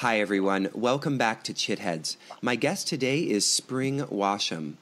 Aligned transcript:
Hi, 0.00 0.18
everyone. 0.18 0.70
Welcome 0.72 1.18
back 1.18 1.44
to 1.44 1.52
Chitheads. 1.52 2.16
My 2.40 2.56
guest 2.56 2.88
today 2.88 3.20
is 3.20 3.44
Spring 3.44 4.00
Washam. 4.04 4.76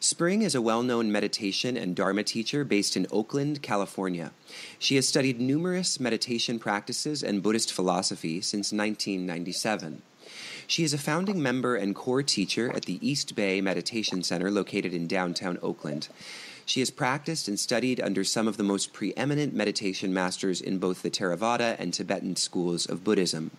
Spring 0.00 0.40
is 0.40 0.54
a 0.54 0.62
well 0.62 0.82
known 0.82 1.12
meditation 1.12 1.76
and 1.76 1.94
Dharma 1.94 2.22
teacher 2.22 2.64
based 2.64 2.96
in 2.96 3.06
Oakland, 3.12 3.60
California. 3.60 4.32
She 4.78 4.96
has 4.96 5.06
studied 5.06 5.38
numerous 5.38 6.00
meditation 6.00 6.58
practices 6.58 7.22
and 7.22 7.42
Buddhist 7.42 7.70
philosophy 7.70 8.40
since 8.40 8.72
1997. 8.72 10.00
She 10.66 10.84
is 10.84 10.94
a 10.94 10.98
founding 10.98 11.42
member 11.42 11.76
and 11.76 11.94
core 11.94 12.22
teacher 12.22 12.74
at 12.74 12.86
the 12.86 12.98
East 13.06 13.34
Bay 13.34 13.60
Meditation 13.60 14.22
Center 14.22 14.50
located 14.50 14.94
in 14.94 15.06
downtown 15.06 15.58
Oakland. 15.60 16.08
She 16.64 16.80
has 16.80 16.90
practiced 16.90 17.46
and 17.46 17.60
studied 17.60 18.00
under 18.00 18.24
some 18.24 18.48
of 18.48 18.56
the 18.56 18.62
most 18.62 18.94
preeminent 18.94 19.52
meditation 19.52 20.14
masters 20.14 20.62
in 20.62 20.78
both 20.78 21.02
the 21.02 21.10
Theravada 21.10 21.76
and 21.78 21.92
Tibetan 21.92 22.36
schools 22.36 22.86
of 22.86 23.04
Buddhism. 23.04 23.50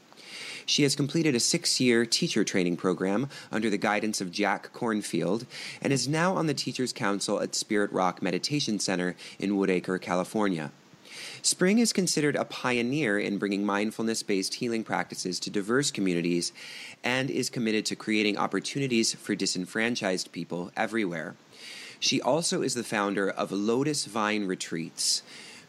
She 0.66 0.84
has 0.84 0.95
completed 0.95 1.36
a 1.36 1.39
six 1.39 1.80
year 1.80 2.05
teacher 2.05 2.43
training 2.43 2.77
program 2.77 3.30
under 3.52 3.70
the 3.70 3.77
guidance 3.77 4.21
of 4.21 4.31
Jack 4.31 4.71
Kornfield 4.73 5.45
and 5.81 5.91
is 5.91 6.08
now 6.08 6.35
on 6.35 6.48
the 6.48 6.54
Teachers 6.54 6.94
Council 6.94 7.41
at 7.41 7.55
Spirit 7.55 7.91
Rock 7.91 8.21
Meditation 8.21 8.80
Center 8.80 9.16
in 9.40 9.52
Woodacre, 9.52 10.02
California. 10.02 10.71
Spring 11.41 11.80
is 11.80 11.94
considered 11.94 12.35
a 12.35 12.45
pioneer 12.45 13.20
in 13.20 13.38
bringing 13.38 13.66
mindfulness 13.66 14.23
based 14.23 14.55
healing 14.55 14.84
practices 14.84 15.40
to 15.41 15.49
diverse 15.49 15.91
communities 15.91 16.54
and 17.04 17.30
is 17.30 17.49
committed 17.49 17.85
to 17.85 17.95
creating 17.95 18.38
opportunities 18.38 19.13
for 19.13 19.35
disenfranchised 19.35 20.32
people 20.32 20.71
everywhere. 20.76 21.35
She 21.99 22.21
also 22.21 22.62
is 22.62 22.73
the 22.73 22.84
founder 22.84 23.30
of 23.30 23.52
Lotus 23.52 24.05
Vine 24.05 24.45
Retreats, 24.45 25.23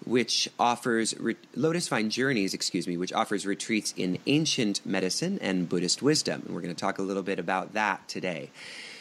which 0.05 0.49
offers 0.59 1.19
re- 1.19 1.37
Lotus 1.55 1.89
Vine 1.89 2.11
Journeys, 2.11 2.55
excuse 2.55 2.87
me, 2.87 2.97
which 2.97 3.13
offers 3.13 3.47
retreats 3.47 3.95
in 3.97 4.19
ancient 4.27 4.85
medicine 4.85 5.39
and 5.41 5.69
Buddhist 5.69 6.03
wisdom. 6.03 6.43
And 6.47 6.55
we're 6.55 6.61
going 6.61 6.75
to 6.75 6.81
talk 6.81 6.99
a 6.99 7.03
little 7.03 7.23
bit 7.23 7.39
about 7.39 7.75
that 7.75 8.07
today. 8.09 8.51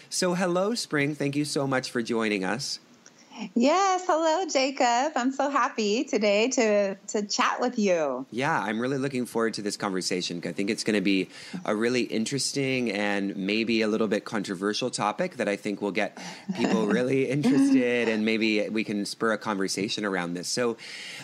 So, 0.09 0.35
hello, 0.35 0.75
Spring. 0.75 1.15
Thank 1.15 1.35
you 1.35 1.45
so 1.45 1.65
much 1.65 1.89
for 1.89 2.01
joining 2.01 2.43
us. 2.43 2.79
Yes, 3.55 4.03
hello, 4.05 4.45
Jacob. 4.47 5.13
I'm 5.15 5.31
so 5.31 5.49
happy 5.49 6.03
today 6.03 6.49
to 6.49 6.95
to 6.95 7.25
chat 7.25 7.59
with 7.59 7.79
you. 7.79 8.27
Yeah, 8.29 8.59
I'm 8.59 8.79
really 8.79 8.99
looking 8.99 9.25
forward 9.25 9.55
to 9.55 9.63
this 9.63 9.75
conversation. 9.75 10.41
I 10.45 10.51
think 10.51 10.69
it's 10.69 10.83
going 10.83 10.95
to 10.95 11.01
be 11.01 11.29
a 11.65 11.75
really 11.75 12.01
interesting 12.01 12.91
and 12.91 13.35
maybe 13.35 13.81
a 13.81 13.87
little 13.87 14.07
bit 14.07 14.23
controversial 14.23 14.91
topic 14.91 15.37
that 15.37 15.47
I 15.47 15.55
think 15.55 15.81
will 15.81 15.91
get 15.91 16.17
people 16.55 16.85
really 16.97 17.27
interested, 17.27 18.07
and 18.07 18.23
maybe 18.23 18.69
we 18.69 18.83
can 18.83 19.03
spur 19.05 19.33
a 19.33 19.37
conversation 19.37 20.05
around 20.05 20.35
this. 20.35 20.47
So, 20.47 20.77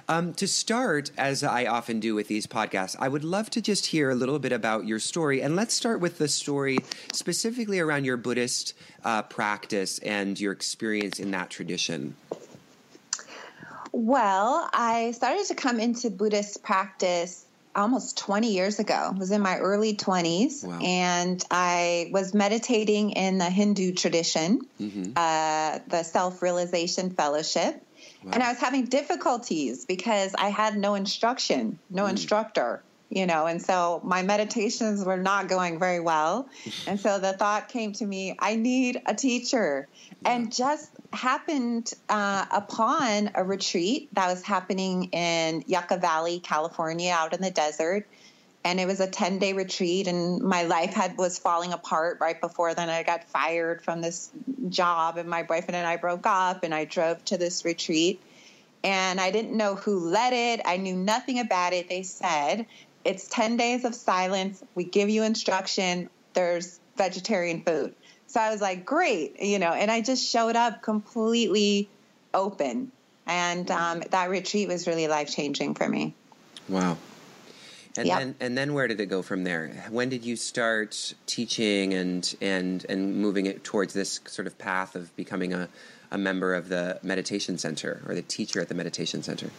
um, 0.07 0.33
to 0.33 0.47
start, 0.47 1.11
as 1.17 1.43
I 1.43 1.65
often 1.65 1.99
do 1.99 2.15
with 2.15 2.27
these 2.27 2.47
podcasts, 2.47 2.95
I 2.99 3.07
would 3.07 3.23
love 3.23 3.51
to 3.51 3.61
just 3.61 3.85
hear 3.85 4.09
a 4.09 4.15
little 4.15 4.39
bit 4.39 4.51
about 4.51 4.87
your 4.87 4.99
story, 4.99 5.43
and 5.43 5.55
let's 5.55 5.75
start 5.75 5.99
with 5.99 6.17
the 6.17 6.27
story 6.27 6.79
specifically 7.13 7.79
around 7.79 8.05
your 8.05 8.17
Buddhist 8.17 8.73
uh, 9.03 9.23
practice 9.23 9.99
and 9.99 10.39
your 10.39 10.51
experience 10.51 11.19
in 11.19 11.31
that 11.31 11.49
tradition? 11.49 12.15
Well, 13.91 14.69
I 14.71 15.11
started 15.11 15.45
to 15.47 15.55
come 15.55 15.79
into 15.79 16.09
Buddhist 16.09 16.63
practice 16.63 17.45
almost 17.75 18.17
20 18.17 18.51
years 18.51 18.79
ago. 18.79 19.11
I 19.13 19.17
was 19.17 19.31
in 19.31 19.41
my 19.41 19.57
early 19.57 19.95
20s 19.95 20.63
wow. 20.63 20.79
and 20.81 21.43
I 21.49 22.09
was 22.11 22.33
meditating 22.33 23.11
in 23.11 23.37
the 23.37 23.49
Hindu 23.49 23.93
tradition, 23.93 24.61
mm-hmm. 24.79 25.13
uh, 25.15 25.79
the 25.87 26.03
Self 26.03 26.41
Realization 26.41 27.11
Fellowship. 27.11 27.83
Wow. 28.23 28.31
And 28.33 28.43
I 28.43 28.49
was 28.49 28.59
having 28.59 28.85
difficulties 28.85 29.85
because 29.85 30.35
I 30.37 30.49
had 30.49 30.77
no 30.77 30.95
instruction, 30.95 31.79
no 31.89 32.03
mm. 32.03 32.11
instructor 32.11 32.83
you 33.09 33.25
know 33.25 33.47
and 33.47 33.61
so 33.61 34.01
my 34.03 34.21
meditations 34.21 35.03
were 35.03 35.17
not 35.17 35.47
going 35.47 35.79
very 35.79 35.99
well. 35.99 36.47
And 36.85 36.99
so 36.99 37.19
the 37.19 37.33
thought 37.33 37.69
came 37.69 37.93
to 37.93 38.05
me 38.05 38.35
i 38.39 38.55
need 38.55 39.01
a 39.05 39.13
teacher. 39.13 39.87
And 40.25 40.53
just 40.53 40.91
happened 41.13 41.91
uh, 42.09 42.45
upon 42.51 43.31
a 43.33 43.43
retreat 43.43 44.09
that 44.13 44.27
was 44.27 44.43
happening 44.43 45.05
in 45.05 45.63
yucca 45.67 45.97
valley 45.97 46.39
california 46.39 47.11
out 47.11 47.33
in 47.33 47.41
the 47.41 47.51
desert. 47.51 48.07
And 48.65 48.79
it 48.79 48.85
was 48.85 48.99
a 48.99 49.07
10 49.07 49.39
day 49.39 49.53
retreat 49.53 50.07
and 50.07 50.41
my 50.41 50.63
life 50.63 50.93
had 50.93 51.17
was 51.17 51.39
falling 51.39 51.73
apart 51.73 52.17
right 52.19 52.39
before 52.39 52.73
then. 52.75 52.89
I 52.89 53.03
got 53.03 53.23
fired 53.23 53.81
from 53.81 54.01
this 54.01 54.29
job 54.67 55.17
and 55.17 55.29
my 55.29 55.43
boyfriend 55.43 55.75
and 55.75 55.87
i 55.87 55.95
broke 55.95 56.27
up 56.27 56.63
and 56.63 56.75
i 56.75 56.85
drove 56.85 57.23
to 57.25 57.37
this 57.37 57.65
retreat. 57.65 58.21
And 58.83 59.19
I 59.19 59.31
didn't 59.31 59.57
know 59.57 59.75
who 59.75 59.99
led 59.99 60.31
it. 60.33 60.61
I 60.65 60.77
knew 60.77 60.95
nothing 60.95 61.39
about 61.39 61.73
it. 61.73 61.89
They 61.89 62.03
said 62.03 62.65
it's 63.09 63.27
10 63.27 63.57
days 63.57 63.85
of 63.85 63.95
silence. 63.95 64.63
We 64.75 64.83
give 64.83 65.09
you 65.09 65.23
instruction. 65.23 66.11
There's 66.33 66.79
vegetarian 66.95 67.63
food. 67.63 67.95
So 68.27 68.39
I 68.39 68.51
was 68.51 68.61
like, 68.61 68.85
great, 68.85 69.41
you 69.41 69.57
know, 69.57 69.73
and 69.73 69.89
I 69.89 70.01
just 70.01 70.29
showed 70.29 70.55
up 70.55 70.83
completely 70.83 71.89
open. 72.35 72.91
And 73.25 73.69
um, 73.71 74.03
that 74.11 74.29
retreat 74.29 74.67
was 74.67 74.85
really 74.85 75.07
life 75.07 75.33
changing 75.33 75.73
for 75.73 75.89
me. 75.89 76.13
Wow. 76.67 76.97
And 77.97 78.07
yep. 78.07 78.19
then 78.19 78.35
and 78.39 78.55
then 78.55 78.75
where 78.75 78.87
did 78.87 79.01
it 79.01 79.07
go 79.07 79.23
from 79.23 79.43
there? 79.43 79.87
When 79.89 80.09
did 80.09 80.23
you 80.23 80.35
start 80.35 81.15
teaching 81.25 81.95
and 81.95 82.35
and 82.39 82.85
and 82.87 83.15
moving 83.15 83.47
it 83.47 83.63
towards 83.63 83.95
this 83.95 84.19
sort 84.25 84.45
of 84.45 84.55
path 84.59 84.95
of 84.95 85.13
becoming 85.15 85.53
a, 85.53 85.67
a 86.11 86.17
member 86.17 86.53
of 86.53 86.69
the 86.69 86.99
meditation 87.01 87.57
center 87.57 88.03
or 88.07 88.13
the 88.13 88.21
teacher 88.21 88.61
at 88.61 88.69
the 88.69 88.75
meditation 88.75 89.23
center? 89.23 89.49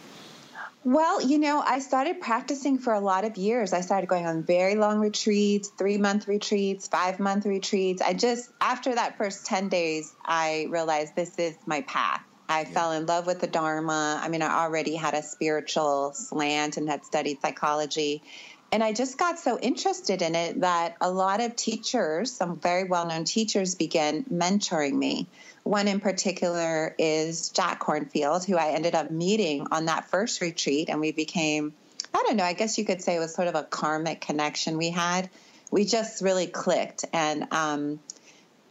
Well, 0.83 1.21
you 1.21 1.37
know, 1.37 1.61
I 1.61 1.77
started 1.77 2.21
practicing 2.21 2.79
for 2.79 2.93
a 2.93 2.99
lot 2.99 3.23
of 3.23 3.37
years. 3.37 3.71
I 3.71 3.81
started 3.81 4.07
going 4.07 4.25
on 4.25 4.43
very 4.43 4.73
long 4.73 4.99
retreats, 4.99 5.69
three 5.69 5.99
month 5.99 6.27
retreats, 6.27 6.87
five 6.87 7.19
month 7.19 7.45
retreats. 7.45 8.01
I 8.01 8.13
just, 8.13 8.49
after 8.59 8.95
that 8.95 9.17
first 9.17 9.45
10 9.45 9.69
days, 9.69 10.11
I 10.25 10.67
realized 10.69 11.15
this 11.15 11.37
is 11.37 11.55
my 11.67 11.81
path. 11.81 12.23
I 12.49 12.61
yeah. 12.61 12.69
fell 12.69 12.91
in 12.93 13.05
love 13.05 13.27
with 13.27 13.41
the 13.41 13.47
Dharma. 13.47 14.19
I 14.21 14.27
mean, 14.27 14.41
I 14.41 14.63
already 14.63 14.95
had 14.95 15.13
a 15.13 15.21
spiritual 15.21 16.13
slant 16.13 16.77
and 16.77 16.89
had 16.89 17.05
studied 17.05 17.41
psychology. 17.41 18.23
And 18.71 18.83
I 18.83 18.91
just 18.91 19.19
got 19.19 19.37
so 19.37 19.59
interested 19.59 20.21
in 20.23 20.33
it 20.33 20.61
that 20.61 20.95
a 20.99 21.11
lot 21.11 21.41
of 21.41 21.55
teachers, 21.55 22.31
some 22.31 22.59
very 22.59 22.85
well 22.85 23.05
known 23.05 23.25
teachers, 23.25 23.75
began 23.75 24.23
mentoring 24.23 24.93
me. 24.93 25.27
One 25.63 25.87
in 25.87 25.99
particular 25.99 26.95
is 26.97 27.49
Jack 27.49 27.81
Kornfield, 27.81 28.45
who 28.45 28.57
I 28.57 28.69
ended 28.69 28.95
up 28.95 29.11
meeting 29.11 29.67
on 29.71 29.85
that 29.85 30.09
first 30.09 30.41
retreat, 30.41 30.89
and 30.89 30.99
we 30.99 31.11
became, 31.11 31.73
I 32.13 32.23
don't 32.25 32.35
know, 32.35 32.43
I 32.43 32.53
guess 32.53 32.77
you 32.77 32.85
could 32.85 33.01
say 33.01 33.15
it 33.15 33.19
was 33.19 33.35
sort 33.35 33.47
of 33.47 33.55
a 33.55 33.63
karmic 33.63 34.21
connection 34.21 34.77
we 34.77 34.89
had. 34.89 35.29
We 35.69 35.85
just 35.85 36.21
really 36.21 36.47
clicked. 36.47 37.05
And 37.13 37.47
um, 37.51 37.99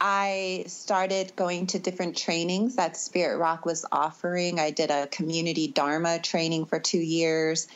I 0.00 0.64
started 0.66 1.36
going 1.36 1.68
to 1.68 1.78
different 1.78 2.16
trainings 2.16 2.76
that 2.76 2.96
Spirit 2.96 3.38
Rock 3.38 3.64
was 3.66 3.84
offering. 3.92 4.58
I 4.58 4.70
did 4.70 4.90
a 4.90 5.06
community 5.06 5.68
Dharma 5.68 6.18
training 6.18 6.66
for 6.66 6.80
two 6.80 6.98
years. 6.98 7.68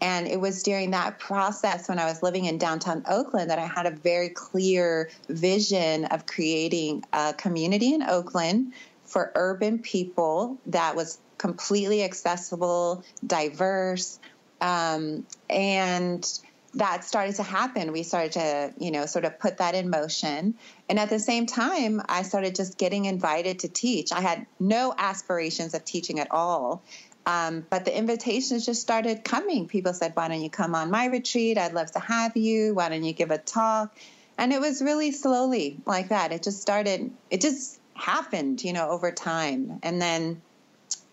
And 0.00 0.28
it 0.28 0.40
was 0.40 0.62
during 0.62 0.92
that 0.92 1.18
process 1.18 1.88
when 1.88 1.98
I 1.98 2.04
was 2.04 2.22
living 2.22 2.44
in 2.44 2.58
downtown 2.58 3.04
Oakland 3.08 3.50
that 3.50 3.58
I 3.58 3.66
had 3.66 3.86
a 3.86 3.90
very 3.90 4.28
clear 4.28 5.10
vision 5.28 6.04
of 6.06 6.26
creating 6.26 7.04
a 7.12 7.34
community 7.36 7.94
in 7.94 8.02
Oakland 8.02 8.74
for 9.04 9.32
urban 9.34 9.80
people 9.80 10.58
that 10.66 10.94
was 10.94 11.18
completely 11.36 12.04
accessible, 12.04 13.04
diverse, 13.26 14.20
um, 14.60 15.26
and 15.48 16.40
that 16.74 17.02
started 17.04 17.34
to 17.36 17.42
happen. 17.42 17.92
We 17.92 18.02
started 18.02 18.32
to, 18.32 18.72
you 18.78 18.90
know, 18.90 19.06
sort 19.06 19.24
of 19.24 19.38
put 19.38 19.58
that 19.58 19.74
in 19.74 19.88
motion. 19.88 20.54
And 20.88 20.98
at 20.98 21.08
the 21.08 21.18
same 21.18 21.46
time, 21.46 22.02
I 22.08 22.22
started 22.22 22.54
just 22.54 22.76
getting 22.76 23.06
invited 23.06 23.60
to 23.60 23.68
teach. 23.68 24.12
I 24.12 24.20
had 24.20 24.46
no 24.60 24.94
aspirations 24.96 25.74
of 25.74 25.84
teaching 25.84 26.20
at 26.20 26.30
all. 26.30 26.82
Um, 27.28 27.66
but 27.68 27.84
the 27.84 27.94
invitations 27.94 28.64
just 28.64 28.80
started 28.80 29.22
coming. 29.22 29.68
People 29.68 29.92
said, 29.92 30.12
Why 30.14 30.28
don't 30.28 30.40
you 30.40 30.48
come 30.48 30.74
on 30.74 30.90
my 30.90 31.08
retreat? 31.08 31.58
I'd 31.58 31.74
love 31.74 31.92
to 31.92 31.98
have 31.98 32.38
you. 32.38 32.74
Why 32.74 32.88
don't 32.88 33.04
you 33.04 33.12
give 33.12 33.30
a 33.30 33.36
talk? 33.36 33.94
And 34.38 34.50
it 34.50 34.62
was 34.62 34.80
really 34.80 35.12
slowly 35.12 35.78
like 35.84 36.08
that. 36.08 36.32
It 36.32 36.42
just 36.42 36.62
started, 36.62 37.10
it 37.30 37.42
just 37.42 37.78
happened, 37.92 38.64
you 38.64 38.72
know, 38.72 38.88
over 38.88 39.12
time. 39.12 39.78
And 39.82 40.00
then 40.00 40.40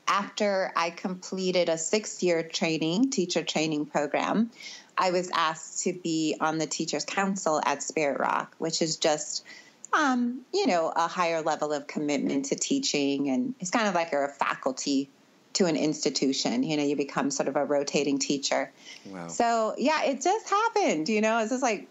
after 0.08 0.72
I 0.78 0.92
completed 0.92 1.68
a 1.68 1.78
six 1.78 2.24
year 2.24 2.44
training, 2.44 3.10
teacher 3.10 3.44
training 3.44 3.88
program, 3.88 4.52
I 4.98 5.12
was 5.12 5.30
asked 5.34 5.84
to 5.84 5.92
be 5.92 6.38
on 6.40 6.60
the 6.60 6.68
Teachers 6.68 7.04
Council 7.04 7.62
at 7.66 7.84
Spirit 7.84 8.22
Rock, 8.22 8.56
which 8.58 8.82
is 8.82 8.96
just, 8.96 9.44
um, 9.92 10.46
you 10.54 10.66
know, 10.66 10.94
a 10.96 11.10
higher 11.10 11.42
level 11.42 11.74
of 11.74 11.88
commitment 11.88 12.46
to 12.46 12.56
teaching. 12.56 13.30
And 13.30 13.54
it's 13.60 13.72
kind 13.72 13.90
of 13.90 13.96
like 13.96 14.14
a 14.14 14.30
faculty 14.30 15.10
to 15.56 15.66
an 15.66 15.76
institution. 15.76 16.64
You 16.64 16.78
know, 16.78 16.84
you 16.84 16.96
become 16.96 17.32
sort 17.32 17.50
of 17.50 17.56
a 17.56 17.66
rotating 17.66 18.20
teacher. 18.20 18.72
Wow. 19.08 19.28
So 19.28 19.76
yeah, 19.78 20.04
it 20.04 20.22
just 20.22 20.50
happened. 20.50 21.10
You 21.10 21.22
know, 21.22 21.40
it's 21.40 21.50
just 21.50 21.64
like 21.64 21.88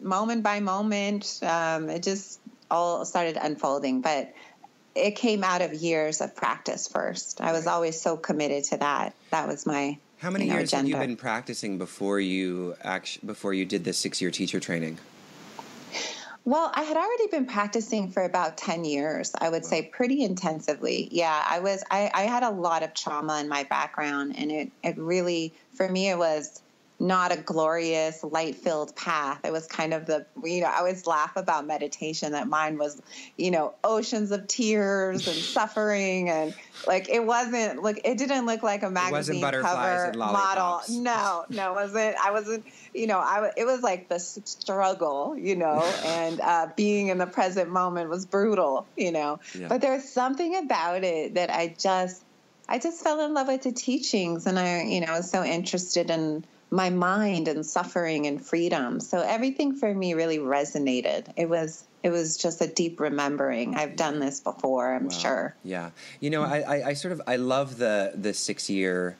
moment 0.00 0.42
by 0.42 0.60
moment. 0.60 1.40
Um, 1.42 1.88
it 1.88 2.02
just 2.02 2.40
all 2.70 3.04
started 3.04 3.38
unfolding, 3.40 4.00
but 4.00 4.34
it 4.94 5.12
came 5.12 5.44
out 5.44 5.62
of 5.62 5.74
years 5.74 6.20
of 6.20 6.34
practice 6.34 6.88
first. 6.88 7.40
I 7.40 7.52
was 7.52 7.66
always 7.66 8.00
so 8.00 8.16
committed 8.16 8.64
to 8.64 8.78
that. 8.78 9.14
That 9.30 9.46
was 9.48 9.64
my 9.64 9.98
How 10.18 10.30
many 10.30 10.46
you 10.46 10.50
know, 10.50 10.58
years 10.58 10.72
agenda. 10.72 10.96
have 10.96 11.02
you 11.02 11.08
been 11.08 11.16
practicing 11.16 11.78
before 11.78 12.20
you 12.20 12.74
actually 12.82 13.26
before 13.26 13.54
you 13.54 13.64
did 13.64 13.84
this 13.84 13.98
six 13.98 14.20
year 14.20 14.30
teacher 14.30 14.60
training? 14.60 14.98
Well, 16.48 16.72
I 16.72 16.82
had 16.84 16.96
already 16.96 17.26
been 17.30 17.44
practicing 17.44 18.10
for 18.10 18.24
about 18.24 18.56
10 18.56 18.86
years, 18.86 19.32
I 19.38 19.50
would 19.50 19.66
say 19.66 19.82
pretty 19.82 20.22
intensively. 20.24 21.06
Yeah, 21.12 21.44
I 21.46 21.58
was, 21.58 21.84
I, 21.90 22.10
I 22.14 22.22
had 22.22 22.42
a 22.42 22.48
lot 22.48 22.82
of 22.82 22.94
trauma 22.94 23.38
in 23.38 23.50
my 23.50 23.64
background, 23.64 24.34
and 24.38 24.50
it, 24.50 24.72
it 24.82 24.96
really, 24.96 25.52
for 25.74 25.86
me, 25.90 26.08
it 26.08 26.16
was 26.16 26.62
not 27.00 27.32
a 27.32 27.36
glorious, 27.36 28.24
light 28.24 28.56
filled 28.56 28.96
path. 28.96 29.40
It 29.44 29.52
was 29.52 29.66
kind 29.66 29.94
of 29.94 30.06
the, 30.06 30.26
you 30.42 30.62
know, 30.62 30.68
I 30.68 30.78
always 30.78 31.06
laugh 31.06 31.36
about 31.36 31.66
meditation 31.66 32.32
that 32.32 32.48
mine 32.48 32.76
was, 32.76 33.00
you 33.36 33.50
know, 33.50 33.74
oceans 33.84 34.30
of 34.32 34.48
tears 34.48 35.28
and 35.28 35.36
suffering. 35.36 36.28
And 36.28 36.54
like, 36.86 37.08
it 37.08 37.24
wasn't, 37.24 37.82
like, 37.82 38.00
it 38.04 38.18
didn't 38.18 38.46
look 38.46 38.62
like 38.62 38.82
a 38.82 38.90
magazine 38.90 39.42
cover 39.42 40.12
model. 40.16 40.80
No, 40.88 41.44
no, 41.50 41.72
it 41.72 41.74
wasn't. 41.74 42.16
I 42.16 42.30
wasn't, 42.32 42.64
you 42.94 43.06
know, 43.06 43.18
I, 43.18 43.50
it 43.56 43.64
was 43.64 43.82
like 43.82 44.08
the 44.08 44.18
struggle, 44.18 45.36
you 45.36 45.56
know, 45.56 45.82
and 46.04 46.40
uh, 46.40 46.68
being 46.76 47.08
in 47.08 47.18
the 47.18 47.26
present 47.26 47.70
moment 47.70 48.10
was 48.10 48.26
brutal, 48.26 48.86
you 48.96 49.12
know. 49.12 49.40
Yeah. 49.58 49.68
But 49.68 49.80
there's 49.80 50.08
something 50.08 50.56
about 50.56 51.04
it 51.04 51.34
that 51.34 51.50
I 51.50 51.74
just, 51.78 52.22
I 52.68 52.78
just 52.78 53.02
fell 53.02 53.20
in 53.24 53.34
love 53.34 53.48
with 53.48 53.62
the 53.62 53.72
teachings 53.72 54.46
and 54.46 54.58
I, 54.58 54.84
you 54.84 55.00
know, 55.00 55.12
was 55.12 55.30
so 55.30 55.42
interested 55.44 56.10
in, 56.10 56.44
my 56.70 56.90
mind 56.90 57.48
and 57.48 57.64
suffering 57.64 58.26
and 58.26 58.44
freedom. 58.44 59.00
So 59.00 59.20
everything 59.20 59.76
for 59.76 59.92
me 59.92 60.14
really 60.14 60.38
resonated. 60.38 61.32
It 61.36 61.48
was 61.48 61.84
it 62.02 62.10
was 62.10 62.36
just 62.36 62.60
a 62.60 62.66
deep 62.66 63.00
remembering. 63.00 63.74
I've 63.74 63.96
done 63.96 64.20
this 64.20 64.40
before, 64.40 64.94
I'm 64.94 65.08
wow. 65.08 65.10
sure. 65.10 65.56
Yeah. 65.64 65.90
You 66.20 66.30
know, 66.30 66.42
I, 66.42 66.60
I, 66.60 66.86
I, 66.88 66.92
sort 66.92 67.10
of 67.10 67.20
I 67.26 67.36
love 67.36 67.78
the 67.78 68.12
the 68.14 68.32
six 68.32 68.70
year 68.70 69.16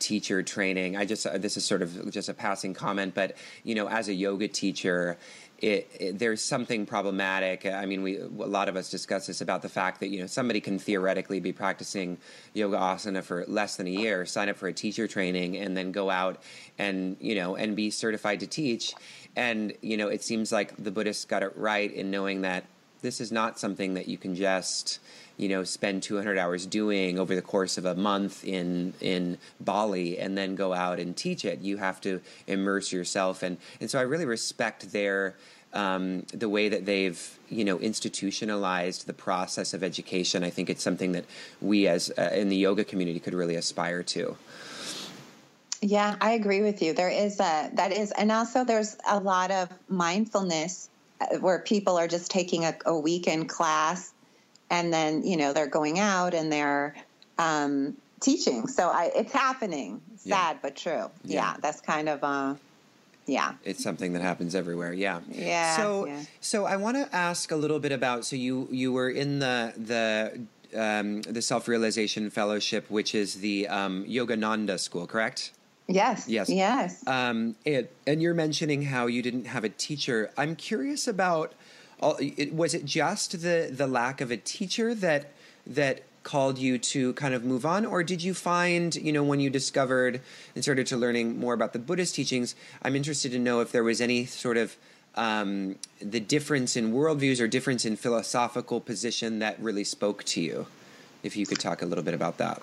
teacher 0.00 0.42
training. 0.42 0.96
I 0.96 1.04
just 1.04 1.26
uh, 1.26 1.38
this 1.38 1.56
is 1.56 1.64
sort 1.64 1.82
of 1.82 2.10
just 2.10 2.28
a 2.28 2.34
passing 2.34 2.74
comment, 2.74 3.14
but 3.14 3.36
you 3.62 3.74
know, 3.74 3.88
as 3.88 4.08
a 4.08 4.14
yoga 4.14 4.48
teacher, 4.48 5.18
it, 5.58 5.90
it, 6.00 6.18
there's 6.18 6.42
something 6.42 6.86
problematic. 6.86 7.66
I 7.66 7.86
mean, 7.86 8.02
we 8.02 8.18
a 8.18 8.26
lot 8.26 8.68
of 8.68 8.76
us 8.76 8.90
discuss 8.90 9.26
this 9.26 9.40
about 9.40 9.62
the 9.62 9.68
fact 9.68 10.00
that 10.00 10.08
you 10.08 10.20
know 10.20 10.26
somebody 10.26 10.60
can 10.60 10.78
theoretically 10.78 11.38
be 11.38 11.52
practicing 11.52 12.18
yoga 12.54 12.78
asana 12.78 13.22
for 13.22 13.44
less 13.46 13.76
than 13.76 13.86
a 13.86 13.90
year, 13.90 14.26
sign 14.26 14.48
up 14.48 14.56
for 14.56 14.68
a 14.68 14.72
teacher 14.72 15.06
training, 15.06 15.56
and 15.56 15.76
then 15.76 15.92
go 15.92 16.10
out 16.10 16.42
and 16.78 17.16
you 17.20 17.34
know 17.34 17.56
and 17.56 17.76
be 17.76 17.90
certified 17.90 18.40
to 18.40 18.46
teach. 18.46 18.94
And 19.36 19.74
you 19.82 19.96
know, 19.96 20.08
it 20.08 20.24
seems 20.24 20.50
like 20.50 20.74
the 20.82 20.90
Buddhists 20.90 21.24
got 21.24 21.42
it 21.42 21.52
right 21.56 21.92
in 21.92 22.10
knowing 22.10 22.40
that 22.42 22.64
this 23.02 23.20
is 23.20 23.32
not 23.32 23.58
something 23.58 23.94
that 23.94 24.08
you 24.08 24.18
can 24.18 24.34
just 24.34 25.00
you 25.40 25.48
know 25.48 25.64
spend 25.64 26.02
200 26.02 26.36
hours 26.36 26.66
doing 26.66 27.18
over 27.18 27.34
the 27.34 27.42
course 27.42 27.78
of 27.78 27.86
a 27.86 27.94
month 27.94 28.44
in 28.44 28.92
in 29.00 29.38
Bali 29.58 30.18
and 30.18 30.36
then 30.36 30.54
go 30.54 30.74
out 30.74 31.00
and 31.00 31.16
teach 31.16 31.44
it. 31.44 31.60
You 31.60 31.78
have 31.78 32.00
to 32.02 32.20
immerse 32.46 32.92
yourself, 32.92 33.42
and 33.42 33.56
and 33.80 33.90
so 33.90 33.98
I 33.98 34.02
really 34.02 34.26
respect 34.26 34.92
their. 34.92 35.34
Um, 35.72 36.26
the 36.34 36.48
way 36.48 36.68
that 36.68 36.84
they've 36.84 37.38
you 37.48 37.64
know 37.64 37.78
institutionalized 37.78 39.06
the 39.06 39.12
process 39.12 39.72
of 39.72 39.84
education, 39.84 40.42
I 40.42 40.50
think 40.50 40.68
it's 40.68 40.82
something 40.82 41.12
that 41.12 41.24
we 41.60 41.86
as 41.86 42.10
uh, 42.18 42.30
in 42.34 42.48
the 42.48 42.56
yoga 42.56 42.82
community 42.84 43.20
could 43.20 43.34
really 43.34 43.54
aspire 43.54 44.02
to. 44.02 44.36
Yeah, 45.80 46.16
I 46.20 46.32
agree 46.32 46.60
with 46.60 46.82
you. 46.82 46.92
There 46.92 47.08
is 47.08 47.38
a 47.38 47.70
that 47.74 47.92
is, 47.92 48.10
and 48.10 48.32
also 48.32 48.64
there's 48.64 48.96
a 49.08 49.20
lot 49.20 49.52
of 49.52 49.68
mindfulness 49.88 50.90
uh, 51.20 51.38
where 51.38 51.60
people 51.60 51.96
are 51.96 52.08
just 52.08 52.32
taking 52.32 52.64
a, 52.64 52.76
a 52.84 52.98
weekend 52.98 53.48
class 53.48 54.12
and 54.70 54.92
then 54.92 55.24
you 55.24 55.36
know 55.36 55.52
they're 55.52 55.66
going 55.66 55.98
out 55.98 56.34
and 56.34 56.50
they're 56.52 56.94
um, 57.38 57.96
teaching. 58.20 58.68
So 58.68 58.88
I, 58.88 59.10
it's 59.14 59.32
happening. 59.32 60.00
Sad 60.16 60.28
yeah. 60.28 60.58
but 60.62 60.76
true. 60.76 61.10
Yeah. 61.24 61.52
yeah. 61.52 61.56
that's 61.60 61.80
kind 61.80 62.08
of 62.08 62.22
uh, 62.22 62.54
yeah. 63.26 63.54
It's 63.64 63.82
something 63.82 64.12
that 64.12 64.22
happens 64.22 64.54
everywhere. 64.54 64.92
Yeah. 64.92 65.20
Yeah. 65.30 65.76
So 65.76 66.06
yeah. 66.06 66.22
so 66.40 66.64
I 66.64 66.76
want 66.76 66.96
to 66.96 67.14
ask 67.14 67.50
a 67.50 67.56
little 67.56 67.80
bit 67.80 67.92
about. 67.92 68.24
So 68.24 68.36
you 68.36 68.68
you 68.70 68.92
were 68.92 69.10
in 69.10 69.40
the 69.40 69.72
the. 69.76 70.40
Um, 70.72 71.22
the 71.22 71.42
Self 71.42 71.66
Realization 71.66 72.30
Fellowship, 72.30 72.88
which 72.92 73.12
is 73.12 73.40
the 73.40 73.66
um, 73.66 74.04
Yogananda 74.04 74.78
School, 74.78 75.04
correct? 75.04 75.50
Yes. 75.88 76.28
Yes. 76.28 76.48
Yes. 76.48 77.04
Um, 77.08 77.56
it, 77.64 77.92
and 78.06 78.22
you're 78.22 78.34
mentioning 78.34 78.82
how 78.82 79.06
you 79.06 79.20
didn't 79.20 79.46
have 79.46 79.64
a 79.64 79.68
teacher. 79.68 80.30
I'm 80.38 80.54
curious 80.54 81.08
about 81.08 81.54
was 82.52 82.74
it 82.74 82.84
just 82.84 83.42
the 83.42 83.70
the 83.72 83.86
lack 83.86 84.20
of 84.20 84.30
a 84.30 84.36
teacher 84.36 84.94
that 84.94 85.32
that 85.66 86.02
called 86.22 86.58
you 86.58 86.78
to 86.78 87.12
kind 87.14 87.32
of 87.34 87.44
move 87.44 87.64
on? 87.64 87.86
Or 87.86 88.02
did 88.02 88.22
you 88.22 88.34
find 88.34 88.94
you 88.94 89.12
know 89.12 89.22
when 89.22 89.40
you 89.40 89.50
discovered 89.50 90.20
and 90.54 90.62
started 90.62 90.86
to 90.88 90.96
learning 90.96 91.38
more 91.38 91.54
about 91.54 91.72
the 91.72 91.78
buddhist 91.78 92.14
teachings 92.14 92.54
i'm 92.82 92.94
interested 92.96 93.32
to 93.32 93.38
know 93.38 93.60
if 93.60 93.72
there 93.72 93.84
was 93.84 94.00
any 94.00 94.26
sort 94.26 94.56
of 94.56 94.76
um, 95.16 95.74
the 96.00 96.20
difference 96.20 96.76
in 96.76 96.92
worldviews 96.92 97.40
or 97.40 97.48
difference 97.48 97.84
in 97.84 97.96
philosophical 97.96 98.80
position 98.80 99.40
that 99.40 99.58
really 99.60 99.82
spoke 99.82 100.22
to 100.24 100.40
you 100.40 100.66
if 101.22 101.36
you 101.36 101.46
could 101.46 101.58
talk 101.58 101.82
a 101.82 101.86
little 101.86 102.04
bit 102.04 102.14
about 102.14 102.38
that 102.38 102.62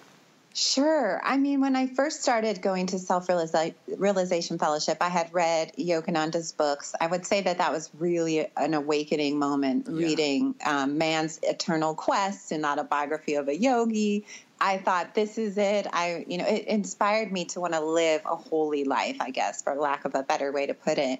Sure. 0.58 1.22
I 1.24 1.38
mean, 1.38 1.62
when 1.62 1.76
I 1.76 1.86
first 1.86 2.24
started 2.24 2.64
going 2.64 2.88
to 2.88 2.98
Self 2.98 3.30
Realization 3.30 4.58
Fellowship, 4.58 4.98
I 5.02 5.10
had 5.10 5.32
read 5.32 5.72
Yogananda's 5.78 6.52
books. 6.52 6.96
I 7.00 7.06
would 7.06 7.28
say 7.28 7.42
that 7.42 7.60
that 7.60 7.72
was 7.72 7.92
really 8.00 8.48
an 8.58 8.74
awakening 8.74 9.38
moment, 9.38 9.86
yeah. 9.88 10.04
reading 10.04 10.56
um, 10.66 10.98
Man's 10.98 11.40
Eternal 11.44 11.94
Quest, 11.94 12.52
an 12.52 12.66
autobiography 12.66 13.36
of 13.36 13.50
a 13.50 13.56
yogi. 13.56 14.26
I 14.60 14.80
thought, 14.80 15.14
this 15.14 15.38
is 15.38 15.60
it. 15.60 15.86
I, 15.94 16.26
you 16.28 16.40
know, 16.40 16.48
it 16.48 16.66
inspired 16.66 17.32
me 17.32 17.46
to 17.46 17.62
want 17.62 17.74
to 17.74 17.82
live 17.82 18.22
a 18.26 18.36
holy 18.36 18.84
life, 18.84 19.18
I 19.20 19.30
guess, 19.30 19.62
for 19.62 19.76
lack 19.76 20.06
of 20.06 20.16
a 20.16 20.24
better 20.24 20.52
way 20.52 20.66
to 20.66 20.74
put 20.74 20.98
it. 20.98 21.20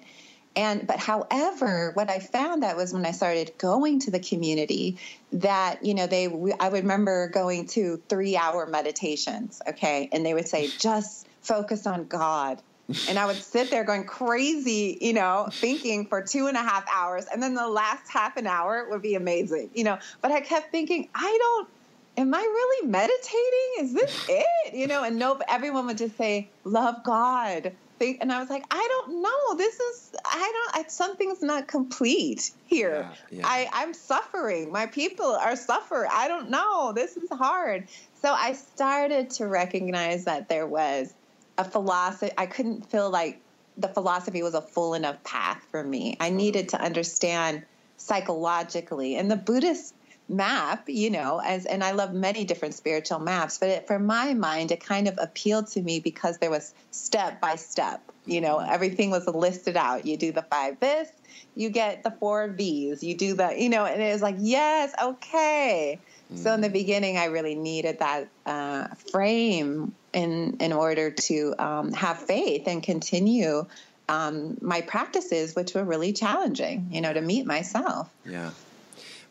And 0.58 0.88
but 0.88 0.98
however, 0.98 1.92
what 1.94 2.10
I 2.10 2.18
found 2.18 2.64
that 2.64 2.76
was 2.76 2.92
when 2.92 3.06
I 3.06 3.12
started 3.12 3.52
going 3.58 4.00
to 4.00 4.10
the 4.10 4.18
community 4.18 4.96
that 5.32 5.84
you 5.84 5.94
know 5.94 6.08
they 6.08 6.24
I 6.58 6.68
would 6.68 6.82
remember 6.82 7.28
going 7.28 7.68
to 7.68 8.02
3-hour 8.08 8.66
meditations, 8.66 9.62
okay? 9.68 10.08
And 10.10 10.26
they 10.26 10.34
would 10.34 10.48
say 10.48 10.68
just 10.78 11.28
focus 11.42 11.86
on 11.86 12.08
God. 12.08 12.60
And 13.08 13.18
I 13.18 13.26
would 13.26 13.36
sit 13.36 13.70
there 13.70 13.84
going 13.84 14.04
crazy, 14.04 14.98
you 15.00 15.12
know, 15.12 15.48
thinking 15.52 16.06
for 16.06 16.22
two 16.22 16.46
and 16.46 16.56
a 16.56 16.62
half 16.62 16.86
hours. 16.92 17.26
And 17.32 17.40
then 17.42 17.54
the 17.54 17.68
last 17.68 18.10
half 18.10 18.38
an 18.38 18.46
hour 18.46 18.88
would 18.90 19.02
be 19.02 19.14
amazing, 19.14 19.70
you 19.74 19.84
know. 19.84 19.98
But 20.22 20.32
I 20.32 20.40
kept 20.40 20.72
thinking, 20.72 21.08
I 21.14 21.38
don't 21.40 21.68
am 22.16 22.34
I 22.34 22.40
really 22.40 22.88
meditating? 22.88 23.70
Is 23.78 23.94
this 23.94 24.26
it? 24.28 24.74
You 24.74 24.88
know, 24.88 25.04
and 25.04 25.20
nope, 25.20 25.40
everyone 25.48 25.86
would 25.86 25.98
just 25.98 26.16
say, 26.16 26.48
love 26.64 27.04
God, 27.04 27.72
think, 27.98 28.18
and 28.20 28.32
I 28.32 28.40
was 28.40 28.48
like, 28.48 28.64
I 28.70 28.88
don't 28.88 29.22
know. 29.22 29.56
This 29.56 29.78
is, 29.78 30.12
I 30.24 30.70
don't, 30.72 30.84
I, 30.84 30.88
something's 30.88 31.42
not 31.42 31.68
complete 31.68 32.50
here. 32.66 33.08
Yeah, 33.30 33.38
yeah. 33.38 33.46
I, 33.46 33.68
I'm 33.72 33.94
suffering. 33.94 34.72
My 34.72 34.86
people 34.86 35.26
are 35.26 35.56
suffering. 35.56 36.10
I 36.12 36.28
don't 36.28 36.50
know. 36.50 36.92
This 36.94 37.16
is 37.16 37.28
hard. 37.30 37.88
So 38.22 38.32
I 38.32 38.52
started 38.52 39.30
to 39.30 39.46
recognize 39.46 40.24
that 40.24 40.48
there 40.48 40.66
was 40.66 41.12
a 41.56 41.64
philosophy. 41.64 42.32
I 42.36 42.46
couldn't 42.46 42.90
feel 42.90 43.10
like 43.10 43.40
the 43.76 43.88
philosophy 43.88 44.42
was 44.42 44.54
a 44.54 44.62
full 44.62 44.94
enough 44.94 45.22
path 45.24 45.64
for 45.70 45.82
me. 45.82 46.16
I 46.20 46.28
uh-huh. 46.28 46.36
needed 46.36 46.68
to 46.70 46.80
understand 46.80 47.64
psychologically. 47.96 49.16
And 49.16 49.30
the 49.30 49.36
Buddhist 49.36 49.94
map, 50.28 50.88
you 50.88 51.10
know, 51.10 51.40
as 51.44 51.64
and 51.64 51.82
I 51.82 51.92
love 51.92 52.12
many 52.12 52.44
different 52.44 52.74
spiritual 52.74 53.18
maps, 53.18 53.58
but 53.58 53.68
it, 53.68 53.86
for 53.86 53.98
my 53.98 54.34
mind, 54.34 54.70
it 54.70 54.80
kind 54.80 55.08
of 55.08 55.18
appealed 55.20 55.68
to 55.68 55.82
me 55.82 56.00
because 56.00 56.38
there 56.38 56.50
was 56.50 56.74
step 56.90 57.40
by 57.40 57.56
step. 57.56 58.02
You 58.26 58.42
know, 58.42 58.58
everything 58.58 59.10
was 59.10 59.26
listed 59.26 59.76
out. 59.76 60.04
You 60.04 60.18
do 60.18 60.32
the 60.32 60.42
five 60.42 60.78
this, 60.80 61.08
you 61.54 61.70
get 61.70 62.02
the 62.02 62.10
four 62.10 62.48
V's. 62.48 63.02
You 63.02 63.16
do 63.16 63.34
the, 63.34 63.54
you 63.56 63.68
know, 63.68 63.86
and 63.86 64.02
it 64.02 64.12
was 64.12 64.22
like, 64.22 64.36
yes, 64.38 64.92
okay. 65.02 65.98
Mm. 66.32 66.38
So 66.38 66.52
in 66.52 66.60
the 66.60 66.68
beginning, 66.68 67.16
I 67.16 67.26
really 67.26 67.54
needed 67.54 68.00
that 68.00 68.28
uh, 68.44 68.88
frame 69.10 69.94
in 70.12 70.58
in 70.60 70.72
order 70.72 71.10
to 71.10 71.54
um, 71.58 71.92
have 71.92 72.18
faith 72.18 72.66
and 72.66 72.82
continue 72.82 73.66
um, 74.08 74.58
my 74.60 74.82
practices, 74.82 75.54
which 75.54 75.74
were 75.74 75.84
really 75.84 76.12
challenging. 76.12 76.88
You 76.90 77.00
know, 77.00 77.12
to 77.12 77.20
meet 77.22 77.46
myself. 77.46 78.10
Yeah. 78.26 78.50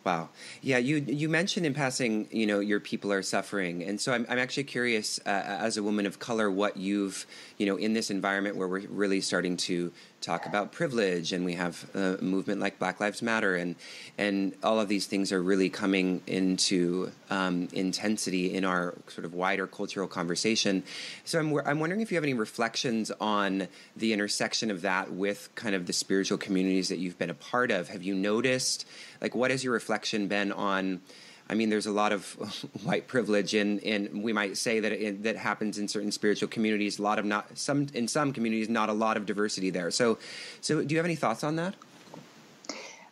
Wow. 0.08 0.30
Yeah, 0.62 0.78
you 0.78 1.04
you 1.06 1.28
mentioned 1.28 1.66
in 1.66 1.74
passing, 1.74 2.30
you 2.32 2.46
know, 2.46 2.62
your 2.62 2.80
people 2.80 3.12
are 3.12 3.22
suffering, 3.22 3.84
and 3.84 4.00
so 4.00 4.14
I'm 4.14 4.26
I'm 4.30 4.40
actually 4.40 4.64
curious, 4.64 5.20
uh, 5.26 5.30
as 5.68 5.76
a 5.76 5.84
woman 5.84 6.06
of 6.06 6.18
color, 6.18 6.50
what 6.50 6.78
you've, 6.78 7.26
you 7.58 7.66
know, 7.66 7.76
in 7.76 7.92
this 7.92 8.10
environment 8.10 8.56
where 8.56 8.70
we're 8.70 8.88
really 8.88 9.20
starting 9.20 9.58
to 9.58 9.92
talk 10.22 10.46
about 10.46 10.72
privilege, 10.72 11.32
and 11.32 11.46
we 11.46 11.54
have 11.54 11.86
a 11.96 12.18
movement 12.22 12.60
like 12.60 12.80
Black 12.80 13.00
Lives 13.00 13.22
Matter, 13.22 13.56
and 13.56 13.76
and 14.18 14.54
all 14.64 14.80
of 14.80 14.88
these 14.88 15.06
things 15.06 15.32
are 15.32 15.42
really 15.42 15.70
coming 15.70 16.22
into 16.28 17.12
um, 17.30 17.68
intensity 17.72 18.54
in 18.54 18.66
our 18.66 18.96
sort 19.08 19.26
of 19.26 19.34
wider 19.34 19.68
cultural 19.68 20.08
conversation. 20.08 20.84
So 21.24 21.40
I'm 21.40 21.58
I'm 21.66 21.80
wondering 21.80 22.02
if 22.02 22.12
you 22.12 22.16
have 22.16 22.24
any 22.24 22.34
reflections 22.34 23.12
on 23.22 23.68
the 23.96 24.14
intersection 24.14 24.72
of 24.72 24.82
that 24.82 25.12
with 25.12 25.50
kind 25.56 25.76
of 25.76 25.86
the 25.86 25.94
spiritual 25.94 26.38
communities 26.38 26.90
that 26.90 26.98
you've 26.98 27.18
been 27.18 27.30
a 27.30 27.36
part 27.36 27.72
of. 27.72 27.90
Have 27.90 28.04
you 28.04 28.16
noticed, 28.16 28.88
like, 29.22 29.36
what 29.36 29.52
has 29.52 29.64
your 29.64 29.74
reflection 29.74 30.28
been 30.28 30.52
on? 30.52 31.02
I 31.50 31.56
mean, 31.56 31.70
there's 31.70 31.86
a 31.86 31.92
lot 31.92 32.12
of 32.12 32.26
white 32.84 33.08
privilege, 33.08 33.54
and 33.54 33.84
and 33.84 34.24
we 34.24 34.34
might 34.34 34.58
say 34.58 34.80
that 34.80 34.92
it, 34.92 35.24
that 35.24 35.38
happens 35.38 35.78
in 35.78 35.88
certain 35.88 36.12
spiritual 36.12 36.50
communities. 36.50 37.00
A 37.00 37.02
lot 37.02 37.20
of 37.20 37.26
not 37.26 37.58
some 37.58 37.88
in 37.94 38.08
some 38.08 38.34
communities, 38.34 38.70
not 38.70 38.90
a 38.90 38.94
lot 38.94 39.18
of 39.18 39.26
diversity 39.26 39.70
there. 39.70 39.92
So, 39.92 40.18
so 40.62 40.84
do 40.84 40.94
you 40.94 40.98
have 40.98 41.06
any 41.06 41.16
thoughts 41.16 41.44
on 41.44 41.56
that? 41.56 41.76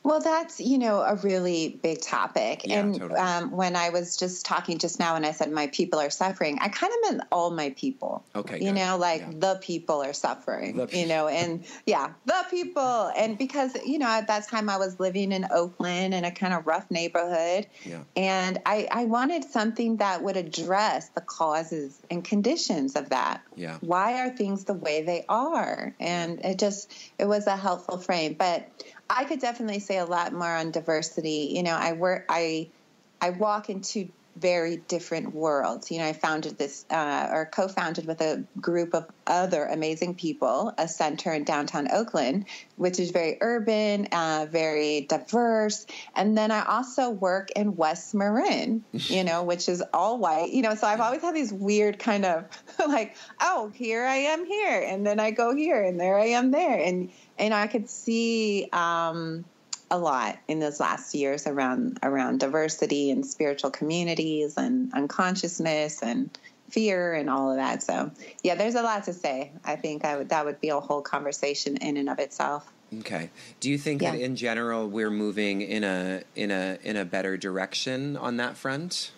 Well, 0.06 0.20
that's 0.20 0.60
you 0.60 0.78
know 0.78 1.00
a 1.00 1.16
really 1.16 1.80
big 1.82 2.00
topic, 2.00 2.62
Yeah, 2.68 2.82
and 2.82 3.00
totally. 3.00 3.20
um, 3.20 3.50
when 3.50 3.76
I 3.76 3.90
was 3.90 4.16
just 4.18 4.46
talking 4.46 4.78
just 4.78 5.00
now, 5.00 5.16
and 5.16 5.26
I 5.26 5.32
said 5.32 5.52
my 5.52 5.66
people 5.66 6.00
are 6.00 6.12
suffering, 6.12 6.60
I 6.62 6.70
kind 6.70 6.94
of 6.94 7.12
meant 7.12 7.28
all 7.32 7.50
my 7.50 7.72
people. 7.72 8.24
Okay, 8.36 8.60
you 8.64 8.72
know, 8.72 8.98
like 8.98 9.22
Yeah. 9.22 9.32
the 9.34 9.56
people 9.64 10.04
are 10.04 10.14
suffering. 10.14 10.78
The 10.78 10.88
you 10.96 11.08
know, 11.08 11.28
and 11.28 11.66
yeah, 11.88 12.12
the 12.26 12.46
people, 12.52 13.12
and 13.18 13.36
because 13.36 13.76
you 13.84 13.98
know 13.98 14.06
at 14.08 14.28
that 14.28 14.48
time 14.48 14.70
I 14.70 14.78
was 14.78 15.00
living 15.00 15.32
in 15.32 15.48
Oakland 15.50 16.14
in 16.14 16.24
a 16.24 16.30
kind 16.32 16.54
of 16.54 16.68
rough 16.68 16.92
neighborhood, 16.92 17.66
Yeah. 17.84 18.04
and 18.16 18.62
I 18.64 18.88
I 18.92 19.06
wanted 19.06 19.44
something 19.46 19.98
that 19.98 20.22
would 20.22 20.38
address 20.38 21.10
the 21.16 21.22
causes 21.22 22.00
and 22.12 22.24
conditions 22.24 22.96
of 22.96 23.10
that. 23.10 23.42
Yeah. 23.56 23.80
Why 23.82 24.22
are 24.22 24.30
things 24.30 24.66
the 24.66 24.76
way 24.76 25.02
they 25.02 25.26
are? 25.28 25.96
And 26.00 26.46
it 26.46 26.60
just 26.60 26.92
it 27.18 27.26
was 27.26 27.48
a 27.48 27.56
helpful 27.58 27.98
frame, 27.98 28.36
but 28.38 28.70
I 29.10 29.26
could 29.26 29.40
definitely 29.40 29.80
say 29.80 29.98
a 29.98 30.06
lot 30.06 30.34
more 30.34 30.54
on 30.54 30.72
diversity. 30.72 31.52
You 31.56 31.64
know, 31.64 31.76
I 31.76 31.94
work, 31.94 32.26
I, 32.30 32.70
I 33.22 33.32
walk 33.32 33.70
into 33.70 34.10
very 34.36 34.78
different 34.78 35.34
worlds. 35.34 35.92
You 35.92 36.00
know, 36.00 36.06
I 36.06 36.14
founded 36.14 36.58
this 36.58 36.86
uh, 36.90 37.30
or 37.32 37.46
co-founded 37.46 38.06
with 38.06 38.22
a 38.22 38.44
group 38.60 38.94
of 38.94 39.06
other 39.26 39.66
amazing 39.66 40.16
people 40.16 40.74
a 40.78 40.88
center 40.88 41.32
in 41.32 41.46
downtown 41.46 41.90
Oakland, 41.92 42.46
which 42.76 43.00
is 43.00 43.12
very 43.12 43.38
urban, 43.40 44.08
uh, 44.12 44.48
very 44.50 45.02
diverse. 45.02 45.86
And 46.16 46.38
then 46.38 46.52
I 46.52 46.66
also 46.66 47.10
work 47.10 47.52
in 47.52 47.76
West 47.76 48.14
Marin, 48.14 48.84
you 48.92 49.24
know, 49.24 49.44
which 49.44 49.70
is 49.70 49.82
all 49.94 50.18
white. 50.18 50.52
You 50.52 50.64
know, 50.64 50.76
so 50.76 50.88
I've 50.88 51.02
always 51.02 51.22
had 51.22 51.36
these 51.36 51.54
weird 51.54 51.98
kind 51.98 52.26
of 52.26 52.46
like, 52.88 53.16
oh, 53.42 53.72
here 53.74 54.04
I 54.04 54.16
am 54.16 54.46
here, 54.46 54.82
and 54.82 55.06
then 55.06 55.20
I 55.20 55.32
go 55.32 55.56
here, 55.56 55.82
and 55.82 56.00
there 56.00 56.20
I 56.20 56.28
am 56.28 56.52
there, 56.52 56.78
and 56.78 57.10
and 57.38 57.54
I 57.54 57.68
could 57.68 57.90
see. 57.90 58.70
Um, 58.72 59.46
a 59.92 59.98
lot 59.98 60.38
in 60.48 60.60
those 60.60 60.80
last 60.80 61.14
years 61.14 61.46
around 61.46 62.00
around 62.02 62.40
diversity 62.40 63.12
and 63.12 63.26
spiritual 63.26 63.70
communities 63.70 64.56
and 64.58 64.92
unconsciousness 64.94 66.02
and 66.02 66.36
fear 66.70 67.14
and 67.14 67.30
all 67.30 67.52
of 67.52 67.58
that. 67.58 67.84
So 67.84 68.12
yeah, 68.44 68.56
there's 68.56 68.76
a 68.76 68.82
lot 68.82 69.04
to 69.06 69.14
say. 69.14 69.52
I 69.64 69.76
think 69.76 70.04
I 70.04 70.18
would 70.18 70.30
that 70.30 70.46
would 70.46 70.60
be 70.60 70.70
a 70.70 70.80
whole 70.80 71.02
conversation 71.02 71.78
in 71.78 71.98
and 71.98 72.10
of 72.10 72.20
itself. 72.20 72.72
Okay. 73.00 73.30
Do 73.60 73.70
you 73.70 73.78
think 73.78 74.02
that 74.02 74.20
in 74.20 74.36
general 74.36 74.88
we're 74.88 75.12
moving 75.12 75.62
in 75.62 75.84
a 75.84 76.24
in 76.36 76.52
a 76.52 76.78
in 76.84 76.96
a 76.98 77.06
better 77.06 77.38
direction 77.38 78.18
on 78.18 78.38
that 78.38 78.58
front? 78.58 79.12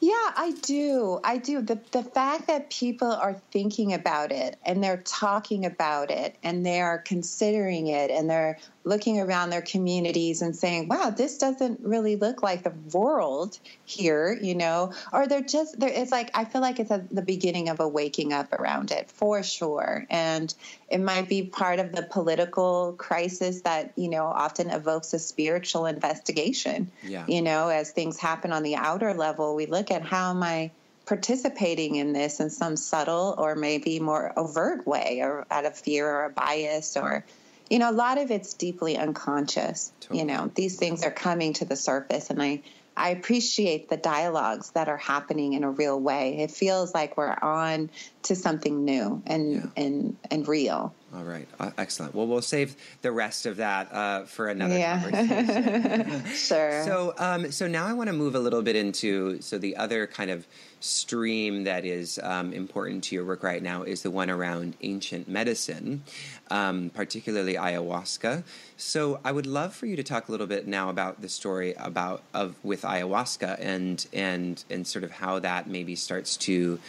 Yeah, 0.00 0.30
I 0.36 0.54
do. 0.62 1.20
I 1.24 1.38
do. 1.38 1.62
The 1.62 1.78
the 1.92 2.02
fact 2.02 2.46
that 2.48 2.70
people 2.70 3.10
are 3.10 3.34
thinking 3.50 3.94
about 3.94 4.32
it 4.32 4.58
and 4.64 4.82
they're 4.82 5.02
talking 5.04 5.64
about 5.64 6.10
it 6.10 6.36
and 6.42 6.64
they 6.64 6.80
are 6.80 6.98
considering 6.98 7.86
it 7.86 8.10
and 8.10 8.28
they're 8.28 8.58
looking 8.84 9.18
around 9.20 9.50
their 9.50 9.62
communities 9.62 10.42
and 10.42 10.54
saying, 10.54 10.88
"Wow, 10.88 11.10
this 11.10 11.38
doesn't 11.38 11.80
really 11.80 12.16
look 12.16 12.42
like 12.42 12.62
the 12.62 12.72
world 12.92 13.58
here," 13.84 14.38
you 14.40 14.54
know, 14.54 14.92
or 15.12 15.26
they're 15.26 15.40
just 15.40 15.78
there 15.80 15.90
it's 15.90 16.12
like 16.12 16.30
I 16.34 16.44
feel 16.44 16.60
like 16.60 16.78
it's 16.78 16.90
at 16.90 17.14
the 17.14 17.22
beginning 17.22 17.68
of 17.68 17.80
a 17.80 17.88
waking 17.88 18.32
up 18.32 18.52
around 18.52 18.90
it 18.90 19.10
for 19.10 19.42
sure. 19.42 20.06
And 20.10 20.54
it 20.88 21.00
might 21.00 21.28
be 21.28 21.42
part 21.42 21.78
of 21.78 21.92
the 21.92 22.02
political 22.02 22.94
crisis 22.98 23.62
that, 23.62 23.92
you 23.96 24.08
know, 24.08 24.26
often 24.26 24.70
evokes 24.70 25.12
a 25.14 25.18
spiritual 25.18 25.86
investigation 25.86 26.90
Yeah. 27.02 27.24
you 27.26 27.42
know, 27.42 27.68
as 27.68 27.90
things 27.90 28.18
happen 28.18 28.52
on 28.52 28.62
the 28.62 28.76
outer 28.76 29.14
level, 29.14 29.54
we 29.54 29.66
look 29.66 29.90
at 29.90 30.02
how 30.02 30.30
am 30.30 30.42
I 30.42 30.70
participating 31.06 31.96
in 31.96 32.12
this 32.12 32.40
in 32.40 32.50
some 32.50 32.76
subtle 32.76 33.34
or 33.36 33.54
maybe 33.54 34.00
more 34.00 34.32
overt 34.38 34.86
way 34.86 35.20
or 35.22 35.46
out 35.50 35.64
of 35.64 35.76
fear 35.76 36.08
or 36.08 36.24
a 36.26 36.30
bias 36.30 36.96
or 36.96 37.24
you 37.70 37.78
know 37.78 37.90
a 37.90 37.92
lot 37.92 38.18
of 38.18 38.30
it's 38.30 38.54
deeply 38.54 38.96
unconscious 38.96 39.92
Totally. 40.00 40.20
you 40.20 40.24
know 40.26 40.50
these 40.54 40.76
things 40.76 41.02
are 41.02 41.10
coming 41.10 41.52
to 41.54 41.64
the 41.64 41.76
surface 41.76 42.30
and 42.30 42.42
i 42.42 42.62
i 42.96 43.10
appreciate 43.10 43.88
the 43.88 43.96
dialogues 43.96 44.70
that 44.72 44.88
are 44.88 44.96
happening 44.96 45.54
in 45.54 45.64
a 45.64 45.70
real 45.70 45.98
way 45.98 46.38
it 46.38 46.50
feels 46.50 46.94
like 46.94 47.16
we're 47.16 47.36
on 47.42 47.90
to 48.22 48.36
something 48.36 48.84
new 48.84 49.22
and 49.26 49.54
Yeah. 49.54 49.62
and 49.76 50.16
and 50.30 50.48
real 50.48 50.94
All 51.14 51.22
right. 51.22 51.46
Uh, 51.60 51.70
excellent. 51.78 52.12
Well, 52.14 52.26
we'll 52.26 52.42
save 52.42 52.74
the 53.02 53.12
rest 53.12 53.46
of 53.46 53.58
that 53.58 53.92
uh, 53.92 54.24
for 54.24 54.48
another 54.48 54.76
Yeah. 54.76 55.00
conversation. 55.00 56.24
sure 56.34 56.82
So, 56.84 57.14
um, 57.18 57.52
so 57.52 57.68
now 57.68 57.86
I 57.86 57.92
want 57.92 58.08
to 58.08 58.12
move 58.12 58.34
a 58.34 58.40
little 58.40 58.62
bit 58.62 58.74
into 58.74 59.40
so 59.40 59.56
the 59.58 59.76
other 59.76 60.08
kind 60.08 60.30
of 60.30 60.46
stream 60.80 61.64
that 61.64 61.84
is 61.84 62.18
um, 62.22 62.52
important 62.52 63.04
to 63.04 63.14
your 63.14 63.24
work 63.24 63.42
right 63.44 63.62
now 63.62 63.84
is 63.84 64.02
the 64.02 64.10
one 64.10 64.28
around 64.28 64.76
ancient 64.82 65.28
medicine, 65.28 66.02
um, 66.50 66.90
particularly 66.90 67.54
ayahuasca. 67.54 68.42
So, 68.76 69.20
I 69.24 69.30
would 69.30 69.46
love 69.46 69.72
for 69.74 69.86
you 69.86 69.94
to 69.96 70.02
talk 70.02 70.28
a 70.28 70.32
little 70.32 70.48
bit 70.48 70.66
now 70.66 70.90
about 70.90 71.22
the 71.22 71.28
story 71.28 71.74
about 71.78 72.22
of 72.34 72.56
with 72.64 72.82
ayahuasca 72.82 73.56
and 73.60 74.04
and 74.12 74.62
and 74.68 74.84
sort 74.86 75.04
of 75.04 75.12
how 75.12 75.38
that 75.38 75.68
maybe 75.68 75.94
starts 75.94 76.36
to 76.38 76.80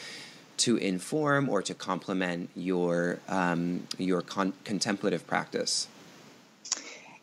to 0.57 0.77
inform 0.77 1.49
or 1.49 1.61
to 1.61 1.73
complement 1.73 2.49
your 2.55 3.19
um, 3.27 3.87
your 3.97 4.21
con- 4.21 4.53
contemplative 4.63 5.25
practice. 5.27 5.87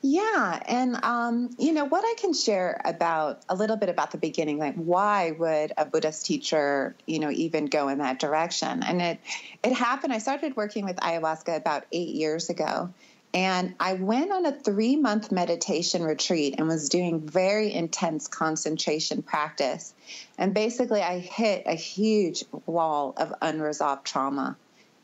Yeah, 0.05 0.61
and 0.67 0.97
um, 1.05 1.51
you 1.59 1.73
know 1.73 1.85
what 1.85 2.05
I 2.05 2.15
can 2.21 2.35
share 2.35 2.81
about 2.85 3.41
a 3.49 3.55
little 3.55 3.77
bit 3.77 3.89
about 3.89 4.11
the 4.11 4.19
beginning, 4.19 4.59
like 4.59 4.75
why 4.75 5.31
would 5.31 5.73
a 5.79 5.85
Buddhist 5.85 6.27
teacher, 6.27 6.97
you 7.07 7.21
know, 7.21 7.31
even 7.31 7.67
go 7.67 7.87
in 7.87 7.99
that 7.99 8.19
direction? 8.19 8.83
And 8.83 9.01
it 9.01 9.21
it 9.62 9.73
happened. 9.73 10.12
I 10.12 10.19
started 10.19 10.57
working 10.57 10.85
with 10.85 10.97
ayahuasca 10.97 11.57
about 11.57 11.85
eight 11.93 12.09
years 12.09 12.51
ago, 12.51 12.93
and 13.35 13.75
I 13.81 13.95
went 13.95 14.31
on 14.31 14.45
a 14.45 14.53
three 14.53 14.97
month 14.97 15.33
meditation 15.33 16.03
retreat 16.03 16.57
and 16.59 16.69
was 16.69 16.89
doing 16.89 17.21
very 17.21 17.73
intense 17.73 18.29
concentration 18.29 19.23
practice. 19.23 19.95
And 20.37 20.53
basically, 20.53 21.01
I 21.01 21.19
hit 21.19 21.62
a 21.67 21.75
huge 21.75 22.45
wall 22.67 23.15
of 23.17 23.33
unresolved 23.41 24.05
trauma. 24.07 24.57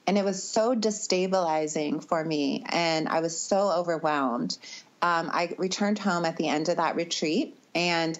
And 0.07 0.19
it 0.19 0.25
was 0.25 0.43
so 0.43 0.75
destabilizing 0.75 2.03
for 2.03 2.25
me, 2.25 2.65
and 2.67 3.09
I 3.09 3.21
was 3.21 3.39
so 3.39 3.71
overwhelmed. 3.71 4.57
Um, 5.03 5.31
I 5.31 5.55
returned 5.59 5.99
home 5.99 6.25
at 6.25 6.37
the 6.37 6.49
end 6.49 6.71
of 6.71 6.79
that 6.79 6.97
retreat, 6.97 7.59
and 7.75 8.19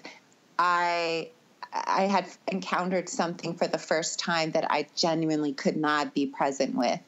I 0.57 1.29
I 1.71 2.03
had 2.03 2.25
encountered 2.47 3.09
something 3.09 3.55
for 3.55 3.67
the 3.67 3.77
first 3.77 4.19
time 4.19 4.51
that 4.51 4.71
I 4.71 4.87
genuinely 4.95 5.53
could 5.53 5.77
not 5.77 6.13
be 6.13 6.25
present 6.25 6.75
with. 6.75 6.99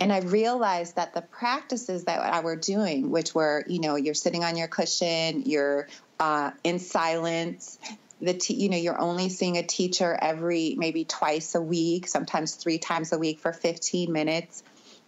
And 0.00 0.12
I 0.12 0.20
realized 0.20 0.96
that 0.96 1.14
the 1.14 1.22
practices 1.22 2.04
that 2.04 2.20
I 2.20 2.40
were 2.40 2.56
doing, 2.56 3.10
which 3.10 3.34
were, 3.34 3.64
you 3.68 3.80
know, 3.80 3.96
you're 3.96 4.14
sitting 4.14 4.42
on 4.42 4.56
your 4.56 4.68
cushion, 4.68 5.42
you're 5.46 5.86
uh, 6.18 6.50
in 6.64 6.78
silence, 6.78 7.78
the 8.20 8.34
te- 8.34 8.54
you 8.54 8.68
know 8.68 8.76
you're 8.76 9.00
only 9.00 9.28
seeing 9.28 9.56
a 9.56 9.62
teacher 9.62 10.18
every 10.20 10.74
maybe 10.76 11.04
twice 11.04 11.54
a 11.54 11.62
week, 11.62 12.06
sometimes 12.06 12.54
three 12.54 12.78
times 12.78 13.12
a 13.12 13.18
week 13.18 13.40
for 13.40 13.52
15 13.52 14.12
minutes 14.12 14.62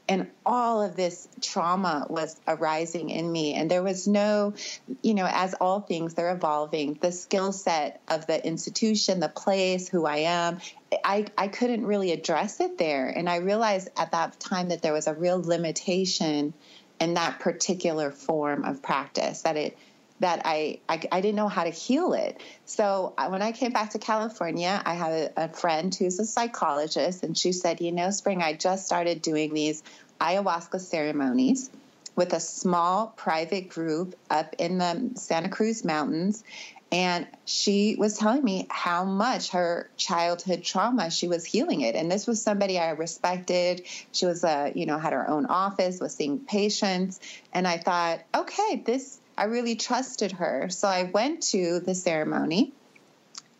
and 0.08 0.28
all 0.44 0.82
of 0.82 0.96
this 0.96 1.28
trauma 1.40 2.06
was 2.08 2.40
arising 2.46 3.10
in 3.10 3.30
me. 3.30 3.54
And 3.54 3.70
there 3.70 3.82
was 3.82 4.06
no 4.06 4.54
you 5.02 5.14
know 5.14 5.28
as 5.30 5.54
all 5.54 5.80
things 5.80 6.14
they're 6.14 6.34
evolving. 6.34 6.98
The 7.00 7.12
skill 7.12 7.52
set 7.52 8.00
of 8.08 8.26
the 8.26 8.44
institution 8.44 9.20
the 9.20 9.28
place 9.28 9.88
who 9.88 10.06
i 10.06 10.18
am 10.18 10.58
i 11.04 11.26
i 11.38 11.48
couldn't 11.48 11.86
really 11.86 12.12
address 12.12 12.60
it 12.60 12.78
there. 12.78 13.08
And 13.08 13.28
i 13.28 13.36
realized 13.36 13.88
at 13.96 14.12
that 14.12 14.38
time 14.40 14.68
that 14.68 14.82
there 14.82 14.92
was 14.92 15.06
a 15.06 15.14
real 15.14 15.40
limitation 15.40 16.52
in 17.00 17.14
that 17.14 17.40
particular 17.40 18.10
form 18.10 18.64
of 18.64 18.82
practice 18.82 19.42
that 19.42 19.56
it 19.56 19.76
that 20.22 20.42
I, 20.44 20.78
I, 20.88 21.02
I 21.10 21.20
didn't 21.20 21.34
know 21.34 21.48
how 21.48 21.64
to 21.64 21.70
heal 21.70 22.12
it. 22.14 22.40
So 22.64 23.12
uh, 23.18 23.28
when 23.28 23.42
I 23.42 23.52
came 23.52 23.72
back 23.72 23.90
to 23.90 23.98
California, 23.98 24.80
I 24.84 24.94
had 24.94 25.12
a, 25.12 25.44
a 25.44 25.48
friend 25.48 25.94
who's 25.94 26.18
a 26.18 26.24
psychologist, 26.24 27.22
and 27.22 27.36
she 27.36 27.52
said, 27.52 27.80
"You 27.80 27.92
know, 27.92 28.10
Spring, 28.10 28.40
I 28.40 28.54
just 28.54 28.86
started 28.86 29.20
doing 29.20 29.52
these 29.52 29.82
ayahuasca 30.20 30.80
ceremonies 30.80 31.70
with 32.14 32.32
a 32.32 32.40
small 32.40 33.08
private 33.16 33.68
group 33.68 34.14
up 34.30 34.54
in 34.58 34.78
the 34.78 35.10
Santa 35.16 35.48
Cruz 35.48 35.84
Mountains." 35.84 36.44
And 36.92 37.26
she 37.46 37.96
was 37.98 38.18
telling 38.18 38.44
me 38.44 38.66
how 38.68 39.04
much 39.06 39.52
her 39.52 39.88
childhood 39.96 40.62
trauma 40.62 41.10
she 41.10 41.26
was 41.26 41.42
healing 41.42 41.80
it. 41.80 41.94
And 41.94 42.12
this 42.12 42.26
was 42.26 42.42
somebody 42.42 42.78
I 42.78 42.90
respected. 42.90 43.86
She 44.12 44.26
was 44.26 44.44
a, 44.44 44.72
you 44.74 44.84
know, 44.84 44.98
had 44.98 45.14
her 45.14 45.26
own 45.26 45.46
office, 45.46 46.00
was 46.00 46.14
seeing 46.14 46.40
patients. 46.40 47.18
And 47.50 47.66
I 47.66 47.78
thought, 47.78 48.20
okay, 48.34 48.82
this 48.84 49.21
I 49.42 49.46
really 49.46 49.74
trusted 49.74 50.30
her. 50.30 50.68
So 50.70 50.86
I 50.86 51.02
went 51.02 51.42
to 51.50 51.80
the 51.80 51.96
ceremony 51.96 52.72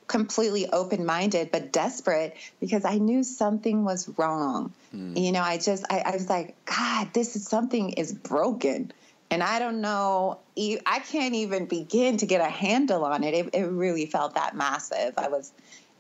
completely 0.07 0.71
open 0.71 1.05
minded 1.05 1.51
but 1.51 1.73
desperate 1.73 2.37
because 2.61 2.85
I 2.85 2.99
knew 2.99 3.25
something 3.25 3.83
was 3.83 4.09
wrong. 4.17 4.73
Hmm. 4.93 5.17
You 5.17 5.33
know, 5.33 5.41
I 5.41 5.59
just 5.59 5.85
I, 5.91 6.01
I 6.07 6.11
was 6.13 6.29
like, 6.29 6.55
God, 6.67 7.09
this 7.13 7.35
is 7.35 7.49
something 7.49 7.95
is 7.95 8.13
broken. 8.13 8.93
And 9.29 9.43
I 9.43 9.59
don't 9.59 9.81
know, 9.81 10.39
I 10.87 11.01
can't 11.01 11.35
even 11.35 11.67
begin 11.67 12.19
to 12.19 12.27
get 12.27 12.41
a 12.41 12.51
handle 12.51 13.05
on 13.05 13.25
it. 13.25 13.35
It, 13.35 13.51
it 13.53 13.65
really 13.65 14.07
felt 14.07 14.37
that 14.37 14.55
massive. 14.55 15.15
I 15.17 15.29
was, 15.31 15.51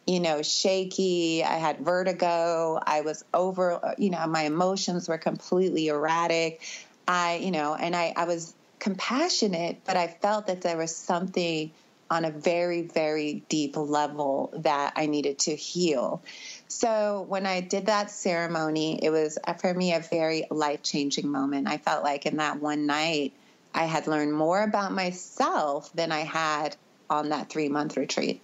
you 0.06 0.20
know, 0.20 0.42
shaky. 0.42 1.42
I 1.42 1.56
had 1.56 1.78
vertigo. 1.78 2.78
I 2.80 3.00
was 3.00 3.24
over, 3.34 3.96
you 3.98 4.10
know, 4.10 4.24
my 4.28 4.42
emotions 4.42 5.08
were 5.08 5.18
completely 5.18 5.88
erratic. 5.88 6.62
I, 7.08 7.36
you 7.36 7.50
know, 7.50 7.74
and 7.74 7.96
I, 7.96 8.12
I 8.14 8.26
was 8.26 8.54
compassionate, 8.82 9.78
but 9.84 9.96
I 9.96 10.08
felt 10.08 10.48
that 10.48 10.62
there 10.62 10.76
was 10.76 10.94
something 10.94 11.70
on 12.10 12.24
a 12.24 12.32
very, 12.32 12.82
very 12.82 13.44
deep 13.48 13.76
level 13.76 14.52
that 14.56 14.94
I 14.96 15.06
needed 15.06 15.38
to 15.38 15.54
heal. 15.54 16.20
So 16.66 17.24
when 17.28 17.46
I 17.46 17.60
did 17.60 17.86
that 17.86 18.10
ceremony, 18.10 18.98
it 19.00 19.10
was 19.10 19.38
uh, 19.46 19.54
for 19.54 19.72
me 19.72 19.94
a 19.94 20.00
very 20.00 20.46
life 20.50 20.82
changing 20.82 21.28
moment. 21.28 21.68
I 21.68 21.78
felt 21.78 22.02
like 22.02 22.26
in 22.26 22.38
that 22.38 22.60
one 22.60 22.86
night, 22.86 23.32
I 23.72 23.84
had 23.84 24.08
learned 24.08 24.32
more 24.32 24.60
about 24.60 24.90
myself 24.90 25.92
than 25.92 26.10
I 26.10 26.24
had 26.24 26.74
on 27.08 27.28
that 27.28 27.50
three 27.50 27.68
month 27.68 27.96
retreat. 27.96 28.42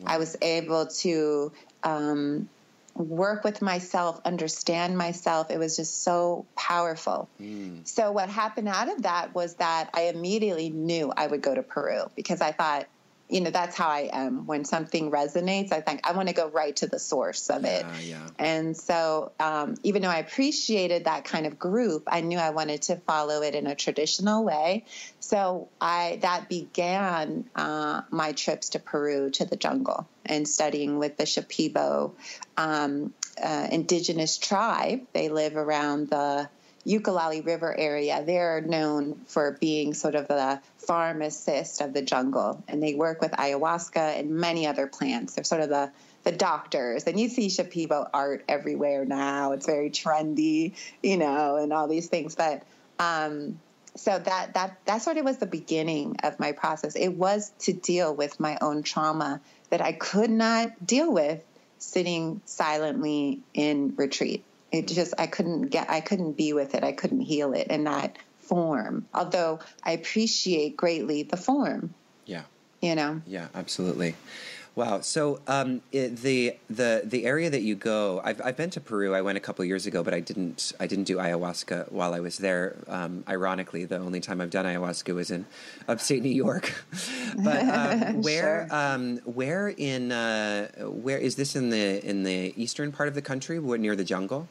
Wow. 0.00 0.12
I 0.12 0.18
was 0.18 0.36
able 0.42 0.86
to 0.86 1.50
um, 1.82 2.50
work 2.94 3.44
with 3.44 3.62
myself, 3.62 4.20
understand 4.24 4.96
myself. 4.96 5.50
It 5.50 5.58
was 5.58 5.76
just 5.76 6.02
so 6.02 6.46
powerful. 6.56 7.28
Mm. 7.40 7.86
So, 7.86 8.12
what 8.12 8.28
happened 8.28 8.68
out 8.68 8.90
of 8.90 9.02
that 9.02 9.34
was 9.34 9.54
that 9.56 9.90
I 9.94 10.02
immediately 10.02 10.70
knew 10.70 11.12
I 11.16 11.26
would 11.26 11.42
go 11.42 11.54
to 11.54 11.62
Peru 11.62 12.10
because 12.16 12.40
I 12.40 12.52
thought 12.52 12.86
you 13.32 13.40
know 13.40 13.50
that's 13.50 13.76
how 13.76 13.88
i 13.88 14.10
am 14.12 14.46
when 14.46 14.64
something 14.64 15.10
resonates 15.10 15.72
i 15.72 15.80
think 15.80 16.06
i 16.06 16.12
want 16.12 16.28
to 16.28 16.34
go 16.34 16.48
right 16.50 16.76
to 16.76 16.86
the 16.86 16.98
source 16.98 17.48
of 17.48 17.64
it 17.64 17.86
yeah. 18.02 18.28
and 18.38 18.76
so 18.76 19.32
um, 19.40 19.74
even 19.82 20.02
though 20.02 20.08
i 20.08 20.18
appreciated 20.18 21.04
that 21.04 21.24
kind 21.24 21.46
of 21.46 21.58
group 21.58 22.04
i 22.06 22.20
knew 22.20 22.38
i 22.38 22.50
wanted 22.50 22.82
to 22.82 22.96
follow 22.96 23.40
it 23.42 23.54
in 23.54 23.66
a 23.66 23.74
traditional 23.74 24.44
way 24.44 24.84
so 25.18 25.68
i 25.80 26.18
that 26.20 26.48
began 26.48 27.48
uh, 27.56 28.02
my 28.10 28.32
trips 28.32 28.70
to 28.70 28.78
peru 28.78 29.30
to 29.30 29.46
the 29.46 29.56
jungle 29.56 30.06
and 30.26 30.46
studying 30.46 30.98
with 30.98 31.16
the 31.16 31.24
shipibo 31.24 32.12
um, 32.56 33.12
uh, 33.42 33.68
indigenous 33.70 34.38
tribe 34.38 35.00
they 35.12 35.28
live 35.28 35.56
around 35.56 36.10
the 36.10 36.48
Ucayali 36.86 37.44
River 37.44 37.78
area, 37.78 38.24
they're 38.24 38.60
known 38.60 39.20
for 39.26 39.56
being 39.60 39.94
sort 39.94 40.14
of 40.14 40.26
the 40.26 40.60
pharmacist 40.78 41.80
of 41.80 41.92
the 41.92 42.02
jungle, 42.02 42.62
and 42.66 42.82
they 42.82 42.94
work 42.94 43.20
with 43.20 43.30
ayahuasca 43.32 44.18
and 44.18 44.30
many 44.30 44.66
other 44.66 44.86
plants. 44.88 45.34
They're 45.34 45.44
sort 45.44 45.60
of 45.60 45.68
the 45.68 45.92
the 46.24 46.32
doctors, 46.32 47.04
and 47.04 47.18
you 47.18 47.28
see 47.28 47.48
Shipibo 47.48 48.08
art 48.12 48.44
everywhere 48.48 49.04
now. 49.04 49.52
It's 49.52 49.66
very 49.66 49.90
trendy, 49.90 50.74
you 51.02 51.16
know, 51.16 51.56
and 51.56 51.72
all 51.72 51.88
these 51.88 52.08
things. 52.08 52.34
But 52.36 52.62
um, 52.98 53.60
so 53.94 54.18
that 54.18 54.54
that 54.54 54.78
that 54.86 55.02
sort 55.02 55.18
of 55.18 55.24
was 55.24 55.38
the 55.38 55.46
beginning 55.46 56.16
of 56.22 56.40
my 56.40 56.52
process. 56.52 56.96
It 56.96 57.10
was 57.10 57.52
to 57.60 57.72
deal 57.72 58.14
with 58.14 58.40
my 58.40 58.58
own 58.60 58.82
trauma 58.82 59.40
that 59.72 59.80
I 59.80 59.92
could 59.92 60.30
not 60.30 60.86
deal 60.86 61.12
with 61.12 61.42
sitting 61.78 62.40
silently 62.44 63.40
in 63.54 63.94
retreat 63.96 64.44
it 64.72 64.88
just 64.88 65.14
I 65.18 65.26
couldn't 65.26 65.68
get 65.68 65.90
I 65.90 66.00
couldn't 66.00 66.32
be 66.32 66.54
with 66.54 66.74
it. 66.74 66.82
I 66.82 66.92
couldn't 66.92 67.20
heal 67.20 67.52
it 67.52 67.68
in 67.68 67.84
that 67.84 68.16
form. 68.40 69.06
Although 69.14 69.60
I 69.84 69.92
appreciate 69.92 70.76
greatly 70.76 71.22
the 71.22 71.36
form. 71.36 71.94
Yeah. 72.24 72.44
You 72.80 72.94
know. 72.94 73.20
Yeah, 73.26 73.48
absolutely. 73.54 74.16
Wow. 74.74 75.00
So 75.02 75.40
um, 75.46 75.82
it, 75.92 76.16
the 76.16 76.56
the 76.70 77.02
the 77.04 77.26
area 77.26 77.50
that 77.50 77.60
you 77.60 77.74
go, 77.74 78.22
I've 78.24 78.40
I've 78.42 78.56
been 78.56 78.70
to 78.70 78.80
Peru. 78.80 79.14
I 79.14 79.20
went 79.20 79.36
a 79.36 79.40
couple 79.40 79.62
years 79.66 79.86
ago, 79.86 80.02
but 80.02 80.14
I 80.14 80.20
didn't 80.20 80.72
I 80.80 80.86
didn't 80.86 81.04
do 81.04 81.18
ayahuasca 81.18 81.92
while 81.92 82.14
I 82.14 82.20
was 82.20 82.38
there. 82.38 82.76
Um, 82.88 83.22
ironically, 83.28 83.84
the 83.84 83.98
only 83.98 84.20
time 84.20 84.40
I've 84.40 84.50
done 84.50 84.64
ayahuasca 84.64 85.14
was 85.14 85.30
in 85.30 85.44
upstate 85.88 86.22
New 86.22 86.30
York. 86.30 86.72
but 87.44 87.62
um, 87.68 88.22
where 88.22 88.66
sure. 88.70 88.74
Um, 88.74 89.18
where 89.24 89.68
in 89.68 90.10
uh, 90.10 90.68
where 90.86 91.18
is 91.18 91.36
this 91.36 91.54
in 91.54 91.68
the 91.68 92.02
in 92.08 92.22
the 92.22 92.54
eastern 92.56 92.92
part 92.92 93.08
of 93.08 93.14
the 93.14 93.22
country, 93.22 93.58
What 93.58 93.78
near 93.78 93.94
the 93.94 94.04
jungle? 94.04 94.48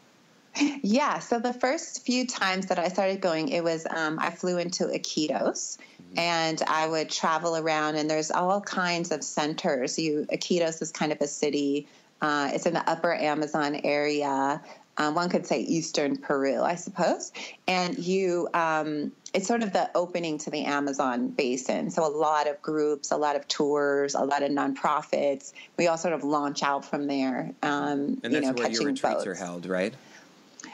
Yeah, 0.83 1.19
so 1.19 1.39
the 1.39 1.53
first 1.53 2.05
few 2.05 2.27
times 2.27 2.67
that 2.67 2.77
I 2.77 2.89
started 2.89 3.21
going, 3.21 3.49
it 3.49 3.63
was 3.63 3.87
um, 3.89 4.19
I 4.19 4.31
flew 4.31 4.57
into 4.57 4.85
Iquitos 4.85 5.77
mm-hmm. 5.77 6.19
and 6.19 6.61
I 6.67 6.87
would 6.87 7.09
travel 7.09 7.55
around, 7.55 7.95
and 7.95 8.09
there's 8.09 8.31
all 8.31 8.59
kinds 8.61 9.11
of 9.11 9.23
centers. 9.23 9.97
You 9.97 10.27
Iquitos 10.31 10.81
is 10.81 10.91
kind 10.91 11.11
of 11.11 11.21
a 11.21 11.27
city. 11.27 11.87
Uh, 12.21 12.51
it's 12.53 12.65
in 12.65 12.73
the 12.73 12.87
upper 12.89 13.13
Amazon 13.13 13.79
area. 13.83 14.61
Um, 14.97 15.15
one 15.15 15.29
could 15.29 15.47
say 15.47 15.61
eastern 15.61 16.17
Peru, 16.17 16.61
I 16.61 16.75
suppose. 16.75 17.31
And 17.67 17.97
you, 17.97 18.49
um, 18.53 19.11
it's 19.33 19.47
sort 19.47 19.63
of 19.63 19.71
the 19.73 19.89
opening 19.95 20.37
to 20.39 20.51
the 20.51 20.65
Amazon 20.65 21.29
basin. 21.29 21.89
So 21.89 22.05
a 22.05 22.11
lot 22.11 22.47
of 22.47 22.61
groups, 22.61 23.11
a 23.11 23.17
lot 23.17 23.35
of 23.35 23.47
tours, 23.47 24.13
a 24.15 24.23
lot 24.23 24.43
of 24.43 24.51
nonprofits. 24.51 25.53
We 25.77 25.87
all 25.87 25.97
sort 25.97 26.13
of 26.13 26.23
launch 26.23 26.61
out 26.61 26.83
from 26.83 27.07
there. 27.07 27.51
Um, 27.63 28.19
and 28.21 28.33
that's 28.33 28.33
you 28.33 28.41
know, 28.41 28.51
where 28.51 28.69
your 28.69 28.85
retreats 28.85 29.01
boats. 29.01 29.27
are 29.27 29.33
held, 29.33 29.65
right? 29.65 29.93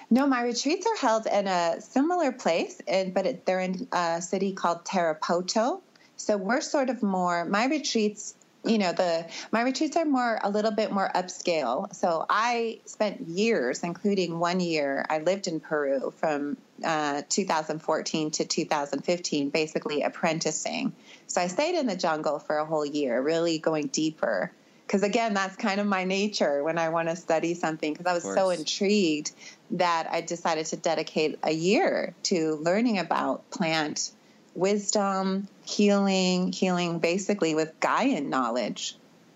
No, 0.09 0.25
my 0.25 0.41
retreats 0.41 0.87
are 0.87 0.95
held 0.95 1.27
in 1.27 1.47
a 1.47 1.81
similar 1.81 2.31
place, 2.31 2.79
and, 2.87 3.13
but 3.13 3.25
it, 3.25 3.45
they're 3.45 3.59
in 3.59 3.87
a 3.91 4.21
city 4.21 4.53
called 4.53 4.85
Tarapoto. 4.85 5.81
So 6.15 6.37
we're 6.37 6.61
sort 6.61 6.89
of 6.89 7.03
more, 7.03 7.43
my 7.43 7.65
retreats, 7.65 8.33
you 8.63 8.77
know, 8.77 8.93
the 8.93 9.27
my 9.51 9.61
retreats 9.61 9.97
are 9.97 10.05
more 10.05 10.39
a 10.41 10.49
little 10.49 10.71
bit 10.71 10.91
more 10.91 11.09
upscale. 11.13 11.93
So 11.93 12.25
I 12.29 12.79
spent 12.85 13.27
years, 13.27 13.83
including 13.83 14.39
one 14.39 14.59
year, 14.59 15.05
I 15.09 15.19
lived 15.19 15.47
in 15.47 15.59
Peru 15.59 16.13
from 16.17 16.57
uh, 16.83 17.21
2014 17.29 18.31
to 18.31 18.45
2015, 18.45 19.49
basically 19.49 20.01
apprenticing. 20.01 20.93
So 21.27 21.41
I 21.41 21.47
stayed 21.47 21.77
in 21.77 21.85
the 21.85 21.95
jungle 21.95 22.39
for 22.39 22.57
a 22.57 22.65
whole 22.65 22.85
year, 22.85 23.21
really 23.21 23.59
going 23.59 23.87
deeper 23.87 24.51
because 24.87 25.03
again 25.03 25.33
that's 25.33 25.55
kind 25.57 25.79
of 25.79 25.85
my 25.85 26.05
nature 26.05 26.63
when 26.63 26.77
i 26.77 26.89
want 26.89 27.09
to 27.09 27.15
study 27.15 27.53
something 27.53 27.93
because 27.93 28.05
i 28.05 28.13
was 28.13 28.23
so 28.23 28.49
intrigued 28.49 29.31
that 29.71 30.07
i 30.09 30.21
decided 30.21 30.65
to 30.65 30.77
dedicate 30.77 31.37
a 31.43 31.51
year 31.51 32.15
to 32.23 32.55
learning 32.55 32.97
about 32.97 33.49
plant 33.51 34.11
wisdom 34.55 35.47
healing 35.65 36.51
healing 36.51 36.99
basically 36.99 37.53
with 37.53 37.77
gaian 37.79 38.29
knowledge 38.29 38.95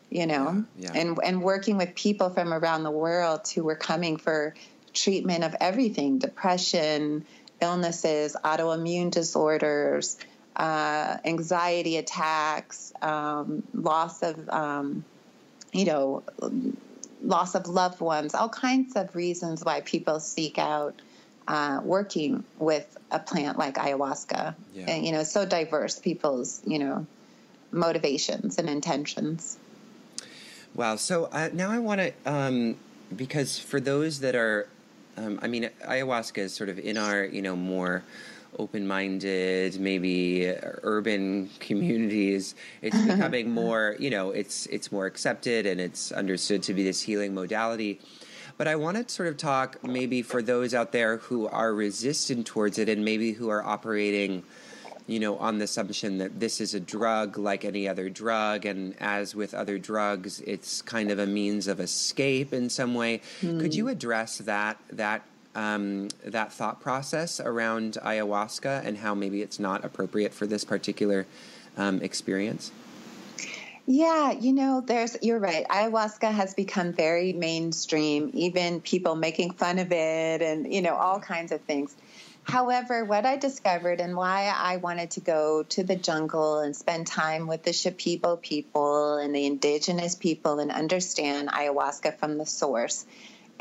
you 0.09 0.25
know 0.25 0.63
yeah, 0.77 0.91
yeah. 0.93 1.01
and 1.01 1.19
and 1.23 1.43
working 1.43 1.77
with 1.77 1.93
people 1.95 2.29
from 2.29 2.53
around 2.53 2.83
the 2.83 2.91
world 2.91 3.41
who 3.53 3.63
were 3.63 3.75
coming 3.75 4.17
for 4.17 4.55
treatment 4.93 5.43
of 5.43 5.55
everything 5.59 6.17
depression 6.17 7.25
illnesses 7.61 8.35
autoimmune 8.43 9.11
disorders 9.11 10.17
uh, 10.53 11.17
anxiety 11.23 11.95
attacks 11.95 12.91
um, 13.01 13.63
loss 13.73 14.21
of 14.21 14.49
um, 14.49 15.05
you 15.71 15.85
know, 15.85 16.23
loss 17.23 17.55
of 17.55 17.67
loved 17.67 18.01
ones, 18.01 18.33
all 18.33 18.49
kinds 18.49 18.95
of 18.95 19.15
reasons 19.15 19.63
why 19.63 19.81
people 19.81 20.19
seek 20.19 20.57
out 20.57 21.01
uh, 21.47 21.81
working 21.83 22.43
with 22.59 22.97
a 23.11 23.19
plant 23.19 23.57
like 23.57 23.75
ayahuasca. 23.75 24.55
Yeah. 24.73 24.85
And, 24.87 25.05
you 25.05 25.11
know, 25.11 25.23
so 25.23 25.45
diverse 25.45 25.99
people's, 25.99 26.61
you 26.65 26.79
know, 26.79 27.05
motivations 27.71 28.57
and 28.57 28.69
intentions. 28.69 29.57
Wow. 30.75 30.95
So 30.95 31.25
uh, 31.25 31.49
now 31.53 31.71
I 31.71 31.79
want 31.79 32.01
to, 32.01 32.13
um, 32.25 32.77
because 33.15 33.59
for 33.59 33.79
those 33.79 34.21
that 34.21 34.35
are, 34.35 34.67
um, 35.17 35.39
I 35.41 35.47
mean, 35.47 35.69
ayahuasca 35.85 36.37
is 36.37 36.53
sort 36.53 36.69
of 36.69 36.79
in 36.79 36.97
our, 36.97 37.25
you 37.25 37.41
know, 37.41 37.55
more 37.55 38.03
open-minded, 38.57 39.79
maybe 39.79 40.47
urban 40.83 41.49
communities, 41.59 42.55
it's 42.81 42.99
becoming 43.01 43.51
more, 43.51 43.95
you 43.99 44.09
know, 44.09 44.31
it's 44.31 44.65
it's 44.67 44.91
more 44.91 45.05
accepted 45.05 45.65
and 45.65 45.79
it's 45.79 46.11
understood 46.11 46.63
to 46.63 46.73
be 46.73 46.83
this 46.83 47.01
healing 47.01 47.33
modality. 47.33 47.99
But 48.57 48.67
I 48.67 48.75
want 48.75 48.97
to 48.97 49.11
sort 49.11 49.29
of 49.29 49.37
talk 49.37 49.83
maybe 49.83 50.21
for 50.21 50.41
those 50.41 50.73
out 50.73 50.91
there 50.91 51.17
who 51.17 51.47
are 51.47 51.73
resistant 51.73 52.45
towards 52.45 52.77
it 52.77 52.89
and 52.89 53.03
maybe 53.03 53.31
who 53.31 53.49
are 53.49 53.63
operating, 53.63 54.43
you 55.07 55.19
know, 55.19 55.37
on 55.37 55.57
the 55.57 55.63
assumption 55.63 56.19
that 56.19 56.39
this 56.39 56.61
is 56.61 56.75
a 56.75 56.79
drug 56.79 57.39
like 57.39 57.65
any 57.65 57.87
other 57.87 58.09
drug, 58.09 58.65
and 58.65 58.95
as 59.01 59.33
with 59.33 59.55
other 59.55 59.79
drugs, 59.79 60.41
it's 60.41 60.81
kind 60.83 61.09
of 61.09 61.17
a 61.17 61.25
means 61.25 61.67
of 61.67 61.79
escape 61.79 62.53
in 62.53 62.69
some 62.69 62.93
way. 62.93 63.21
Mm. 63.41 63.61
Could 63.61 63.73
you 63.73 63.87
address 63.87 64.37
that 64.39 64.77
that 64.91 65.23
um, 65.55 66.09
that 66.25 66.53
thought 66.53 66.81
process 66.81 67.39
around 67.39 67.97
ayahuasca 68.03 68.85
and 68.85 68.97
how 68.97 69.13
maybe 69.13 69.41
it's 69.41 69.59
not 69.59 69.83
appropriate 69.83 70.33
for 70.33 70.45
this 70.47 70.63
particular 70.63 71.25
um, 71.77 72.01
experience? 72.01 72.71
Yeah, 73.87 74.31
you 74.31 74.53
know, 74.53 74.81
there's 74.81 75.17
you're 75.21 75.39
right. 75.39 75.67
Ayahuasca 75.67 76.31
has 76.31 76.53
become 76.53 76.93
very 76.93 77.33
mainstream, 77.33 78.29
even 78.33 78.79
people 78.79 79.15
making 79.15 79.51
fun 79.51 79.79
of 79.79 79.91
it 79.91 80.41
and, 80.41 80.71
you 80.71 80.81
know, 80.81 80.95
all 80.95 81.19
kinds 81.19 81.51
of 81.51 81.61
things. 81.61 81.93
However, 82.43 83.05
what 83.05 83.25
I 83.25 83.37
discovered 83.37 83.99
and 83.99 84.15
why 84.15 84.53
I 84.55 84.77
wanted 84.77 85.11
to 85.11 85.19
go 85.19 85.63
to 85.63 85.83
the 85.83 85.95
jungle 85.95 86.59
and 86.59 86.75
spend 86.75 87.07
time 87.07 87.47
with 87.47 87.63
the 87.63 87.71
Shipibo 87.71 88.41
people 88.41 89.17
and 89.17 89.35
the 89.35 89.45
indigenous 89.45 90.15
people 90.15 90.59
and 90.59 90.71
understand 90.71 91.49
ayahuasca 91.49 92.17
from 92.17 92.37
the 92.37 92.45
source 92.45 93.05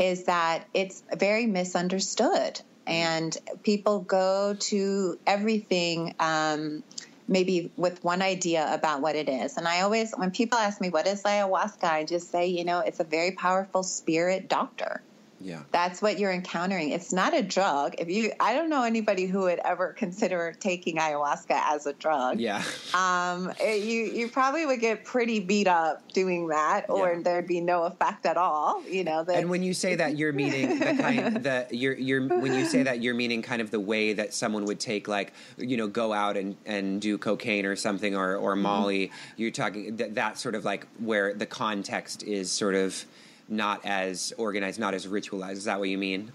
is 0.01 0.25
that 0.25 0.67
it's 0.75 1.05
very 1.17 1.47
misunderstood. 1.47 2.61
and 2.87 3.37
people 3.63 4.01
go 4.01 4.57
to 4.59 5.17
everything. 5.25 6.15
Um, 6.19 6.83
maybe 7.29 7.71
with 7.77 8.03
one 8.03 8.21
idea 8.23 8.75
about 8.75 9.01
what 9.01 9.15
it 9.15 9.29
is. 9.29 9.57
And 9.57 9.69
I 9.69 9.83
always, 9.83 10.13
when 10.17 10.33
people 10.33 10.59
ask 10.59 10.81
me, 10.81 10.91
what 10.91 11.07
is 11.07 11.23
ayahuasca? 11.23 11.85
I 11.85 12.05
just 12.05 12.31
say, 12.33 12.49
you 12.49 12.65
know, 12.65 12.81
it's 12.81 12.99
a 12.99 13.05
very 13.05 13.31
powerful 13.31 13.85
spirit 13.85 14.49
doctor. 14.49 15.01
Yeah. 15.43 15.63
That's 15.73 16.03
what 16.03 16.19
you're 16.19 16.33
encountering. 16.33 16.91
It's 16.91 17.13
not 17.13 17.33
a 17.35 17.43
drug. 17.43 17.95
If 17.99 18.11
you 18.11 18.33
I 18.41 18.55
don't 18.55 18.69
know 18.69 18.83
anybody 18.83 19.25
who 19.27 19.41
would 19.43 19.59
ever 19.65 19.93
consider 19.95 20.55
taking 20.61 20.97
ayahuasca 20.97 21.51
as 21.73 21.87
a 21.87 21.95
drug. 21.95 22.39
Yeah. 22.39 22.63
Um 22.95 23.51
it, 23.59 23.83
you 23.83 24.05
you 24.05 24.29
probably 24.29 24.67
would 24.67 24.81
get 24.81 25.05
pretty 25.05 25.41
beat 25.41 25.67
up 25.67 26.13
doing 26.13 26.49
that 26.49 26.91
or 26.91 27.15
Yeah. 27.15 27.21
there'd 27.23 27.47
be 27.47 27.61
no 27.61 27.85
effect 27.85 28.27
at 28.27 28.37
all, 28.37 28.83
you 28.87 29.03
know. 29.03 29.25
That 29.25 29.37
And 29.39 29.49
when 29.49 29.63
you 29.63 29.73
say 29.73 29.95
that, 29.95 30.17
you're 30.19 30.33
meaning 30.35 30.79
the 30.79 30.95
kind 31.01 31.43
the 31.43 31.67
you're 31.71 31.95
you're 31.95 32.27
when 32.29 32.53
you 32.53 32.67
say 32.67 32.83
that 32.83 33.01
you're 33.03 33.15
meaning 33.15 33.41
kind 33.41 33.63
of 33.63 33.71
the 33.71 33.81
way 33.81 34.13
that 34.13 34.35
someone 34.35 34.67
would 34.67 34.79
take 34.81 35.09
like 35.09 35.33
you 35.57 35.77
know 35.79 35.87
go 35.89 36.13
out 36.13 36.37
and 36.37 36.57
and 36.67 37.01
do 37.01 37.17
cocaine 37.17 37.65
or 37.65 37.77
something 37.77 38.15
or 38.15 38.37
or 38.37 38.51
Mm-hmm. 38.51 38.63
Molly. 38.63 39.13
You're 39.37 39.53
talking 39.53 39.97
that 39.97 40.17
that 40.17 40.39
sort 40.39 40.55
of 40.55 40.65
like 40.67 40.87
where 40.99 41.33
the 41.33 41.47
context 41.47 42.23
is 42.25 42.51
sort 42.53 42.75
of 42.75 43.05
not 43.51 43.85
as 43.85 44.33
organized, 44.39 44.81
not 44.81 44.95
as 44.95 45.07
ritualized. 45.07 45.53
Is 45.53 45.65
that 45.65 45.79
what 45.79 45.89
you 45.89 45.99
mean? 45.99 46.33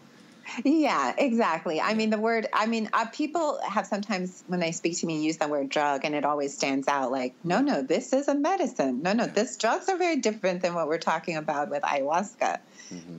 Yeah, 0.63 1.15
exactly. 1.17 1.82
I 1.82 1.95
mean, 1.95 2.12
the 2.12 2.19
word, 2.19 2.45
I 2.54 2.67
mean, 2.67 2.88
uh, 2.93 3.08
people 3.08 3.60
have 3.67 3.88
sometimes, 3.88 4.43
when 4.45 4.60
they 4.60 4.73
speak 4.73 4.95
to 4.99 5.08
me, 5.08 5.23
use 5.23 5.38
the 5.38 5.47
word 5.47 5.69
drug, 5.69 6.06
and 6.06 6.13
it 6.13 6.23
always 6.23 6.54
stands 6.54 6.88
out 6.88 7.12
like, 7.12 7.34
no, 7.43 7.62
no, 7.62 7.82
this 7.82 8.13
is 8.13 8.28
a 8.28 8.36
medicine. 8.36 9.01
No, 9.01 9.13
no, 9.13 9.25
this 9.25 9.58
drugs 9.58 9.89
are 9.89 9.97
very 9.97 10.17
different 10.17 10.62
than 10.62 10.75
what 10.75 10.88
we're 10.88 10.99
talking 10.99 11.36
about 11.38 11.71
with 11.71 11.82
ayahuasca. 11.82 12.60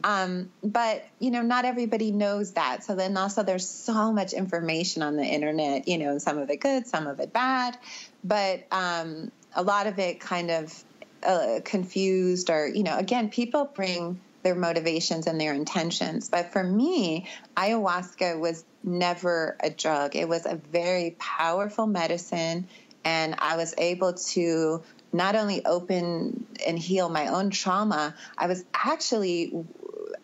Um, 0.04 0.50
but, 0.62 1.04
you 1.18 1.32
know, 1.32 1.42
not 1.42 1.64
everybody 1.64 2.12
knows 2.12 2.52
that. 2.52 2.84
So 2.84 2.94
then 2.94 3.16
also 3.16 3.42
there's 3.42 3.68
so 3.68 4.12
much 4.12 4.32
information 4.32 5.02
on 5.02 5.16
the 5.16 5.24
internet, 5.24 5.88
you 5.88 5.98
know, 5.98 6.18
some 6.18 6.38
of 6.38 6.48
it 6.50 6.60
good, 6.60 6.86
some 6.86 7.08
of 7.08 7.18
it 7.18 7.32
bad. 7.32 7.76
But 8.22 8.68
um, 8.70 9.32
a 9.52 9.64
lot 9.64 9.88
of 9.88 9.98
it 9.98 10.20
kind 10.20 10.52
of 10.52 10.84
uh, 11.26 11.60
confused 11.64 12.50
or, 12.50 12.66
you 12.66 12.82
know, 12.82 12.96
again, 12.96 13.28
people 13.30 13.70
bring 13.74 14.20
their 14.42 14.54
motivations 14.54 15.26
and 15.26 15.40
their 15.40 15.52
intentions. 15.52 16.28
But 16.28 16.52
for 16.52 16.62
me, 16.62 17.26
ayahuasca 17.56 18.38
was 18.38 18.64
never 18.84 19.56
a 19.60 19.70
drug. 19.70 20.14
It 20.14 20.28
was 20.28 20.46
a 20.46 20.54
very 20.54 21.16
powerful 21.18 21.86
medicine, 21.86 22.68
and 23.04 23.34
I 23.38 23.56
was 23.56 23.74
able 23.76 24.12
to 24.12 24.82
not 25.12 25.34
only 25.34 25.64
open 25.64 26.46
and 26.66 26.78
heal 26.78 27.08
my 27.08 27.28
own 27.28 27.50
trauma, 27.50 28.14
I 28.38 28.46
was 28.46 28.64
actually 28.72 29.52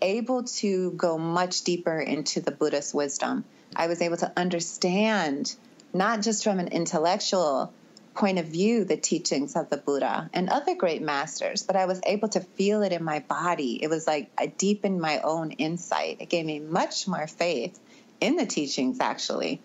able 0.01 0.45
to 0.45 0.91
go 0.93 1.19
much 1.19 1.62
deeper 1.62 1.99
into 1.99 2.41
the 2.41 2.51
Buddhist 2.51 2.95
wisdom. 2.95 3.45
I 3.75 3.87
was 3.87 4.03
able 4.03 4.19
to 4.19 4.33
understand, 4.37 5.55
not 5.93 6.23
just 6.23 6.45
from 6.45 6.59
an 6.59 6.69
intellectual 6.69 7.73
point 8.14 8.38
of 8.38 8.46
view, 8.46 8.85
the 8.85 8.96
teachings 8.96 9.57
of 9.57 9.70
the 9.70 9.77
Buddha 9.77 10.29
and 10.33 10.48
other 10.48 10.75
great 10.75 11.03
masters, 11.03 11.62
but 11.62 11.77
I 11.77 11.87
was 11.87 12.01
able 12.05 12.29
to 12.31 12.40
feel 12.40 12.83
it 12.83 12.92
in 12.92 13.03
my 13.03 13.20
body. 13.20 13.83
It 13.83 13.88
was 13.88 14.07
like 14.07 14.31
I 14.37 14.46
deepened 14.46 15.01
my 15.01 15.20
own 15.20 15.53
insight. 15.53 16.18
It 16.20 16.29
gave 16.29 16.44
me 16.44 16.59
much 16.59 17.09
more 17.09 17.27
faith 17.27 17.79
in 18.20 18.37
the 18.37 18.46
teachings, 18.46 19.01
actually. 19.01 19.61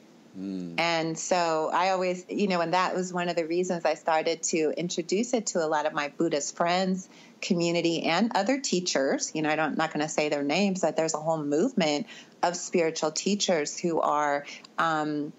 And 0.78 1.18
so 1.18 1.72
I 1.74 1.90
always, 1.90 2.24
you 2.30 2.48
know, 2.48 2.62
and 2.62 2.74
that 2.74 2.96
was 2.96 3.12
one 3.12 3.28
of 3.28 3.36
the 3.36 3.48
reasons 3.48 3.86
I 3.86 3.96
started 3.96 4.44
to 4.44 4.72
introduce 4.78 5.34
it 5.34 5.48
to 5.48 5.66
a 5.66 5.68
lot 5.68 5.88
of 5.88 5.94
my 5.94 6.10
Buddhist 6.10 6.56
friends, 6.56 7.10
community, 7.42 8.04
and 8.04 8.32
other 8.36 8.60
teachers. 8.60 9.32
You 9.34 9.42
know, 9.42 9.50
I 9.50 9.56
don't, 9.56 9.72
I'm 9.72 9.76
not 9.76 9.92
going 9.92 10.06
to 10.06 10.10
say 10.10 10.30
their 10.30 10.44
names, 10.44 10.82
but 10.82 10.96
there's 10.96 11.16
a 11.16 11.20
whole 11.20 11.42
movement 11.42 12.06
of 12.44 12.56
spiritual 12.56 13.12
teachers 13.12 13.80
who 13.80 14.00
are 14.00 14.46
um, 14.78 15.34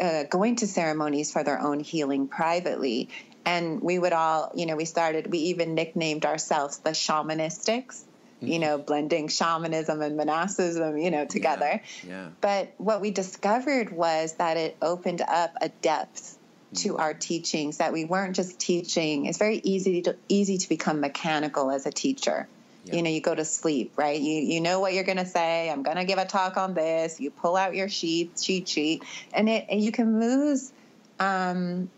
uh, 0.00 0.24
going 0.24 0.56
to 0.56 0.66
ceremonies 0.66 1.32
for 1.32 1.42
their 1.42 1.60
own 1.60 1.80
healing 1.80 2.28
privately. 2.28 3.08
And 3.44 3.80
we 3.80 3.98
would 3.98 4.12
all, 4.12 4.50
you 4.54 4.66
know, 4.66 4.76
we 4.76 4.84
started, 4.84 5.30
we 5.30 5.38
even 5.38 5.74
nicknamed 5.74 6.24
ourselves 6.26 6.78
the 6.78 6.90
shamanistics. 6.90 8.02
You 8.38 8.58
know, 8.58 8.76
blending 8.76 9.28
shamanism 9.28 10.02
and 10.02 10.14
monasticism, 10.18 10.98
you 10.98 11.10
know, 11.10 11.24
together. 11.24 11.80
Yeah. 12.06 12.28
But 12.42 12.74
what 12.76 13.00
we 13.00 13.10
discovered 13.10 13.90
was 13.90 14.34
that 14.34 14.58
it 14.58 14.76
opened 14.82 15.22
up 15.22 15.56
a 15.58 15.70
depth 15.70 16.36
to 16.74 16.98
our 16.98 17.14
teachings 17.14 17.78
that 17.78 17.94
we 17.94 18.04
weren't 18.04 18.36
just 18.36 18.58
teaching. 18.58 19.24
It's 19.24 19.38
very 19.38 19.60
easy 19.64 20.02
to 20.02 20.16
easy 20.28 20.58
to 20.58 20.68
become 20.68 21.00
mechanical 21.00 21.70
as 21.70 21.86
a 21.86 21.90
teacher. 21.90 22.46
Yeah. 22.86 22.96
You 22.96 23.02
know, 23.02 23.10
you 23.10 23.20
go 23.20 23.34
to 23.34 23.44
sleep, 23.44 23.92
right? 23.96 24.20
You 24.20 24.40
you 24.42 24.60
know 24.60 24.78
what 24.80 24.94
you're 24.94 25.04
going 25.04 25.18
to 25.18 25.26
say. 25.26 25.68
I'm 25.68 25.82
going 25.82 25.96
to 25.96 26.04
give 26.04 26.18
a 26.18 26.24
talk 26.24 26.56
on 26.56 26.74
this. 26.74 27.20
You 27.20 27.30
pull 27.30 27.56
out 27.56 27.74
your 27.74 27.88
sheet, 27.88 28.36
cheat 28.40 28.68
sheet, 28.68 29.02
and 29.32 29.48
it 29.48 29.66
and 29.68 29.80
you 29.80 29.90
can 29.90 30.20
lose 30.20 30.72
um, 31.18 31.90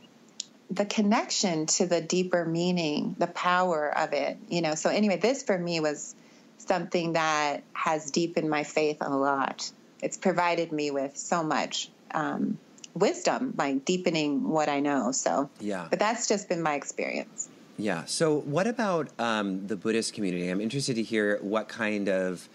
the 0.71 0.87
connection 0.87 1.67
to 1.67 1.87
the 1.87 2.01
deeper 2.01 2.45
meaning, 2.45 3.17
the 3.19 3.27
power 3.27 3.97
of 3.97 4.13
it. 4.15 4.39
You 4.49 4.63
know. 4.63 4.75
So 4.75 4.89
anyway, 4.89 5.19
this 5.19 5.43
for 5.43 5.59
me 5.59 5.81
was 5.81 6.15
something 6.59 7.13
that 7.13 7.63
has 7.73 8.11
deepened 8.11 8.49
my 8.49 8.65
faith 8.65 8.99
a 9.01 9.15
lot. 9.15 9.71
It's 10.03 10.17
provided 10.17 10.73
me 10.73 10.91
with 10.91 11.17
so 11.17 11.43
much 11.43 11.91
um, 12.13 12.59
wisdom, 12.95 13.55
like 13.57 13.85
deepening 13.85 14.49
what 14.49 14.69
I 14.69 14.81
know. 14.81 15.13
So, 15.13 15.51
Yeah. 15.61 15.87
but 15.91 15.99
that's 15.99 16.29
just 16.29 16.49
been 16.49 16.63
my 16.63 16.75
experience. 16.75 17.49
Yeah. 17.81 18.07
So, 18.07 18.41
what 18.41 18.67
about 18.67 19.09
um, 19.21 19.69
the 19.69 19.77
Buddhist 19.77 20.13
community? 20.13 20.49
I'm 20.49 20.61
interested 20.61 20.97
to 20.97 21.03
hear 21.03 21.39
what 21.43 21.69
kind 21.69 22.09
of 22.09 22.49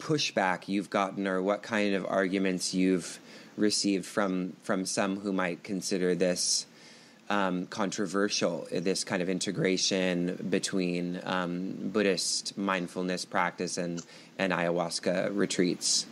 pushback 0.00 0.66
you've 0.66 0.90
gotten, 0.90 1.28
or 1.28 1.40
what 1.40 1.62
kind 1.62 1.94
of 1.94 2.04
arguments 2.04 2.74
you've 2.74 3.20
received 3.56 4.04
from 4.04 4.54
from 4.64 4.84
some 4.84 5.20
who 5.20 5.32
might 5.32 5.62
consider 5.62 6.16
this 6.16 6.66
um, 7.30 7.66
controversial. 7.66 8.66
This 8.72 9.04
kind 9.04 9.22
of 9.22 9.28
integration 9.28 10.44
between 10.50 11.20
um, 11.22 11.90
Buddhist 11.92 12.58
mindfulness 12.58 13.24
practice 13.24 13.78
and 13.78 14.04
and 14.40 14.52
ayahuasca 14.52 15.36
retreats. 15.36 16.06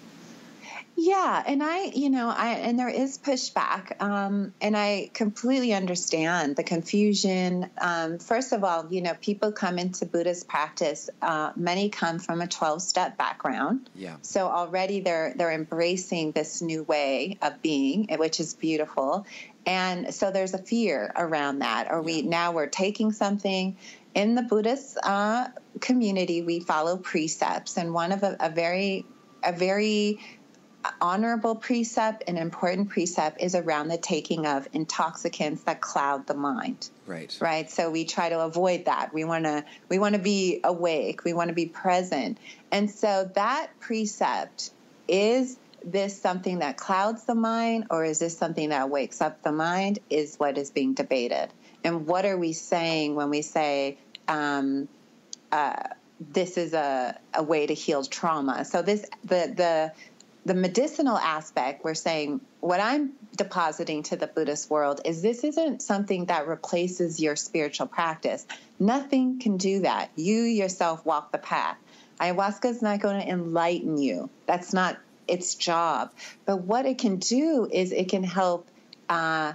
Yeah, 0.95 1.43
and 1.47 1.63
I, 1.63 1.85
you 1.87 2.11
know, 2.11 2.29
I 2.29 2.51
and 2.51 2.79
there 2.79 2.89
is 2.89 3.19
pushback, 3.19 4.01
um, 4.01 4.53
and 4.61 4.77
I 4.77 5.11
completely 5.15 5.73
understand 5.73 6.55
the 6.55 6.63
confusion. 6.63 7.71
Um, 7.81 8.19
first 8.19 8.53
of 8.53 8.63
all, 8.63 8.87
you 8.93 9.01
know, 9.01 9.15
people 9.21 9.53
come 9.53 9.79
into 9.79 10.05
Buddhist 10.05 10.49
practice. 10.49 11.09
Uh, 11.23 11.53
many 11.57 11.89
come 11.89 12.19
from 12.19 12.43
a 12.43 12.47
twelve-step 12.47 13.17
background, 13.17 13.89
Yeah. 13.95 14.17
so 14.21 14.49
already 14.49 15.01
they're 15.01 15.33
they're 15.35 15.53
embracing 15.53 16.33
this 16.33 16.61
new 16.61 16.83
way 16.83 17.39
of 17.41 17.63
being, 17.63 18.09
which 18.19 18.39
is 18.39 18.55
beautiful. 18.55 19.27
And 19.65 20.13
so 20.15 20.31
there's 20.31 20.55
a 20.55 20.59
fear 20.59 21.11
around 21.17 21.61
that. 21.61 21.91
Or 21.91 22.03
we 22.03 22.23
now 22.23 22.53
we're 22.53 22.67
taking 22.67 23.13
something 23.13 23.77
in 24.15 24.35
the 24.35 24.43
Buddhist 24.43 24.99
uh, 25.03 25.49
community. 25.81 26.43
We 26.43 26.61
follow 26.61 26.99
precepts, 26.99 27.79
and 27.79 27.95
one 27.95 28.13
of 28.13 28.23
a, 28.23 28.37
a 28.39 28.51
very 28.51 29.07
a 29.43 29.53
very 29.53 30.21
honorable 31.01 31.55
precept, 31.55 32.25
an 32.29 32.37
important 32.37 32.89
precept, 32.89 33.41
is 33.41 33.55
around 33.55 33.89
the 33.89 33.99
taking 33.99 34.47
of 34.47 34.69
intoxicants 34.73 35.63
that 35.65 35.81
cloud 35.81 36.27
the 36.27 36.35
mind. 36.35 36.89
Right. 37.07 37.37
right? 37.41 37.71
So 37.71 37.91
we 37.91 38.05
try 38.05 38.29
to 38.29 38.41
avoid 38.41 38.87
that. 38.87 39.13
We 39.13 39.25
want 39.25 39.45
to 39.45 39.65
we 39.89 39.99
want 39.99 40.15
to 40.15 40.21
be 40.21 40.61
awake. 40.65 41.25
We 41.25 41.33
want 41.33 41.49
to 41.49 41.55
be 41.55 41.67
present. 41.67 42.39
And 42.71 42.91
so 42.91 43.31
that 43.35 43.69
precept 43.81 44.71
is 45.09 45.57
this 45.85 46.21
something 46.21 46.61
that 46.61 46.77
clouds 46.77 47.25
the 47.25 47.35
mind 47.35 47.87
or 47.91 48.05
is 48.05 48.19
this 48.19 48.37
something 48.37 48.69
that 48.71 48.89
wakes 48.91 49.21
up 49.21 49.43
the 49.43 49.53
mind 49.53 49.99
is 50.11 50.37
what 50.37 50.59
is 50.59 50.71
being 50.71 50.95
debated. 50.95 51.49
And 51.85 52.07
what 52.07 52.25
are 52.25 52.37
we 52.37 52.53
saying 52.53 53.15
when 53.15 53.31
we 53.31 53.43
say 53.43 53.99
um, 54.29 54.89
uh, 55.51 55.83
this 56.21 56.57
is 56.57 56.73
a, 56.73 57.19
a 57.35 57.43
way 57.43 57.67
to 57.67 57.75
heal 57.75 58.05
trauma? 58.05 58.65
So 58.65 58.83
this 58.83 59.05
the 59.25 59.53
the 59.55 59.93
the 60.45 60.55
medicinal 60.55 61.17
aspect, 61.17 61.85
we're 61.85 61.95
saying 61.95 62.41
what 62.61 62.81
I'm 62.81 63.13
depositing 63.37 64.03
to 64.05 64.17
the 64.17 64.27
Buddhist 64.27 64.71
world 64.71 65.01
is 65.05 65.23
this 65.23 65.45
isn't 65.45 65.83
something 65.83 66.27
that 66.27 66.49
replaces 66.49 67.21
your 67.21 67.37
spiritual 67.37 67.87
practice. 67.87 68.47
Nothing 68.79 69.39
can 69.39 69.57
do 69.57 69.81
that. 69.81 70.11
You 70.17 70.43
yourself 70.43 71.07
walk 71.07 71.31
the 71.31 71.39
path. 71.39 71.77
Ayahuasca 72.21 72.71
is 72.71 72.83
not 72.83 73.01
going 73.01 73.21
to 73.21 73.29
enlighten 73.29 73.99
you. 73.99 74.31
That's 74.47 74.73
not 74.73 74.99
its 75.29 75.55
job. 75.55 76.11
But 76.45 76.59
what 76.59 76.87
it 76.87 76.99
can 76.99 77.17
do 77.17 77.69
is 77.71 77.93
it 77.93 78.09
can 78.09 78.25
help 78.25 78.67
uh, 79.09 79.53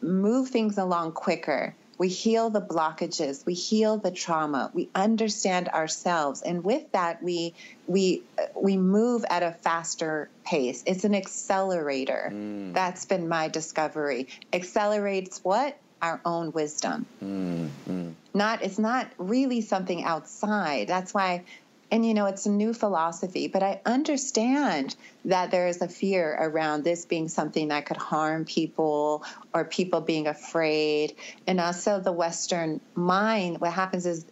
move 0.00 0.48
things 0.48 0.78
along 0.78 1.12
quicker. 1.12 1.74
We 2.00 2.08
heal 2.08 2.48
the 2.48 2.62
blockages. 2.62 3.44
We 3.44 3.52
heal 3.52 3.98
the 3.98 4.10
trauma. 4.10 4.70
We 4.72 4.88
understand 4.94 5.68
ourselves, 5.68 6.40
and 6.40 6.64
with 6.64 6.90
that, 6.92 7.22
we 7.22 7.52
we 7.86 8.22
we 8.56 8.78
move 8.78 9.26
at 9.28 9.42
a 9.42 9.52
faster 9.52 10.30
pace. 10.46 10.82
It's 10.86 11.04
an 11.04 11.14
accelerator. 11.14 12.30
Mm. 12.32 12.72
That's 12.72 13.04
been 13.04 13.28
my 13.28 13.48
discovery. 13.48 14.28
Accelerates 14.50 15.44
what? 15.44 15.76
Our 16.00 16.22
own 16.24 16.52
wisdom. 16.52 17.04
Mm, 17.22 17.68
mm. 17.86 18.14
Not 18.32 18.62
it's 18.62 18.78
not 18.78 19.08
really 19.18 19.60
something 19.60 20.02
outside. 20.02 20.88
That's 20.88 21.12
why 21.12 21.44
and 21.90 22.06
you 22.06 22.14
know 22.14 22.26
it's 22.26 22.46
a 22.46 22.50
new 22.50 22.72
philosophy 22.72 23.48
but 23.48 23.62
i 23.62 23.80
understand 23.84 24.94
that 25.24 25.50
there 25.50 25.68
is 25.68 25.82
a 25.82 25.88
fear 25.88 26.36
around 26.38 26.82
this 26.82 27.04
being 27.04 27.28
something 27.28 27.68
that 27.68 27.86
could 27.86 27.96
harm 27.96 28.44
people 28.44 29.24
or 29.52 29.64
people 29.64 30.00
being 30.00 30.26
afraid. 30.26 31.14
And 31.46 31.60
also 31.60 32.00
the 32.00 32.12
western 32.12 32.80
mind 32.94 33.60
what 33.60 33.72
happens 33.72 34.06
is 34.06 34.24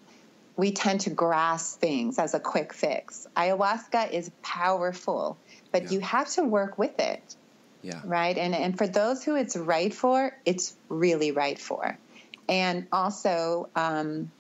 we 0.57 0.73
tend 0.73 1.03
to 1.03 1.11
grasp 1.11 1.81
things 1.81 2.19
as 2.19 2.35
a 2.35 2.41
quick 2.41 2.73
fix. 2.73 3.27
Ayahuasca 3.37 4.11
is 4.13 4.31
powerful 4.43 5.37
but 5.71 5.85
yeah. 5.85 5.91
you 5.91 6.01
have 6.01 6.29
to 6.31 6.45
work 6.45 6.79
with 6.79 6.99
it. 6.99 7.37
Yeah. 7.83 8.01
Right? 8.05 8.37
And 8.37 8.55
and 8.55 8.77
for 8.77 8.87
those 8.87 9.23
who 9.23 9.37
it's 9.37 9.57
right 9.57 9.93
for 9.93 10.37
it's 10.45 10.75
really 10.89 11.33
right 11.33 11.59
for. 11.59 11.99
And 12.49 12.87
also 12.91 13.69
um, 13.77 14.31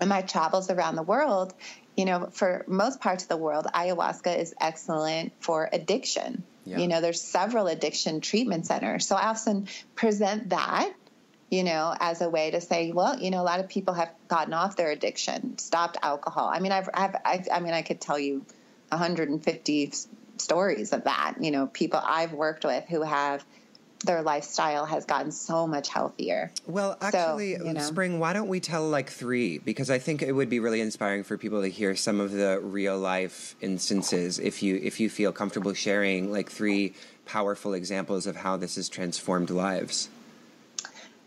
in 0.00 0.08
my 0.08 0.22
travels 0.22 0.70
around 0.70 0.94
the 0.94 1.02
world 1.02 1.52
you 1.96 2.04
know, 2.04 2.28
for 2.30 2.64
most 2.66 3.00
parts 3.00 3.24
of 3.24 3.28
the 3.28 3.36
world, 3.36 3.66
ayahuasca 3.74 4.38
is 4.38 4.54
excellent 4.60 5.32
for 5.40 5.68
addiction. 5.72 6.42
Yeah. 6.64 6.78
You 6.78 6.88
know, 6.88 7.00
there's 7.00 7.20
several 7.20 7.68
addiction 7.68 8.20
treatment 8.20 8.66
centers. 8.66 9.06
So 9.06 9.16
I 9.16 9.28
often 9.28 9.68
present 9.94 10.50
that, 10.50 10.92
you 11.50 11.64
know, 11.64 11.94
as 11.98 12.20
a 12.20 12.28
way 12.28 12.50
to 12.50 12.60
say, 12.60 12.92
well, 12.92 13.18
you 13.18 13.30
know, 13.30 13.40
a 13.40 13.44
lot 13.44 13.60
of 13.60 13.68
people 13.68 13.94
have 13.94 14.10
gotten 14.28 14.52
off 14.52 14.76
their 14.76 14.90
addiction, 14.90 15.58
stopped 15.58 15.96
alcohol. 16.02 16.50
I 16.52 16.60
mean, 16.60 16.72
I've, 16.72 16.88
I've, 16.92 17.16
I've 17.24 17.48
I 17.52 17.60
mean, 17.60 17.72
I 17.72 17.82
could 17.82 18.00
tell 18.00 18.18
you 18.18 18.44
150 18.90 19.92
stories 20.38 20.92
of 20.92 21.04
that. 21.04 21.36
You 21.40 21.50
know, 21.50 21.66
people 21.66 22.00
I've 22.02 22.32
worked 22.32 22.64
with 22.64 22.84
who 22.88 23.02
have 23.02 23.44
their 24.06 24.22
lifestyle 24.22 24.86
has 24.86 25.04
gotten 25.04 25.30
so 25.30 25.66
much 25.66 25.88
healthier. 25.88 26.52
Well, 26.66 26.96
actually, 27.00 27.56
so, 27.56 27.64
you 27.64 27.72
know. 27.74 27.80
Spring, 27.80 28.18
why 28.18 28.32
don't 28.32 28.48
we 28.48 28.60
tell 28.60 28.88
like 28.88 29.10
three? 29.10 29.58
Because 29.58 29.90
I 29.90 29.98
think 29.98 30.22
it 30.22 30.32
would 30.32 30.48
be 30.48 30.60
really 30.60 30.80
inspiring 30.80 31.24
for 31.24 31.36
people 31.36 31.62
to 31.62 31.68
hear 31.68 31.94
some 31.96 32.20
of 32.20 32.32
the 32.32 32.60
real 32.60 32.98
life 32.98 33.54
instances. 33.60 34.38
If 34.38 34.62
you 34.62 34.80
if 34.82 35.00
you 35.00 35.10
feel 35.10 35.32
comfortable 35.32 35.74
sharing 35.74 36.32
like 36.32 36.50
three 36.50 36.94
powerful 37.26 37.74
examples 37.74 38.26
of 38.26 38.36
how 38.36 38.56
this 38.56 38.76
has 38.76 38.88
transformed 38.88 39.50
lives. 39.50 40.08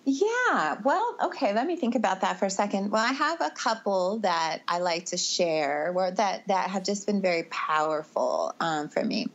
Yeah, 0.05 0.77
well, 0.83 1.17
okay, 1.25 1.53
let 1.53 1.67
me 1.67 1.75
think 1.75 1.93
about 1.93 2.21
that 2.21 2.39
for 2.39 2.45
a 2.45 2.49
second. 2.49 2.89
Well, 2.89 3.03
I 3.03 3.11
have 3.11 3.41
a 3.41 3.51
couple 3.51 4.19
that 4.19 4.61
I 4.67 4.79
like 4.79 5.05
to 5.07 5.17
share 5.17 5.91
where 5.93 6.09
that 6.09 6.47
that 6.47 6.69
have 6.71 6.83
just 6.83 7.05
been 7.05 7.21
very 7.21 7.43
powerful 7.43 8.55
um, 8.59 8.89
for 8.89 9.03
me. 9.03 9.27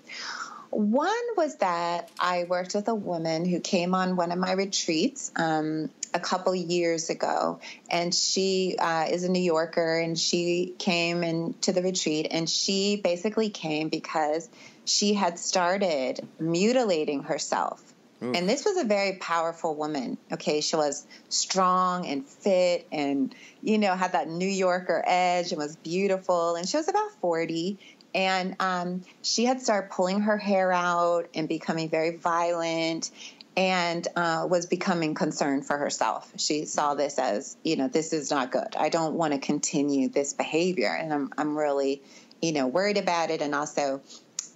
One 0.75 1.09
was 1.37 1.57
that 1.57 2.11
I 2.19 2.45
worked 2.45 2.75
with 2.75 2.89
a 2.89 2.95
woman 2.95 3.45
who 3.45 3.61
came 3.61 3.95
on 3.95 4.17
one 4.17 4.33
of 4.33 4.39
my 4.39 4.53
retreats 4.53 5.31
um, 5.37 5.89
a 6.13 6.19
couple 6.19 6.53
years 6.53 7.11
ago, 7.11 7.61
and 7.89 8.13
she 8.13 8.75
uh, 8.79 9.07
is 9.09 9.23
a 9.23 9.31
New 9.31 9.43
Yorker, 9.43 10.01
and 10.01 10.19
she 10.19 10.75
came 10.79 11.23
into 11.23 11.73
the 11.73 11.83
retreat, 11.83 12.27
and 12.31 12.51
she 12.51 12.97
basically 12.97 13.51
came 13.51 13.89
because 13.89 14.49
she 14.85 15.15
had 15.15 15.39
started 15.39 16.27
mutilating 16.41 17.23
herself. 17.23 17.95
And 18.33 18.49
this 18.49 18.65
was 18.65 18.79
a 18.79 18.85
very 18.85 19.19
powerful 19.19 19.75
woman. 19.75 20.17
Okay, 20.33 20.63
she 20.63 20.77
was 20.77 21.07
strong 21.29 22.07
and 22.07 22.25
fit 22.27 22.87
and, 22.91 23.35
you 23.63 23.77
know, 23.77 23.95
had 23.95 24.13
that 24.13 24.29
New 24.29 24.49
Yorker 24.49 25.05
edge 25.07 25.53
and 25.53 25.59
was 25.59 25.77
beautiful. 25.77 26.55
And 26.55 26.67
she 26.67 26.79
was 26.79 26.89
about 26.89 27.11
40 27.21 27.79
and 28.15 28.57
um, 28.61 29.03
she 29.23 29.45
had 29.45 29.61
started 29.61 29.91
pulling 29.91 30.21
her 30.21 30.39
hair 30.39 30.71
out 30.73 31.29
and 31.35 31.49
becoming 31.49 31.89
very 31.89 32.17
violent 32.17 33.11
and 33.57 34.07
uh, 34.17 34.47
was 34.49 34.67
becoming 34.67 35.15
concerned 35.15 35.67
for 35.67 35.77
herself. 35.77 36.31
She 36.37 36.65
saw 36.65 36.95
this 36.95 37.19
as, 37.19 37.57
you 37.63 37.77
know, 37.77 37.89
this 37.89 38.13
is 38.13 38.31
not 38.31 38.51
good. 38.51 38.77
I 38.77 38.89
don't 38.89 39.15
want 39.15 39.33
to 39.33 39.39
continue 39.39 40.09
this 40.09 40.33
behavior. 40.33 40.89
And 40.89 41.13
I'm, 41.13 41.33
I'm 41.39 41.57
really, 41.57 42.03
you 42.43 42.53
know, 42.53 42.67
worried 42.67 42.99
about 42.99 43.31
it. 43.31 43.43
And 43.43 43.55
also, 43.55 44.01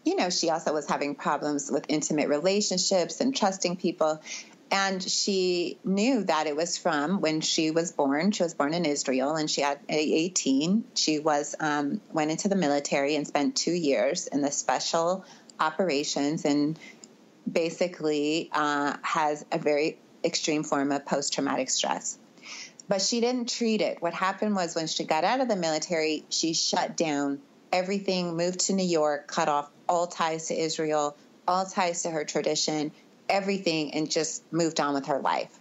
you 0.05 0.16
know, 0.16 0.31
she 0.31 0.51
also 0.51 0.73
was 0.73 0.88
having 0.88 1.14
problems 1.14 1.71
with 1.71 1.87
intimate 1.88 2.29
relationships 2.29 3.21
and 3.21 3.35
trusting 3.37 3.77
people 3.77 4.21
and 4.70 5.02
she 5.02 5.78
knew 5.85 6.24
that 6.24 6.46
it 6.46 6.54
was 6.54 6.76
from 6.76 7.20
when 7.20 7.40
she 7.40 7.70
was 7.70 7.92
born. 7.92 8.33
She 8.33 8.42
was 8.42 8.54
born 8.54 8.74
in 8.74 8.85
Israel, 8.85 9.37
and 9.37 9.50
she 9.50 9.62
had 9.62 9.78
18. 9.88 10.85
She 10.94 11.18
was 11.18 11.54
um, 11.59 12.00
went 12.12 12.31
into 12.31 12.48
the 12.48 12.57
military 12.57 13.16
and 13.16 13.26
spent 13.26 13.57
two 13.57 13.72
years 13.72 14.26
in 14.26 14.42
the 14.42 14.50
special 14.50 15.24
operations, 15.59 16.44
and 16.44 16.78
basically 17.50 18.50
uh, 18.52 18.96
has 19.02 19.44
a 19.50 19.59
very 19.59 19.98
extreme 20.24 20.64
form 20.64 20.92
of 20.92 21.07
post 21.07 21.33
traumatic 21.33 21.70
stress. 21.70 22.18
But 22.88 23.02
she 23.02 23.20
didn't 23.20 23.50
treat 23.50 23.81
it. 23.81 24.00
What 24.00 24.14
happened 24.14 24.54
was 24.54 24.74
when 24.74 24.87
she 24.87 25.04
got 25.04 25.24
out 25.24 25.40
of 25.40 25.48
the 25.48 25.57
military, 25.57 26.24
she 26.31 26.54
shut 26.54 26.96
down 26.96 27.40
everything, 27.72 28.37
moved 28.37 28.61
to 28.61 28.72
New 28.72 28.87
York, 28.87 29.26
cut 29.26 29.48
off 29.48 29.70
all 29.88 30.07
ties 30.07 30.48
to 30.48 30.59
Israel, 30.59 31.16
all 31.46 31.66
ties 31.66 32.02
to 32.02 32.11
her 32.11 32.24
tradition, 32.24 32.92
everything 33.28 33.94
and 33.94 34.10
just 34.10 34.42
moved 34.52 34.80
on 34.80 34.94
with 34.94 35.06
her 35.06 35.18
life. 35.18 35.56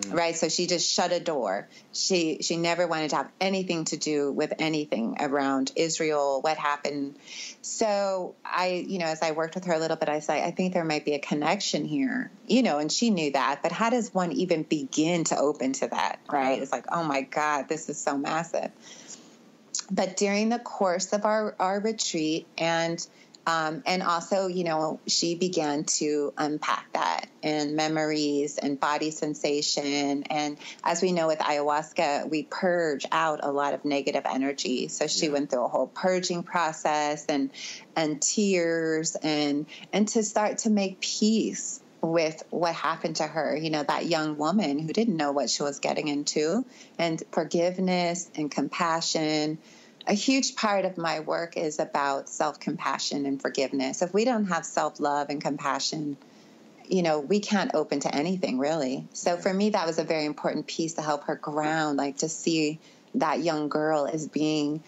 Mm. 0.00 0.14
Right, 0.14 0.36
so 0.36 0.48
she 0.48 0.66
just 0.66 0.90
shut 0.90 1.12
a 1.12 1.20
door. 1.20 1.68
She 1.92 2.38
she 2.42 2.56
never 2.56 2.86
wanted 2.86 3.10
to 3.10 3.16
have 3.16 3.30
anything 3.40 3.84
to 3.86 3.96
do 3.96 4.30
with 4.30 4.54
anything 4.58 5.16
around 5.20 5.72
Israel, 5.76 6.40
what 6.40 6.56
happened. 6.56 7.16
So 7.62 8.34
I, 8.44 8.84
you 8.86 8.98
know, 8.98 9.06
as 9.06 9.20
I 9.22 9.32
worked 9.32 9.56
with 9.56 9.64
her 9.64 9.74
a 9.74 9.78
little 9.78 9.96
bit, 9.96 10.08
I 10.08 10.20
said, 10.20 10.44
I 10.44 10.52
think 10.52 10.72
there 10.74 10.84
might 10.84 11.04
be 11.04 11.14
a 11.14 11.18
connection 11.18 11.84
here, 11.84 12.30
you 12.46 12.62
know, 12.62 12.78
and 12.78 12.90
she 12.90 13.10
knew 13.10 13.32
that. 13.32 13.60
But 13.62 13.72
how 13.72 13.90
does 13.90 14.14
one 14.14 14.32
even 14.32 14.62
begin 14.62 15.24
to 15.24 15.36
open 15.36 15.72
to 15.74 15.88
that? 15.88 16.20
Right? 16.30 16.62
It's 16.62 16.72
like, 16.72 16.86
oh 16.90 17.04
my 17.04 17.22
God, 17.22 17.68
this 17.68 17.88
is 17.88 17.98
so 17.98 18.16
massive. 18.16 18.70
But 19.90 20.16
during 20.16 20.50
the 20.50 20.58
course 20.60 21.12
of 21.12 21.24
our 21.24 21.54
our 21.58 21.80
retreat 21.80 22.46
and 22.56 23.04
um, 23.46 23.82
and 23.86 24.02
also, 24.02 24.46
you 24.46 24.64
know, 24.64 25.00
she 25.06 25.34
began 25.34 25.84
to 25.84 26.32
unpack 26.36 26.92
that 26.92 27.28
and 27.42 27.74
memories 27.74 28.58
and 28.58 28.78
body 28.78 29.10
sensation. 29.10 30.24
And 30.24 30.58
as 30.84 31.00
we 31.00 31.12
know 31.12 31.26
with 31.26 31.38
ayahuasca, 31.38 32.28
we 32.28 32.42
purge 32.42 33.06
out 33.10 33.40
a 33.42 33.50
lot 33.50 33.74
of 33.74 33.84
negative 33.84 34.24
energy. 34.30 34.88
So 34.88 35.06
she 35.06 35.26
yeah. 35.26 35.32
went 35.32 35.50
through 35.50 35.64
a 35.64 35.68
whole 35.68 35.86
purging 35.86 36.42
process 36.42 37.26
and 37.26 37.50
and 37.96 38.20
tears 38.20 39.16
and 39.16 39.66
and 39.92 40.06
to 40.08 40.22
start 40.22 40.58
to 40.58 40.70
make 40.70 41.00
peace 41.00 41.80
with 42.02 42.42
what 42.50 42.74
happened 42.74 43.16
to 43.16 43.26
her, 43.26 43.56
you 43.56 43.70
know, 43.70 43.82
that 43.82 44.06
young 44.06 44.38
woman 44.38 44.78
who 44.78 44.92
didn't 44.92 45.16
know 45.16 45.32
what 45.32 45.50
she 45.50 45.62
was 45.62 45.80
getting 45.80 46.08
into, 46.08 46.64
and 46.98 47.22
forgiveness 47.30 48.30
and 48.34 48.50
compassion 48.50 49.58
a 50.06 50.14
huge 50.14 50.56
part 50.56 50.84
of 50.84 50.98
my 50.98 51.20
work 51.20 51.56
is 51.56 51.78
about 51.78 52.28
self 52.28 52.60
compassion 52.60 53.26
and 53.26 53.40
forgiveness. 53.40 54.02
If 54.02 54.14
we 54.14 54.24
don't 54.24 54.46
have 54.46 54.64
self 54.64 55.00
love 55.00 55.28
and 55.30 55.40
compassion, 55.40 56.16
you 56.88 57.02
know, 57.02 57.20
we 57.20 57.40
can't 57.40 57.74
open 57.74 58.00
to 58.00 58.14
anything 58.14 58.58
really. 58.58 59.06
So 59.12 59.36
for 59.36 59.52
me, 59.52 59.70
that 59.70 59.86
was 59.86 59.98
a 59.98 60.04
very 60.04 60.24
important 60.24 60.66
piece 60.66 60.94
to 60.94 61.02
help 61.02 61.24
her 61.24 61.36
ground, 61.36 61.98
like 61.98 62.18
to 62.18 62.28
see 62.28 62.78
that 63.14 63.40
young 63.40 63.68
girl 63.68 64.08
as 64.10 64.26
being 64.26 64.82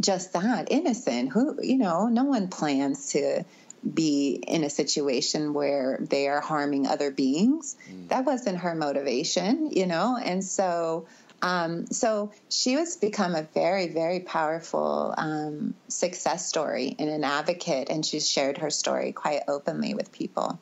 just 0.00 0.32
that 0.34 0.70
innocent. 0.70 1.32
Who, 1.32 1.58
you 1.62 1.78
know, 1.78 2.06
no 2.08 2.24
one 2.24 2.48
plans 2.48 3.10
to 3.12 3.44
be 3.82 4.42
in 4.46 4.62
a 4.64 4.70
situation 4.70 5.54
where 5.54 5.98
they 6.00 6.28
are 6.28 6.40
harming 6.40 6.86
other 6.86 7.10
beings. 7.10 7.76
Mm. 7.90 8.08
That 8.08 8.24
wasn't 8.26 8.58
her 8.58 8.74
motivation, 8.74 9.70
you 9.70 9.86
know, 9.86 10.18
and 10.22 10.44
so 10.44 11.06
um, 11.42 11.86
so 11.86 12.32
she 12.48 12.76
was 12.76 12.96
become 12.96 13.34
a 13.34 13.42
very, 13.42 13.88
very 13.88 14.20
powerful 14.20 15.14
um, 15.16 15.74
success 15.88 16.46
story 16.46 16.94
and 16.98 17.08
an 17.08 17.24
advocate, 17.24 17.88
and 17.88 18.04
she's 18.04 18.28
shared 18.28 18.58
her 18.58 18.70
story 18.70 19.12
quite 19.12 19.42
openly 19.48 19.94
with 19.94 20.12
people. 20.12 20.58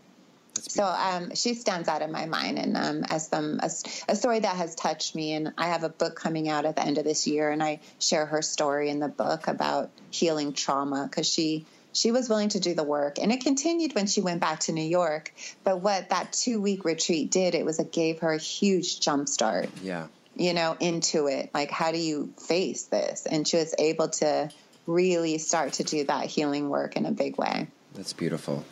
So 0.55 0.85
um, 0.85 1.35
she 1.35 1.55
stands 1.55 1.89
out 1.89 2.03
in 2.03 2.13
my 2.13 2.27
mind, 2.27 2.59
and 2.59 2.77
um, 2.77 3.05
as 3.09 3.29
some 3.29 3.61
a, 3.63 3.71
a, 4.09 4.17
story 4.17 4.41
that 4.41 4.57
has 4.57 4.75
touched 4.75 5.15
me. 5.15 5.33
And 5.33 5.53
I 5.57 5.69
have 5.69 5.85
a 5.85 5.89
book 5.89 6.17
coming 6.17 6.49
out 6.49 6.65
at 6.65 6.75
the 6.77 6.85
end 6.85 6.99
of 6.99 7.05
this 7.05 7.27
year, 7.27 7.51
and 7.51 7.63
I 7.63 7.81
share 8.01 8.27
her 8.27 8.43
story 8.43 8.91
in 8.91 8.99
the 8.99 9.09
book 9.09 9.47
about 9.47 9.91
healing 10.11 10.53
trauma 10.53 11.07
because 11.09 11.29
she 11.29 11.65
she 11.93 12.11
was 12.11 12.29
willing 12.29 12.51
to 12.51 12.61
do 12.61 12.75
the 12.75 12.85
work, 12.85 13.19
and 13.21 13.33
it 13.33 13.43
continued 13.43 13.95
when 13.95 14.07
she 14.07 14.21
went 14.21 14.41
back 14.41 14.61
to 14.61 14.73
New 14.73 14.83
York. 14.83 15.33
But 15.63 15.81
what 15.81 16.11
that 16.11 16.33
two 16.33 16.61
week 16.61 16.85
retreat 16.85 17.31
did, 17.31 17.55
it 17.55 17.65
was 17.65 17.79
it 17.79 17.93
gave 17.93 18.21
her 18.21 18.33
a 18.33 18.39
huge 18.39 19.01
jump 19.01 19.29
start. 19.29 19.69
Yeah 19.83 20.09
you 20.39 20.55
know, 20.55 20.77
into 20.79 21.27
it. 21.27 21.51
Like, 21.53 21.71
how 21.71 21.93
do 21.93 21.99
you 21.99 22.33
face 22.39 22.85
this? 22.85 23.27
And 23.27 23.47
she 23.47 23.57
was 23.57 23.75
able 23.79 24.09
to 24.09 24.51
really 24.87 25.39
start 25.39 25.75
to 25.75 25.85
do 25.85 26.05
that 26.05 26.27
healing 26.27 26.71
work 26.71 26.97
in 26.97 27.05
a 27.05 27.13
big 27.13 27.37
way. 27.37 27.69
That's 27.95 28.13
beautiful. 28.13 28.65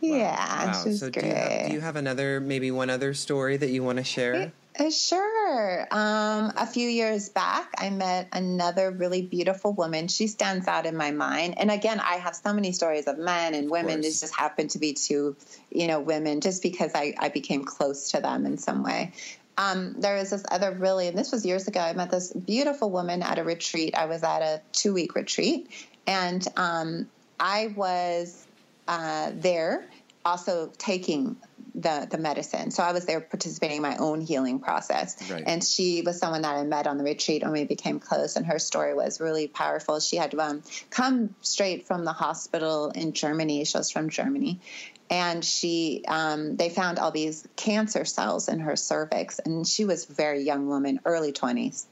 Yeah, 0.00 0.66
wow. 0.66 0.72
so 0.72 1.10
great. 1.10 1.22
Do 1.22 1.28
you, 1.28 1.34
have, 1.34 1.68
do 1.68 1.74
you 1.74 1.80
have 1.80 1.96
another, 1.96 2.40
maybe 2.40 2.70
one 2.70 2.90
other 2.90 3.14
story 3.14 3.56
that 3.56 3.70
you 3.70 3.82
want 3.82 3.98
to 3.98 4.04
share? 4.04 4.52
Uh, 4.78 4.90
sure. 4.90 5.86
Um, 5.90 6.52
a 6.56 6.66
few 6.66 6.86
years 6.86 7.30
back, 7.30 7.72
I 7.78 7.88
met 7.88 8.28
another 8.32 8.90
really 8.90 9.22
beautiful 9.22 9.72
woman. 9.72 10.08
She 10.08 10.26
stands 10.26 10.68
out 10.68 10.84
in 10.84 10.96
my 10.96 11.12
mind. 11.12 11.54
And 11.58 11.70
again, 11.70 11.98
I 11.98 12.16
have 12.16 12.36
so 12.36 12.52
many 12.52 12.72
stories 12.72 13.06
of 13.06 13.16
men 13.16 13.54
and 13.54 13.70
women. 13.70 14.02
This 14.02 14.20
just 14.20 14.36
happened 14.36 14.70
to 14.70 14.78
be 14.78 14.92
two, 14.92 15.34
you 15.70 15.86
know, 15.86 16.00
women 16.00 16.42
just 16.42 16.62
because 16.62 16.90
I, 16.94 17.14
I 17.18 17.30
became 17.30 17.64
close 17.64 18.10
to 18.10 18.20
them 18.20 18.44
in 18.44 18.58
some 18.58 18.82
way 18.82 19.12
um, 19.58 19.94
there 19.98 20.16
was 20.16 20.30
this 20.30 20.44
other 20.50 20.72
really, 20.72 21.08
and 21.08 21.16
this 21.16 21.32
was 21.32 21.46
years 21.46 21.66
ago. 21.68 21.80
I 21.80 21.92
met 21.94 22.10
this 22.10 22.32
beautiful 22.32 22.90
woman 22.90 23.22
at 23.22 23.38
a 23.38 23.44
retreat. 23.44 23.94
I 23.96 24.06
was 24.06 24.22
at 24.22 24.42
a 24.42 24.60
two 24.72 24.92
week 24.92 25.14
retreat, 25.14 25.70
And 26.06 26.46
um, 26.56 27.08
I 27.40 27.72
was 27.74 28.46
uh, 28.86 29.32
there 29.34 29.86
also 30.24 30.70
taking 30.78 31.36
the 31.74 32.08
the 32.10 32.18
medicine. 32.18 32.70
So 32.70 32.82
I 32.82 32.92
was 32.92 33.04
there 33.04 33.20
participating 33.20 33.76
in 33.76 33.82
my 33.82 33.96
own 33.98 34.20
healing 34.20 34.60
process. 34.60 35.30
Right. 35.30 35.44
And 35.46 35.62
she 35.62 36.02
was 36.02 36.18
someone 36.18 36.42
that 36.42 36.56
I 36.56 36.64
met 36.64 36.86
on 36.86 36.96
the 36.96 37.04
retreat 37.04 37.42
and 37.42 37.52
we 37.52 37.64
became 37.64 38.00
close. 38.00 38.36
And 38.36 38.46
her 38.46 38.58
story 38.58 38.94
was 38.94 39.20
really 39.20 39.46
powerful. 39.46 40.00
She 40.00 40.16
had 40.16 40.34
um, 40.34 40.62
come 40.90 41.34
straight 41.42 41.86
from 41.86 42.04
the 42.04 42.12
hospital 42.12 42.90
in 42.90 43.12
Germany. 43.12 43.64
She 43.64 43.76
was 43.76 43.90
from 43.90 44.08
Germany. 44.08 44.58
And 45.08 45.44
she, 45.44 46.04
um, 46.08 46.56
they 46.56 46.68
found 46.68 46.98
all 46.98 47.12
these 47.12 47.46
cancer 47.56 48.04
cells 48.04 48.48
in 48.48 48.60
her 48.60 48.76
cervix, 48.76 49.38
and 49.38 49.66
she 49.66 49.84
was 49.84 50.08
a 50.08 50.12
very 50.12 50.42
young 50.42 50.66
woman, 50.66 51.00
early 51.04 51.32
twenties, 51.32 51.86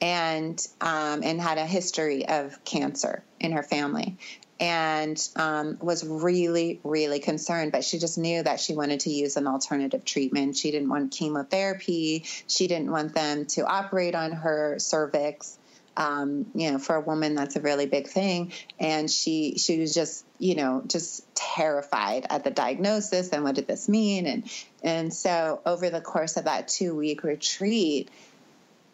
and 0.00 0.60
um, 0.80 1.22
and 1.22 1.40
had 1.40 1.58
a 1.58 1.66
history 1.66 2.28
of 2.28 2.62
cancer 2.64 3.22
in 3.38 3.52
her 3.52 3.62
family 3.62 4.18
and 4.60 5.26
um, 5.36 5.78
was 5.80 6.04
really, 6.06 6.80
really 6.84 7.18
concerned. 7.18 7.72
But 7.72 7.82
she 7.82 7.98
just 7.98 8.18
knew 8.18 8.42
that 8.42 8.60
she 8.60 8.74
wanted 8.74 9.00
to 9.00 9.10
use 9.10 9.38
an 9.38 9.46
alternative 9.46 10.04
treatment. 10.04 10.54
She 10.56 10.70
didn't 10.70 10.90
want 10.90 11.12
chemotherapy. 11.12 12.26
She 12.46 12.66
didn't 12.66 12.90
want 12.90 13.14
them 13.14 13.46
to 13.46 13.62
operate 13.62 14.14
on 14.14 14.32
her 14.32 14.78
cervix. 14.78 15.58
Um, 16.00 16.46
you 16.54 16.72
know, 16.72 16.78
for 16.78 16.96
a 16.96 17.00
woman, 17.00 17.34
that's 17.34 17.56
a 17.56 17.60
really 17.60 17.86
big 17.86 18.08
thing. 18.08 18.52
And 18.78 19.10
she 19.10 19.58
she 19.58 19.78
was 19.78 19.94
just, 19.94 20.24
you 20.38 20.54
know, 20.54 20.82
just 20.86 21.22
terrified 21.34 22.26
at 22.30 22.42
the 22.42 22.50
diagnosis 22.50 23.28
and 23.30 23.44
what 23.44 23.54
did 23.54 23.66
this 23.66 23.88
mean? 23.88 24.26
And 24.26 24.50
and 24.82 25.12
so 25.12 25.60
over 25.66 25.90
the 25.90 26.00
course 26.00 26.36
of 26.36 26.44
that 26.44 26.68
two 26.68 26.94
week 26.96 27.22
retreat, 27.22 28.08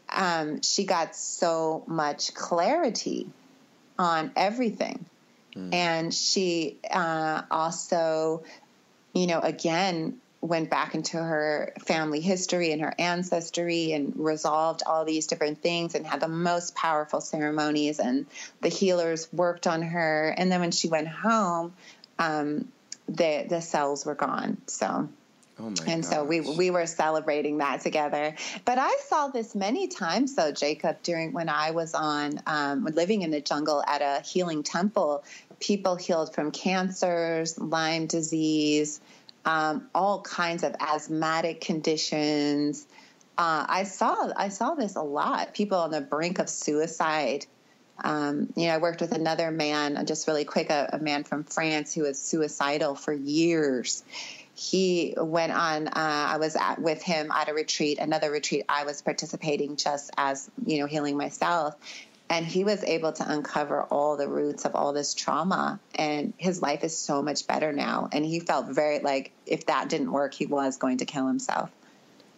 um, 0.09 0.63
she 0.63 0.85
got 0.85 1.15
so 1.15 1.85
much 1.87 2.35
clarity 2.35 3.29
on 3.99 4.33
everything 4.35 5.07
Mm. 5.57 5.75
And 5.75 6.15
she 6.15 6.79
uh, 6.91 7.43
also, 7.51 8.45
you 9.15 9.27
know, 9.27 9.41
again, 9.41 10.19
went 10.47 10.71
back 10.71 10.95
into 10.95 11.17
her 11.17 11.73
family 11.81 12.21
history 12.21 12.73
and 12.73 12.81
her 12.81 12.95
ancestry 12.99 13.93
and 13.93 14.15
resolved 14.17 14.83
all 14.87 15.05
these 15.05 15.27
different 15.27 15.61
things 15.61 15.95
and 15.95 16.07
had 16.07 16.21
the 16.21 16.29
most 16.29 16.75
powerful 16.75 17.21
ceremonies 17.21 17.99
and 17.99 18.27
the 18.61 18.69
healers 18.69 19.29
worked 19.33 19.67
on 19.67 19.83
her 19.83 20.35
and 20.37 20.51
then 20.51 20.61
when 20.61 20.71
she 20.71 20.89
went 20.89 21.09
home 21.09 21.73
um, 22.19 22.67
the 23.09 23.47
the 23.49 23.61
cells 23.61 24.07
were 24.07 24.15
gone 24.15 24.57
so 24.67 25.09
Oh 25.59 25.71
my 25.71 25.85
and 25.87 26.03
gosh. 26.03 26.13
so 26.13 26.23
we 26.23 26.41
we 26.41 26.71
were 26.71 26.87
celebrating 26.87 27.59
that 27.59 27.81
together. 27.81 28.35
But 28.67 28.77
I 28.79 28.95
saw 29.07 29.29
this 29.29 29.55
many 29.55 29.89
times, 29.89 30.35
though, 30.35 30.53
Jacob, 30.53 31.03
during 31.03 31.33
when 31.33 31.49
I 31.49 31.71
was 31.71 31.95
on 31.95 32.41
um, 32.47 32.85
living 32.85 33.23
in 33.23 33.31
the 33.31 33.41
jungle 33.41 33.83
at 33.87 34.03
a 34.03 34.23
healing 34.23 34.63
temple. 34.63 35.25
People 35.59 35.97
healed 35.97 36.35
from 36.35 36.51
cancers, 36.51 37.59
Lyme 37.59 38.07
disease, 38.07 39.01
um, 39.47 39.89
all 39.95 40.21
kinds 40.21 40.63
of 40.63 40.75
asthmatic 40.79 41.63
conditions. 41.63 42.87
Uh, 43.39 43.65
I 43.69 43.85
saw 43.85 44.31
I 44.37 44.49
saw 44.49 44.75
this 44.75 44.97
a 44.97 45.03
lot. 45.03 45.55
People 45.55 45.79
on 45.79 45.91
the 45.91 46.01
brink 46.01 46.39
of 46.39 46.51
suicide. 46.51 47.47
Um, 48.05 48.53
you 48.57 48.67
know, 48.67 48.75
I 48.75 48.79
worked 48.79 49.01
with 49.01 49.13
another 49.13 49.51
man, 49.51 50.05
just 50.05 50.29
really 50.29 50.45
quick, 50.45 50.69
a, 50.69 50.91
a 50.93 50.99
man 50.99 51.25
from 51.25 51.45
France 51.45 51.95
who 51.95 52.03
was 52.03 52.21
suicidal 52.21 52.95
for 52.95 53.15
years 53.15 54.05
he 54.57 55.13
went 55.19 55.53
on 55.53 55.87
uh, 55.87 55.93
i 55.95 56.39
was 56.39 56.57
at, 56.57 56.81
with 56.81 57.03
him 57.03 57.31
at 57.31 57.49
a 57.51 57.53
retreat 57.53 57.99
another 57.99 58.31
retreat 58.31 58.65
i 58.71 58.85
was 58.85 59.03
participating 59.03 59.77
just 59.77 60.11
as 60.17 60.51
you 60.65 60.79
know 60.79 60.87
healing 60.87 61.17
myself 61.17 61.77
and 62.29 62.45
he 62.45 62.65
was 62.65 62.83
able 62.85 63.13
to 63.13 63.31
uncover 63.31 63.83
all 63.85 64.17
the 64.17 64.29
roots 64.29 64.65
of 64.65 64.75
all 64.75 64.93
this 64.93 65.15
trauma 65.15 65.79
and 65.95 66.33
his 66.37 66.61
life 66.61 66.85
is 66.85 66.97
so 66.97 67.23
much 67.23 67.47
better 67.47 67.73
now 67.73 68.09
and 68.13 68.25
he 68.25 68.41
felt 68.41 68.67
very 68.69 68.99
like 68.99 69.33
if 69.47 69.67
that 69.67 69.89
didn't 69.89 70.11
work 70.11 70.35
he 70.35 70.47
was 70.47 70.77
going 70.77 70.99
to 70.99 71.05
kill 71.05 71.27
himself 71.27 71.71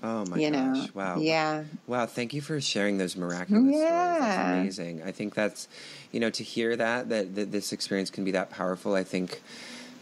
Oh 0.03 0.25
my 0.27 0.37
you 0.37 0.51
gosh! 0.51 0.77
Know? 0.77 0.87
Wow. 0.95 1.19
Yeah. 1.19 1.65
Wow. 1.87 2.07
Thank 2.07 2.33
you 2.33 2.41
for 2.41 2.61
sharing 2.61 2.99
those 2.99 3.17
miraculous 3.17 3.75
yeah. 3.75 4.15
stories. 4.15 4.37
That's 4.37 4.59
amazing. 4.61 5.03
I 5.03 5.11
think 5.11 5.35
that's, 5.35 5.67
you 6.13 6.21
know, 6.21 6.31
to 6.31 6.45
hear 6.45 6.77
that, 6.77 7.09
that 7.09 7.35
that 7.35 7.51
this 7.51 7.73
experience 7.73 8.11
can 8.11 8.25
be 8.25 8.31
that 8.31 8.51
powerful. 8.51 8.95
I 8.95 9.03
think 9.03 9.43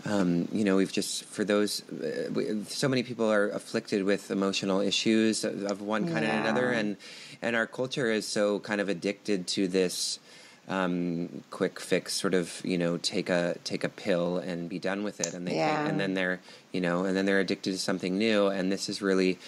um, 0.08 0.48
you 0.52 0.64
know, 0.64 0.76
we've 0.76 0.92
just 0.92 1.24
for 1.24 1.44
those, 1.44 1.82
uh, 1.90 2.30
we, 2.32 2.62
so 2.64 2.88
many 2.88 3.02
people 3.02 3.30
are 3.30 3.48
afflicted 3.48 4.04
with 4.04 4.30
emotional 4.30 4.80
issues 4.80 5.44
of, 5.44 5.64
of 5.64 5.82
one 5.82 6.08
kind 6.08 6.24
yeah. 6.24 6.36
or 6.36 6.40
another, 6.40 6.70
and 6.70 6.96
and 7.42 7.56
our 7.56 7.66
culture 7.66 8.10
is 8.10 8.26
so 8.26 8.60
kind 8.60 8.80
of 8.80 8.88
addicted 8.88 9.46
to 9.48 9.66
this 9.66 10.20
um, 10.68 11.42
quick 11.50 11.80
fix, 11.80 12.12
sort 12.14 12.34
of, 12.34 12.60
you 12.64 12.78
know, 12.78 12.98
take 12.98 13.28
a 13.28 13.56
take 13.64 13.82
a 13.82 13.88
pill 13.88 14.38
and 14.38 14.68
be 14.68 14.78
done 14.78 15.02
with 15.02 15.20
it, 15.20 15.34
and 15.34 15.46
they 15.46 15.56
yeah. 15.56 15.86
and 15.86 15.98
then 15.98 16.14
they're, 16.14 16.40
you 16.72 16.80
know, 16.80 17.04
and 17.04 17.16
then 17.16 17.26
they're 17.26 17.40
addicted 17.40 17.72
to 17.72 17.78
something 17.78 18.16
new, 18.16 18.46
and 18.46 18.70
this 18.70 18.88
is 18.88 19.02
really 19.02 19.38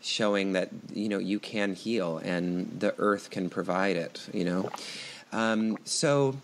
showing 0.00 0.52
that 0.52 0.68
you 0.92 1.08
know 1.08 1.18
you 1.18 1.40
can 1.40 1.74
heal 1.74 2.18
and 2.18 2.78
the 2.78 2.94
earth 2.98 3.30
can 3.30 3.50
provide 3.50 3.96
it, 3.96 4.28
you 4.32 4.44
know, 4.44 4.70
um, 5.32 5.76
so 5.84 6.36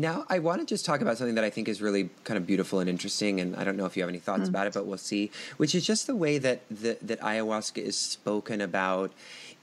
now 0.00 0.24
I 0.28 0.38
want 0.38 0.60
to 0.60 0.66
just 0.66 0.84
talk 0.84 1.00
about 1.00 1.18
something 1.18 1.34
that 1.34 1.44
I 1.44 1.50
think 1.50 1.68
is 1.68 1.80
really 1.80 2.10
kind 2.24 2.36
of 2.36 2.46
beautiful 2.46 2.80
and 2.80 2.88
interesting, 2.88 3.40
and 3.40 3.56
I 3.56 3.64
don't 3.64 3.76
know 3.76 3.86
if 3.86 3.96
you 3.96 4.02
have 4.02 4.10
any 4.10 4.18
thoughts 4.18 4.44
mm. 4.44 4.48
about 4.48 4.66
it, 4.66 4.74
but 4.74 4.86
we'll 4.86 4.98
see. 4.98 5.30
Which 5.56 5.74
is 5.74 5.86
just 5.86 6.06
the 6.06 6.16
way 6.16 6.38
that 6.38 6.62
the, 6.70 6.98
that 7.02 7.20
ayahuasca 7.20 7.78
is 7.78 7.96
spoken 7.96 8.60
about 8.60 9.12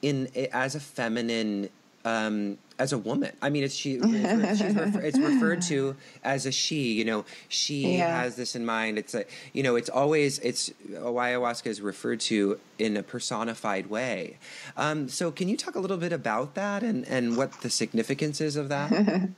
in 0.02 0.30
as 0.52 0.76
a 0.76 0.80
feminine 0.80 1.70
um, 2.04 2.58
as 2.78 2.94
a 2.94 2.98
woman. 2.98 3.32
I 3.42 3.50
mean, 3.50 3.64
it's 3.64 3.76
she. 3.76 3.98
Refer, 4.00 5.02
it's 5.02 5.18
referred 5.18 5.62
to 5.64 5.96
as 6.24 6.46
a 6.46 6.52
she. 6.52 6.94
You 6.94 7.06
know, 7.06 7.26
she 7.48 7.98
yeah. 7.98 8.22
has 8.22 8.36
this 8.36 8.56
in 8.56 8.66
mind. 8.66 8.98
It's 8.98 9.14
a. 9.14 9.26
You 9.54 9.64
know, 9.64 9.76
it's 9.76 9.90
always 9.90 10.40
it's 10.40 10.72
ayahuasca 10.92 11.68
is 11.68 11.82
referred 11.82 12.20
to 12.22 12.60
in 12.78 12.98
a 12.98 13.04
personified 13.04 13.90
way. 13.90 14.38
Um, 14.76 15.08
so, 15.08 15.32
can 15.32 15.48
you 15.48 15.58
talk 15.58 15.76
a 15.76 15.80
little 15.80 15.98
bit 15.98 16.12
about 16.12 16.56
that 16.56 16.84
and 16.84 17.08
and 17.08 17.38
what 17.38 17.54
the 17.62 17.70
significance 17.70 18.42
is 18.42 18.56
of 18.56 18.70
that? 18.70 18.92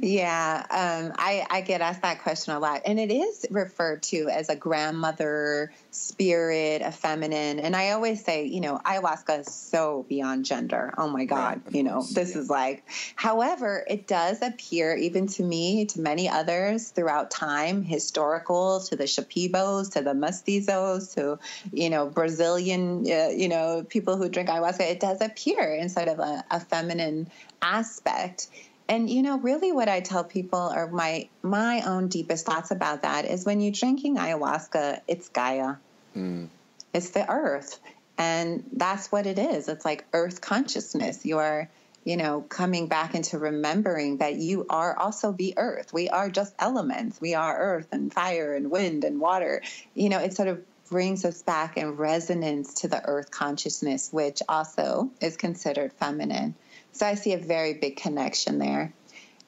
yeah, 0.00 0.66
um, 0.70 1.14
I 1.18 1.46
I 1.50 1.60
get 1.60 1.80
asked 1.80 2.02
that 2.02 2.22
question 2.22 2.54
a 2.54 2.58
lot, 2.58 2.82
and 2.86 2.98
it 2.98 3.10
is 3.10 3.46
referred 3.50 4.02
to 4.04 4.28
as 4.28 4.48
a 4.48 4.56
grandmother 4.56 5.72
spirit, 5.90 6.82
a 6.82 6.92
feminine. 6.92 7.58
And 7.58 7.74
I 7.74 7.90
always 7.90 8.24
say, 8.24 8.46
you 8.46 8.60
know, 8.60 8.80
ayahuasca 8.84 9.40
is 9.40 9.52
so 9.52 10.06
beyond 10.08 10.44
gender. 10.44 10.94
Oh 10.96 11.08
my 11.08 11.24
God, 11.24 11.60
right, 11.64 11.74
you 11.74 11.82
know, 11.82 12.02
this 12.12 12.34
yeah. 12.34 12.40
is 12.42 12.50
like 12.50 12.83
However, 13.16 13.84
it 13.88 14.06
does 14.06 14.42
appear, 14.42 14.94
even 14.94 15.26
to 15.28 15.42
me, 15.42 15.86
to 15.86 16.00
many 16.00 16.28
others 16.28 16.90
throughout 16.90 17.30
time, 17.30 17.82
historical, 17.82 18.80
to 18.80 18.96
the 18.96 19.04
Shipibos, 19.04 19.92
to 19.92 20.02
the 20.02 20.12
Mestizos, 20.12 21.14
to, 21.14 21.38
you 21.72 21.90
know, 21.90 22.06
Brazilian, 22.06 23.06
uh, 23.10 23.28
you 23.28 23.48
know, 23.48 23.84
people 23.88 24.16
who 24.16 24.28
drink 24.28 24.48
ayahuasca, 24.48 24.80
it 24.80 25.00
does 25.00 25.20
appear 25.20 25.74
in 25.74 25.88
sort 25.88 26.08
of 26.08 26.18
a, 26.18 26.44
a 26.50 26.60
feminine 26.60 27.30
aspect. 27.62 28.48
And 28.88 29.08
you 29.08 29.22
know, 29.22 29.38
really, 29.38 29.72
what 29.72 29.88
I 29.88 30.00
tell 30.00 30.24
people, 30.24 30.70
or 30.74 30.90
my 30.90 31.28
my 31.42 31.80
own 31.86 32.08
deepest 32.08 32.44
thoughts 32.44 32.70
about 32.70 33.02
that, 33.02 33.24
is 33.24 33.46
when 33.46 33.62
you're 33.62 33.72
drinking 33.72 34.16
ayahuasca, 34.18 35.00
it's 35.08 35.30
Gaia, 35.30 35.76
mm. 36.14 36.48
it's 36.92 37.10
the 37.10 37.26
earth, 37.30 37.80
and 38.18 38.62
that's 38.72 39.10
what 39.10 39.26
it 39.26 39.38
is. 39.38 39.68
It's 39.68 39.86
like 39.86 40.04
earth 40.12 40.42
consciousness. 40.42 41.24
You're 41.24 41.70
you 42.04 42.18
know, 42.18 42.42
coming 42.42 42.86
back 42.86 43.14
into 43.14 43.38
remembering 43.38 44.18
that 44.18 44.36
you 44.36 44.66
are 44.68 44.96
also 44.96 45.32
the 45.32 45.54
earth. 45.56 45.92
We 45.92 46.10
are 46.10 46.28
just 46.28 46.54
elements. 46.58 47.20
We 47.20 47.34
are 47.34 47.56
earth 47.56 47.88
and 47.92 48.12
fire 48.12 48.54
and 48.54 48.70
wind 48.70 49.04
and 49.04 49.20
water. 49.20 49.62
You 49.94 50.10
know, 50.10 50.18
it 50.18 50.34
sort 50.34 50.48
of 50.48 50.62
brings 50.90 51.24
us 51.24 51.42
back 51.42 51.78
in 51.78 51.96
resonance 51.96 52.74
to 52.74 52.88
the 52.88 53.02
earth 53.04 53.30
consciousness, 53.30 54.12
which 54.12 54.42
also 54.48 55.10
is 55.20 55.38
considered 55.38 55.94
feminine. 55.94 56.54
So 56.92 57.06
I 57.06 57.14
see 57.14 57.32
a 57.32 57.38
very 57.38 57.74
big 57.74 57.96
connection 57.96 58.58
there. 58.58 58.92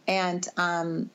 And, 0.09 0.47
um, 0.57 1.11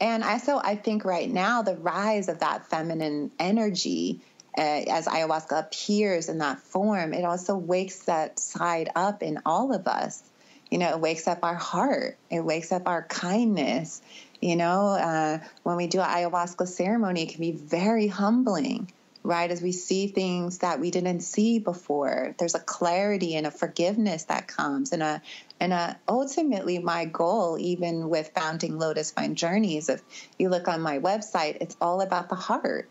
and 0.00 0.24
also, 0.24 0.58
I 0.58 0.74
think 0.74 1.04
right 1.04 1.30
now 1.30 1.62
the 1.62 1.76
rise 1.76 2.28
of 2.28 2.40
that 2.40 2.66
feminine 2.66 3.30
energy 3.38 4.20
uh, 4.58 4.60
as 4.60 5.06
ayahuasca 5.06 5.60
appears 5.60 6.28
in 6.28 6.38
that 6.38 6.58
form, 6.58 7.14
it 7.14 7.24
also 7.24 7.54
wakes 7.54 8.00
that 8.00 8.40
side 8.40 8.90
up 8.96 9.22
in 9.22 9.38
all 9.46 9.72
of 9.72 9.86
us 9.86 10.24
you 10.70 10.78
know, 10.78 10.90
it 10.90 11.00
wakes 11.00 11.26
up 11.26 11.40
our 11.42 11.54
heart. 11.54 12.16
It 12.30 12.40
wakes 12.40 12.72
up 12.72 12.86
our 12.86 13.02
kindness. 13.02 14.00
You 14.40 14.56
know, 14.56 14.86
uh, 14.88 15.38
when 15.64 15.76
we 15.76 15.86
do 15.86 16.00
an 16.00 16.08
ayahuasca 16.08 16.66
ceremony, 16.66 17.24
it 17.24 17.30
can 17.30 17.40
be 17.40 17.52
very 17.52 18.06
humbling, 18.06 18.90
right? 19.22 19.50
As 19.50 19.60
we 19.60 19.72
see 19.72 20.06
things 20.06 20.58
that 20.58 20.80
we 20.80 20.90
didn't 20.90 21.20
see 21.20 21.58
before, 21.58 22.34
there's 22.38 22.54
a 22.54 22.60
clarity 22.60 23.34
and 23.34 23.46
a 23.46 23.50
forgiveness 23.50 24.24
that 24.24 24.46
comes, 24.46 24.92
and 24.92 25.02
a 25.02 25.20
and 25.58 25.74
a, 25.74 25.98
ultimately, 26.08 26.78
my 26.78 27.04
goal, 27.04 27.58
even 27.58 28.08
with 28.08 28.30
founding 28.34 28.78
Lotus 28.78 29.10
Vine 29.10 29.34
Journeys, 29.34 29.90
if 29.90 30.00
you 30.38 30.48
look 30.48 30.68
on 30.68 30.80
my 30.80 31.00
website, 31.00 31.58
it's 31.60 31.76
all 31.80 32.00
about 32.00 32.30
the 32.30 32.34
heart. 32.34 32.88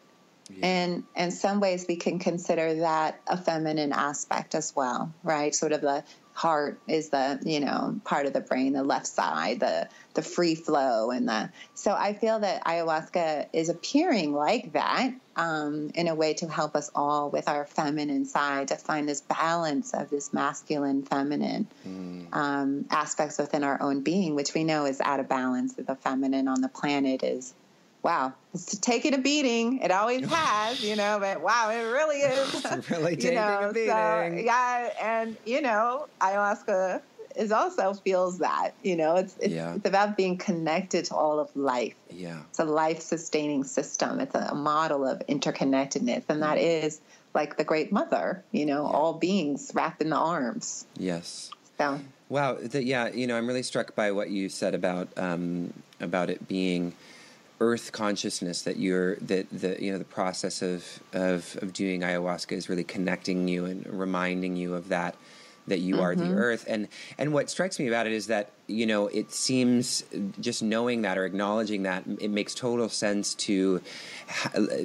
Yeah. 0.52 0.68
And 0.68 1.04
in 1.16 1.32
some 1.32 1.60
ways, 1.60 1.86
we 1.88 1.96
can 1.96 2.20
consider 2.20 2.76
that 2.76 3.20
a 3.28 3.38
feminine 3.38 3.92
aspect 3.92 4.56
as 4.56 4.76
well, 4.76 5.12
right? 5.24 5.54
Sort 5.54 5.72
of 5.72 5.82
the 5.82 6.04
heart 6.40 6.80
is 6.88 7.10
the 7.10 7.38
you 7.44 7.60
know 7.60 8.00
part 8.06 8.26
of 8.26 8.32
the 8.32 8.40
brain 8.40 8.72
the 8.72 8.82
left 8.82 9.08
side 9.08 9.60
the 9.60 9.90
the 10.14 10.22
free 10.22 10.56
flow 10.56 11.12
and 11.12 11.28
the 11.28 11.50
so 11.74 11.92
i 11.92 12.14
feel 12.14 12.40
that 12.40 12.64
ayahuasca 12.64 13.48
is 13.52 13.68
appearing 13.68 14.32
like 14.32 14.72
that 14.72 15.12
um, 15.36 15.92
in 15.96 16.08
a 16.08 16.16
way 16.16 16.34
to 16.34 16.48
help 16.48 16.78
us 16.78 16.90
all 16.96 17.30
with 17.30 17.50
our 17.50 17.66
feminine 17.66 18.24
side 18.24 18.70
to 18.70 18.78
find 18.78 19.08
this 19.08 19.20
balance 19.20 19.94
of 19.94 20.10
this 20.10 20.32
masculine 20.32 21.04
feminine 21.04 21.68
mm. 21.86 22.34
um, 22.34 22.86
aspects 22.90 23.38
within 23.38 23.66
our 23.66 23.82
own 23.82 24.00
being 24.00 24.34
which 24.34 24.54
we 24.54 24.64
know 24.64 24.86
is 24.86 25.02
out 25.02 25.20
of 25.20 25.28
balance 25.28 25.74
that 25.74 25.88
the 25.88 25.96
feminine 25.96 26.48
on 26.48 26.62
the 26.62 26.70
planet 26.70 27.22
is 27.22 27.54
wow, 28.04 28.34
it's 28.54 28.78
taking 28.78 29.14
a 29.14 29.18
beating. 29.18 29.80
It 29.80 29.92
always 29.92 30.26
has, 30.30 30.84
you 30.84 30.96
know, 30.96 31.18
but 31.20 31.42
wow, 31.42 31.70
it 31.70 31.82
really 31.82 32.18
is. 32.22 32.66
really 32.90 33.16
taking 33.16 33.36
know, 33.36 33.70
a 33.70 33.74
beating. 33.74 33.90
So, 33.90 34.44
yeah, 34.46 34.90
and 35.02 35.38
you 35.46 35.62
know, 35.62 36.08
ayahuasca 36.22 37.02
is 37.36 37.52
also 37.52 37.94
feels 37.94 38.40
that, 38.40 38.72
you 38.84 38.96
know, 38.96 39.16
it's 39.16 39.38
it's, 39.40 39.54
yeah. 39.54 39.76
it's, 39.76 39.86
about 39.86 40.18
being 40.18 40.38
connected 40.38 41.06
to 41.06 41.16
all 41.16 41.40
of 41.40 41.56
life. 41.56 41.96
Yeah. 42.12 42.40
It's 42.50 42.60
a 42.60 42.66
life 42.66 43.02
sustaining 43.02 43.64
system. 43.64 44.20
It's 44.20 44.36
a 44.36 44.56
model 44.56 45.06
of 45.06 45.20
interconnectedness, 45.28 46.24
and 46.28 46.42
that 46.42 46.58
mm. 46.58 46.84
is 46.84 47.00
like 47.34 47.58
the 47.58 47.64
great 47.64 47.92
mother, 47.92 48.44
you 48.52 48.66
know, 48.66 48.84
yeah. 48.84 48.98
all 48.98 49.14
beings 49.14 49.72
wrapped 49.76 50.02
in 50.02 50.10
the 50.10 50.18
arms. 50.18 50.86
Yes. 50.98 51.52
So 51.78 52.00
Wow, 52.30 52.58
the, 52.62 52.84
yeah, 52.84 53.10
you 53.10 53.26
know, 53.26 53.36
I'm 53.36 53.48
really 53.48 53.64
struck 53.64 53.96
by 53.96 54.12
what 54.12 54.30
you 54.30 54.50
said 54.50 54.76
about 54.76 55.10
um, 55.18 55.74
about 56.00 56.30
it 56.30 56.48
being 56.48 56.94
earth 57.60 57.92
consciousness 57.92 58.62
that 58.64 58.78
you're 58.78 59.16
that 59.18 59.48
the 59.52 59.82
you 59.84 59.92
know 59.92 59.98
the 59.98 60.06
process 60.06 60.62
of, 60.62 60.86
of 61.14 61.58
of 61.62 61.74
doing 61.74 62.02
ayahuasca 62.02 62.54
is 62.54 62.70
really 62.70 62.84
connecting 62.84 63.48
you 63.48 63.66
and 63.66 63.86
reminding 63.88 64.56
you 64.56 64.74
of 64.76 64.90
that 64.90 65.16
that 65.68 65.80
you 65.80 65.96
mm-hmm. 65.96 66.04
are 66.04 66.16
the 66.16 66.24
mm-hmm. 66.24 66.38
earth 66.38 66.66
and 66.68 66.88
and 67.18 67.34
what 67.34 67.50
strikes 67.50 67.80
me 67.80 67.88
about 67.88 68.08
it 68.08 68.14
is 68.14 68.28
that 68.28 68.52
you 68.68 68.86
know 68.86 69.08
it 69.08 69.32
seems 69.32 70.04
just 70.40 70.64
knowing 70.64 71.04
that 71.04 71.18
or 71.18 71.26
acknowledging 71.26 71.84
that 71.84 72.04
it 72.20 72.30
makes 72.30 72.56
total 72.56 72.90
sense 72.90 73.36
to 73.36 73.80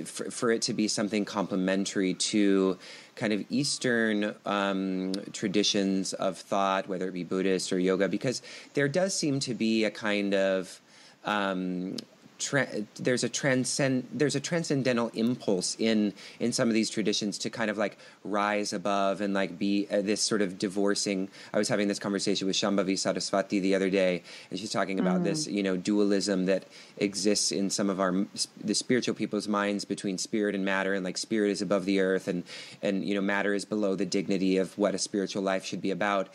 for, 0.05 0.31
for 0.31 0.51
it 0.51 0.63
to 0.63 0.73
be 0.73 0.89
something 0.89 1.25
complementary 1.25 2.15
to 2.15 2.77
kind 3.17 3.33
of 3.33 3.45
Eastern 3.49 4.35
um, 4.45 5.13
traditions 5.33 6.13
of 6.15 6.37
thought, 6.37 6.89
whether 6.89 7.09
it 7.09 7.13
be 7.13 7.25
Buddhist 7.25 7.73
or 7.73 7.79
yoga, 7.79 8.09
because 8.09 8.43
there 8.75 8.89
does 8.89 9.15
seem 9.15 9.41
to 9.41 9.55
be 9.55 9.85
a 9.85 9.91
kind 9.91 10.35
of 10.35 10.81
um, 11.25 11.97
tra- 12.39 12.69
there's 12.97 13.25
a 13.25 13.29
transcend 13.29 14.09
there's 14.13 14.35
a 14.35 14.41
transcendental 14.41 15.11
impulse 15.15 15.77
in 15.79 16.13
in 16.41 16.53
some 16.53 16.69
of 16.69 16.75
these 16.75 16.91
traditions 16.91 17.39
to 17.39 17.51
kind 17.51 17.71
of 17.71 17.79
like 17.79 17.97
rise 18.25 18.73
above 18.73 19.21
and 19.21 19.35
like 19.35 19.59
be 19.59 19.87
uh, 19.91 20.01
this 20.01 20.21
sort 20.21 20.43
of 20.43 20.59
divorcing. 20.59 21.29
I 21.53 21.59
was 21.59 21.69
having 21.69 21.89
this 21.89 21.99
conversation 21.99 22.47
with 22.47 22.57
Shambhavi 22.57 22.99
Saraswati 22.99 23.61
the 23.61 23.75
other 23.75 23.91
day, 23.91 24.23
and 24.51 24.59
she's 24.59 24.73
talking 24.73 24.99
about 24.99 25.21
mm. 25.21 25.25
this 25.25 25.47
you 25.47 25.63
know 25.63 25.77
dualism 25.77 26.47
that 26.47 26.65
exists 26.97 27.53
in 27.53 27.71
some 27.71 27.91
of 27.91 28.01
our 28.01 28.27
the 28.63 28.75
spiritual 28.75 29.15
people's 29.15 29.49
minds 29.49 29.85
between 29.85 30.19
spirit 30.19 30.55
and 30.55 30.65
matter, 30.65 30.95
and 30.95 31.05
like 31.05 31.19
spirit 31.19 31.51
is 31.51 31.63
above 31.63 31.85
the 31.85 32.01
earth, 32.01 32.29
and 32.29 32.45
and 32.83 33.05
you 33.05 33.15
know 33.15 33.21
matter 33.21 33.55
is 33.55 33.65
below 33.65 33.95
the 33.95 34.07
dignity 34.07 34.57
of 34.59 34.77
what 34.77 34.95
a 34.95 34.99
spiritual 34.99 35.43
life 35.43 35.65
should 35.65 35.81
be 35.81 35.91
about. 35.91 36.29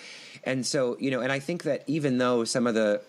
And 0.44 0.66
so 0.66 0.98
you 1.00 1.12
know, 1.12 1.22
and 1.22 1.32
I 1.32 1.40
think 1.40 1.64
that 1.64 1.84
even 1.88 2.18
though 2.18 2.44
some 2.46 2.68
of 2.68 2.76
the 2.76 3.02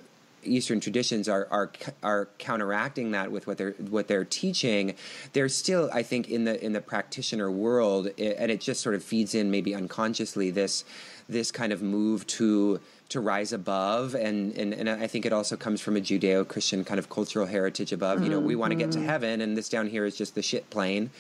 Eastern 0.43 0.81
traditions 0.81 1.29
are 1.29 1.47
are 1.51 1.73
are 2.03 2.29
counteracting 2.39 3.11
that 3.13 3.31
with 3.31 3.47
what 3.47 3.59
they're 3.59 3.73
what 3.73 4.09
they're 4.09 4.25
teaching. 4.25 4.95
There's 5.33 5.55
still, 5.55 5.91
I 5.93 6.03
think, 6.03 6.29
in 6.29 6.45
the 6.45 6.63
in 6.65 6.73
the 6.73 6.81
practitioner 6.81 7.51
world, 7.51 8.07
and 8.19 8.51
it 8.51 8.61
just 8.61 8.81
sort 8.81 8.95
of 8.95 9.03
feeds 9.03 9.35
in 9.35 9.51
maybe 9.51 9.75
unconsciously 9.75 10.51
this 10.51 10.85
this 11.29 11.51
kind 11.51 11.73
of 11.73 11.83
move 11.83 12.27
to 12.27 12.81
to 13.11 13.21
rise 13.21 13.53
above 13.53 14.15
and, 14.15 14.57
and, 14.57 14.73
and 14.73 14.89
I 14.89 15.09
think 15.09 15.27
it 15.27 15.33
also 15.33 15.57
comes 15.57 15.81
from 15.81 15.97
a 15.97 16.01
Judeo 16.01 16.47
Christian 16.47 16.85
kind 16.85 17.01
of 17.01 17.11
cultural 17.11 17.45
heritage 17.45 17.93
above. 17.93 18.19
Mm-hmm. 18.19 18.25
You 18.25 18.31
know, 18.31 18.39
we 18.39 18.55
want 18.55 18.71
to 18.71 18.77
get 18.77 18.93
to 18.93 18.99
mm-hmm. 18.99 19.09
heaven 19.09 19.41
and 19.41 19.57
this 19.57 19.69
down 19.69 19.89
here 19.89 20.05
is 20.05 20.17
just 20.17 20.37
the 20.37 20.43
shit 20.43 20.71
plane. 20.71 21.11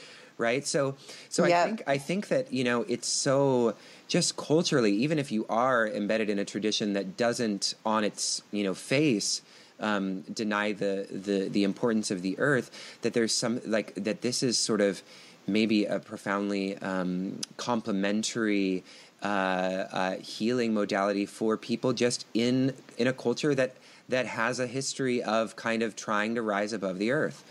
Right. 0.41 0.67
So 0.67 0.97
so 1.29 1.45
yep. 1.45 1.59
I 1.59 1.67
think 1.67 1.83
I 1.87 1.99
think 1.99 2.29
that, 2.29 2.51
you 2.51 2.65
know, 2.65 2.87
it's 2.89 3.07
so 3.07 3.75
just 4.09 4.39
culturally, 4.39 4.93
even 4.93 5.19
if 5.19 5.31
you 5.31 5.45
are 5.51 5.87
embedded 5.87 6.31
in 6.31 6.39
a 6.39 6.47
tradition 6.47 6.95
that 6.95 7.19
doesn't, 7.19 7.75
on 7.85 8.05
its 8.05 8.43
you 8.51 8.65
know 8.65 8.73
face, 8.73 9.43
um, 9.81 10.23
deny 10.23 10.73
the, 10.73 11.07
the 11.11 11.51
the 11.51 11.63
importance 11.63 12.11
of 12.11 12.23
the 12.23 12.39
earth, 12.39 12.71
that 13.03 13.13
there's 13.13 13.35
some 13.35 13.61
like 13.67 13.95
that. 13.97 14.23
This 14.23 14.43
is 14.43 14.57
sort 14.57 14.81
of 14.81 15.03
maybe 15.47 15.85
a 15.85 15.99
profoundly 15.99 16.79
um, 16.79 17.41
complementary 17.59 18.83
uh, 19.23 19.27
uh, 19.27 20.17
healing 20.17 20.73
modality 20.73 21.27
for 21.27 21.59
people 21.59 21.93
just 21.93 22.25
in 22.33 22.73
in 22.97 23.07
a 23.07 23.13
culture 23.13 23.55
that 23.55 23.77
that 24.09 24.25
has 24.25 24.59
a 24.59 24.67
history 24.67 25.23
of 25.23 25.55
kind 25.55 25.83
of 25.83 25.95
trying 25.97 26.35
to 26.35 26.41
rise 26.43 26.73
above 26.73 26.99
the 26.99 27.11
earth. 27.11 27.45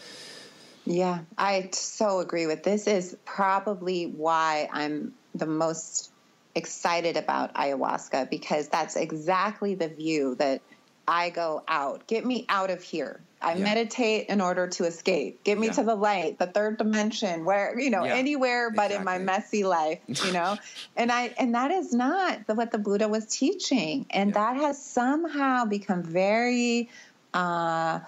Yeah, 0.89 1.19
I 1.37 1.69
so 1.71 2.19
agree 2.19 2.47
with 2.47 2.63
this. 2.63 2.87
Is 2.87 3.15
probably 3.23 4.07
why 4.07 4.67
I'm 4.73 5.13
the 5.35 5.45
most 5.45 6.11
excited 6.55 7.15
about 7.15 7.53
ayahuasca 7.53 8.29
because 8.31 8.69
that's 8.69 8.95
exactly 8.95 9.75
the 9.75 9.87
view 9.87 10.33
that 10.35 10.63
I 11.07 11.29
go 11.29 11.63
out. 11.67 12.07
Get 12.07 12.25
me 12.25 12.47
out 12.49 12.71
of 12.71 12.81
here. 12.81 13.21
I 13.39 13.53
yeah. 13.53 13.63
meditate 13.63 14.29
in 14.29 14.41
order 14.41 14.65
to 14.67 14.85
escape. 14.85 15.43
Get 15.43 15.59
me 15.59 15.67
yeah. 15.67 15.73
to 15.73 15.83
the 15.83 15.95
light, 15.95 16.39
the 16.39 16.47
third 16.47 16.79
dimension, 16.79 17.45
where 17.45 17.79
you 17.79 17.91
know 17.91 18.03
yeah. 18.03 18.15
anywhere 18.15 18.71
but 18.71 18.91
exactly. 18.91 18.97
in 18.97 19.05
my 19.05 19.17
messy 19.19 19.63
life, 19.63 19.99
you 20.25 20.33
know. 20.33 20.57
and 20.95 21.11
I 21.11 21.35
and 21.37 21.53
that 21.53 21.69
is 21.69 21.93
not 21.93 22.47
the, 22.47 22.55
what 22.55 22.71
the 22.71 22.79
Buddha 22.79 23.07
was 23.07 23.27
teaching, 23.27 24.07
and 24.09 24.33
that 24.33 24.55
has 24.55 24.83
somehow 24.83 25.65
become 25.65 26.01
very. 26.01 26.89
Uh, 27.31 27.99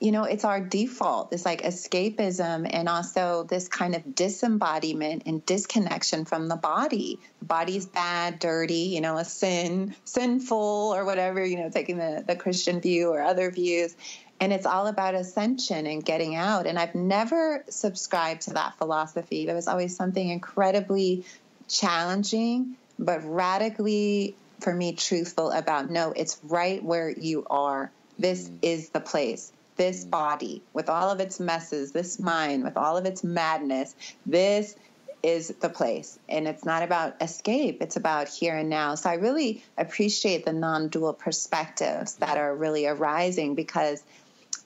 you 0.00 0.12
know, 0.12 0.24
it's 0.24 0.44
our 0.44 0.60
default, 0.60 1.30
this 1.30 1.44
like 1.44 1.62
escapism 1.62 2.68
and 2.70 2.88
also 2.88 3.44
this 3.44 3.68
kind 3.68 3.94
of 3.94 4.14
disembodiment 4.14 5.22
and 5.26 5.44
disconnection 5.46 6.24
from 6.24 6.48
the 6.48 6.56
body. 6.56 7.20
The 7.38 7.44
body's 7.46 7.86
bad, 7.86 8.38
dirty, 8.38 8.90
you 8.94 9.00
know, 9.00 9.16
a 9.16 9.24
sin, 9.24 9.94
sinful 10.04 10.92
or 10.94 11.04
whatever, 11.04 11.44
you 11.44 11.58
know, 11.58 11.70
taking 11.70 11.98
the, 11.98 12.24
the 12.26 12.36
Christian 12.36 12.80
view 12.80 13.10
or 13.10 13.22
other 13.22 13.50
views. 13.50 13.96
And 14.40 14.52
it's 14.52 14.66
all 14.66 14.88
about 14.88 15.14
ascension 15.14 15.86
and 15.86 16.04
getting 16.04 16.34
out. 16.34 16.66
And 16.66 16.78
I've 16.78 16.94
never 16.94 17.64
subscribed 17.68 18.42
to 18.42 18.54
that 18.54 18.76
philosophy. 18.76 19.46
There 19.46 19.54
was 19.54 19.68
always 19.68 19.96
something 19.96 20.28
incredibly 20.28 21.24
challenging, 21.68 22.76
but 22.98 23.24
radically, 23.24 24.34
for 24.60 24.74
me, 24.74 24.92
truthful 24.92 25.50
about 25.50 25.88
no, 25.88 26.12
it's 26.14 26.40
right 26.42 26.82
where 26.82 27.08
you 27.08 27.46
are. 27.48 27.90
This 28.18 28.48
mm. 28.48 28.58
is 28.62 28.90
the 28.90 29.00
place 29.00 29.52
this 29.76 30.04
mm. 30.04 30.10
body 30.10 30.62
with 30.72 30.88
all 30.88 31.10
of 31.10 31.20
its 31.20 31.40
messes, 31.40 31.92
this 31.92 32.18
mind 32.18 32.64
with 32.64 32.76
all 32.76 32.96
of 32.96 33.06
its 33.06 33.24
madness, 33.24 33.94
this 34.26 34.76
is 35.22 35.48
the 35.60 35.70
place. 35.70 36.18
And 36.28 36.46
it's 36.46 36.64
not 36.64 36.82
about 36.82 37.22
escape, 37.22 37.80
it's 37.80 37.96
about 37.96 38.28
here 38.28 38.56
and 38.56 38.68
now. 38.68 38.94
So 38.94 39.08
I 39.08 39.14
really 39.14 39.64
appreciate 39.78 40.44
the 40.44 40.52
non 40.52 40.88
dual 40.88 41.14
perspectives 41.14 42.16
that 42.16 42.36
are 42.36 42.54
really 42.54 42.86
arising 42.86 43.54
because 43.54 44.02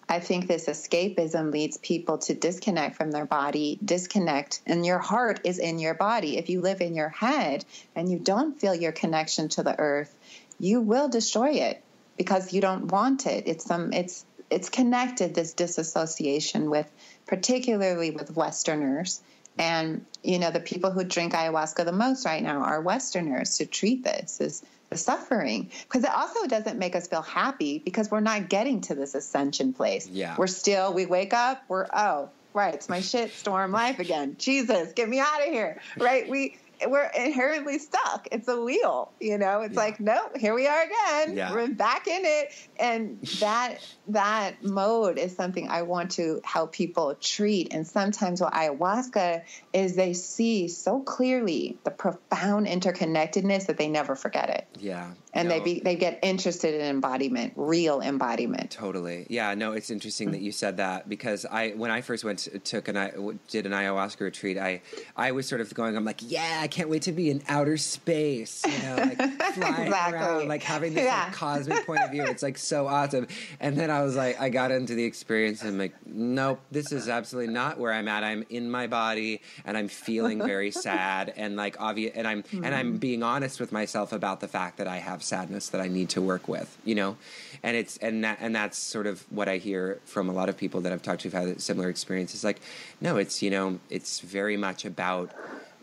I 0.09 0.21
think 0.21 0.47
this 0.47 0.67
escapism 0.67 1.53
leads 1.53 1.77
people 1.77 2.19
to 2.19 2.35
disconnect 2.35 2.97
from 2.97 3.11
their 3.11 3.27
body, 3.27 3.79
disconnect, 3.85 4.63
and 4.67 4.85
your 4.85 4.99
heart 4.99 5.41
is 5.45 5.59
in 5.59 5.79
your 5.79 5.95
body. 5.95 6.39
If 6.39 6.49
you 6.49 6.63
live 6.63 6.81
in 6.81 6.95
your 6.95 7.11
head 7.11 7.65
and 7.95 8.11
you 8.11 8.19
don't 8.19 8.59
feel 8.59 8.75
your 8.75 8.93
connection 8.93 9.49
to 9.51 9.63
the 9.63 9.79
earth, 9.79 10.15
you 10.59 10.81
will 10.81 11.09
destroy 11.09 11.51
it 11.51 11.83
because 12.17 12.55
you 12.55 12.63
don't 12.63 12.91
want 12.91 13.27
it. 13.27 13.47
It's 13.47 13.67
some 13.67 13.93
it's 13.93 14.25
it's 14.51 14.69
connected 14.69 15.35
this 15.35 15.53
disassociation 15.53 16.71
with 16.71 16.91
particularly 17.27 18.11
with 18.11 18.35
westerners. 18.35 19.21
And 19.59 20.07
you 20.23 20.39
know 20.39 20.51
the 20.51 20.61
people 20.61 20.91
who 20.91 21.05
drink 21.05 21.33
ayahuasca 21.33 21.85
the 21.85 21.93
most 21.93 22.25
right 22.25 22.43
now 22.43 22.63
are 22.63 22.81
westerners 22.81 23.59
to 23.59 23.67
treat 23.67 24.05
this 24.05 24.41
is 24.41 24.63
the 24.91 24.97
suffering. 24.97 25.71
Because 25.83 26.05
it 26.05 26.11
also 26.15 26.47
doesn't 26.47 26.79
make 26.79 26.95
us 26.97 27.09
feel 27.09 27.23
happy 27.23 27.79
because 27.79 28.11
we're 28.11 28.21
not 28.21 28.49
getting 28.49 28.81
to 28.83 28.95
this 28.95 29.15
ascension 29.15 29.73
place. 29.73 30.09
Yeah. 30.09 30.37
We're 30.39 30.47
still 30.47 30.93
we 30.93 31.07
wake 31.07 31.35
up 31.35 31.63
we're 31.69 31.87
oh 31.93 32.31
right 32.55 32.75
it's 32.75 32.89
my 32.89 33.01
shit 33.01 33.33
storm 33.33 33.73
life 33.73 33.99
again. 33.99 34.37
Jesus 34.39 34.93
get 34.93 35.09
me 35.09 35.19
out 35.19 35.41
of 35.41 35.53
here. 35.53 35.81
Right? 35.99 36.29
We 36.29 36.57
we're 36.87 37.11
inherently 37.17 37.79
stuck. 37.79 38.29
It's 38.31 38.49
a 38.49 38.61
wheel, 38.61 39.13
you 39.21 39.39
know. 39.39 39.63
It's 39.63 39.75
yeah. 39.75 39.81
like, 39.81 40.01
nope, 40.01 40.37
here 40.37 40.55
we 40.55 40.67
are 40.67 40.83
again. 40.83 41.37
Yeah. 41.37 41.53
We're 41.53 41.69
back 41.69 42.07
in 42.07 42.23
it, 42.25 42.53
and 42.79 43.21
that 43.41 43.79
that 44.09 44.63
mode 44.63 45.19
is 45.19 45.35
something 45.35 45.69
I 45.69 45.83
want 45.83 46.13
to 46.13 46.41
help 46.45 46.73
people 46.73 47.15
treat. 47.21 47.73
And 47.73 47.87
sometimes 47.87 48.41
what 48.41 48.53
ayahuasca 48.53 49.43
is, 49.73 49.97
they 49.97 50.13
see 50.15 50.69
so 50.69 51.01
clearly 51.01 51.79
the 51.85 51.91
profound 51.91 52.67
interconnectedness 52.67 53.67
that 53.67 53.79
they 53.79 53.89
never 53.89 54.15
forget 54.15 54.51
it. 54.51 54.67
Yeah, 54.79 55.13
and 55.35 55.49
no. 55.49 55.55
they 55.55 55.65
be, 55.65 55.81
they 55.81 55.95
get 55.95 56.19
interested 56.23 56.75
in 56.75 56.81
embodiment, 56.81 57.53
real 57.57 58.01
embodiment. 58.01 58.71
Totally. 58.71 59.27
Yeah. 59.29 59.55
No, 59.55 59.73
it's 59.73 59.91
interesting 59.91 60.31
that 60.33 60.41
you 60.41 60.53
said 60.53 60.79
that 60.79 61.09
because 61.09 61.45
I 61.45 61.71
when 61.71 61.91
I 61.91 62.01
first 62.01 62.25
went 62.25 62.41
to, 62.41 62.59
took 62.59 62.89
an 62.89 62.97
I 62.97 63.13
did 63.49 63.67
an 63.67 63.73
ayahuasca 63.73 64.21
retreat, 64.21 64.59
I 64.59 64.81
I 65.17 65.33
was 65.33 65.47
sort 65.47 65.61
of 65.61 65.73
going, 65.75 65.97
I'm 65.97 66.05
like, 66.05 66.21
yeah, 66.23 66.61
I 66.63 66.69
can't 66.69 66.89
wait 66.89 67.03
to 67.03 67.13
be 67.13 67.31
in 67.31 67.43
outer 67.49 67.77
space, 67.77 68.65
you 68.67 68.83
know, 68.83 68.97
like 68.97 69.17
flying 69.55 69.87
exactly. 69.87 70.19
around, 70.19 70.49
like 70.49 70.63
having 70.63 70.95
this 70.95 71.05
yeah. 71.05 71.25
like, 71.25 71.33
cosmic 71.33 71.87
point 71.87 72.01
of 72.01 72.11
view. 72.11 72.25
It's 72.25 72.43
like 72.43 72.59
so 72.59 72.87
awesome. 72.87 73.27
And 73.61 73.77
then 73.77 73.91
I 73.91 74.03
was 74.03 74.17
like, 74.17 74.41
I 74.41 74.49
got 74.49 74.71
into 74.71 74.95
the 74.95 75.05
experience 75.05 75.63
and 75.63 75.71
I'm 75.71 75.79
like, 75.79 75.95
nope, 76.07 76.61
this 76.71 76.93
is 76.93 77.09
absolutely 77.09 77.53
not 77.53 77.79
where 77.79 77.93
I'm 77.93 78.09
at. 78.09 78.25
I'm 78.25 78.45
in 78.51 78.71
my 78.71 78.87
body 78.87 79.43
and 79.65 79.77
I'm 79.77 79.89
feeling 79.89 80.39
very 80.39 80.71
sad 80.89 81.33
and 81.37 81.57
like 81.57 81.77
obvious, 81.81 82.13
and 82.15 82.27
I'm 82.27 82.43
mm-hmm. 82.43 82.65
and 82.65 82.75
I'm 82.75 82.95
mm. 82.95 83.01
being 83.01 83.23
honest 83.23 83.61
with 83.61 83.73
myself 83.73 84.13
about 84.13 84.41
the 84.41 84.49
fact 84.49 84.79
that 84.79 84.89
I 84.89 84.97
have 84.97 85.18
sadness 85.23 85.69
that 85.71 85.81
I 85.81 85.89
need 85.89 86.09
to 86.11 86.23
work 86.23 86.49
with, 86.49 86.77
you 86.85 86.95
know, 86.95 87.17
and 87.63 87.77
it's 87.77 87.97
and 87.99 88.25
that 88.25 88.39
and 88.41 88.55
that's 88.55 88.79
sort 88.79 89.07
of 89.07 89.25
what 89.31 89.49
I 89.49 89.59
hear 89.59 90.01
from 90.05 90.29
a 90.29 90.33
lot 90.33 90.49
of 90.49 90.57
people 90.57 90.81
that 90.83 90.93
I've 90.93 91.03
talked 91.03 91.23
to 91.23 91.29
who've 91.29 91.49
had 91.49 91.61
similar 91.61 91.89
experiences. 91.89 92.45
Like, 92.45 92.61
no, 93.01 93.17
it's 93.17 93.43
you 93.43 93.51
know, 93.51 93.81
it's 93.91 94.21
very 94.21 94.57
much 94.57 94.85
about 94.85 95.31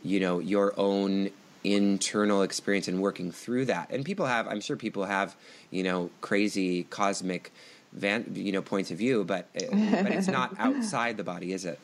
you 0.03 0.19
know 0.19 0.39
your 0.39 0.73
own 0.77 1.29
internal 1.65 2.43
experience 2.43 2.87
and 2.87 3.01
working 3.01 3.31
through 3.31 3.65
that. 3.65 3.89
And 3.89 4.05
people 4.05 4.25
have, 4.25 4.47
I'm 4.47 4.61
sure 4.61 4.75
people 4.75 5.05
have, 5.05 5.35
you 5.71 5.83
know, 5.83 6.09
crazy 6.21 6.83
cosmic, 6.83 7.51
van, 7.91 8.31
you 8.33 8.51
know, 8.51 8.61
points 8.61 8.91
of 8.91 8.97
view, 8.97 9.23
but 9.23 9.47
eh, 9.55 10.03
but 10.03 10.11
it's 10.11 10.27
not 10.27 10.55
outside 10.59 11.17
the 11.17 11.23
body, 11.23 11.53
is 11.53 11.65
it? 11.65 11.79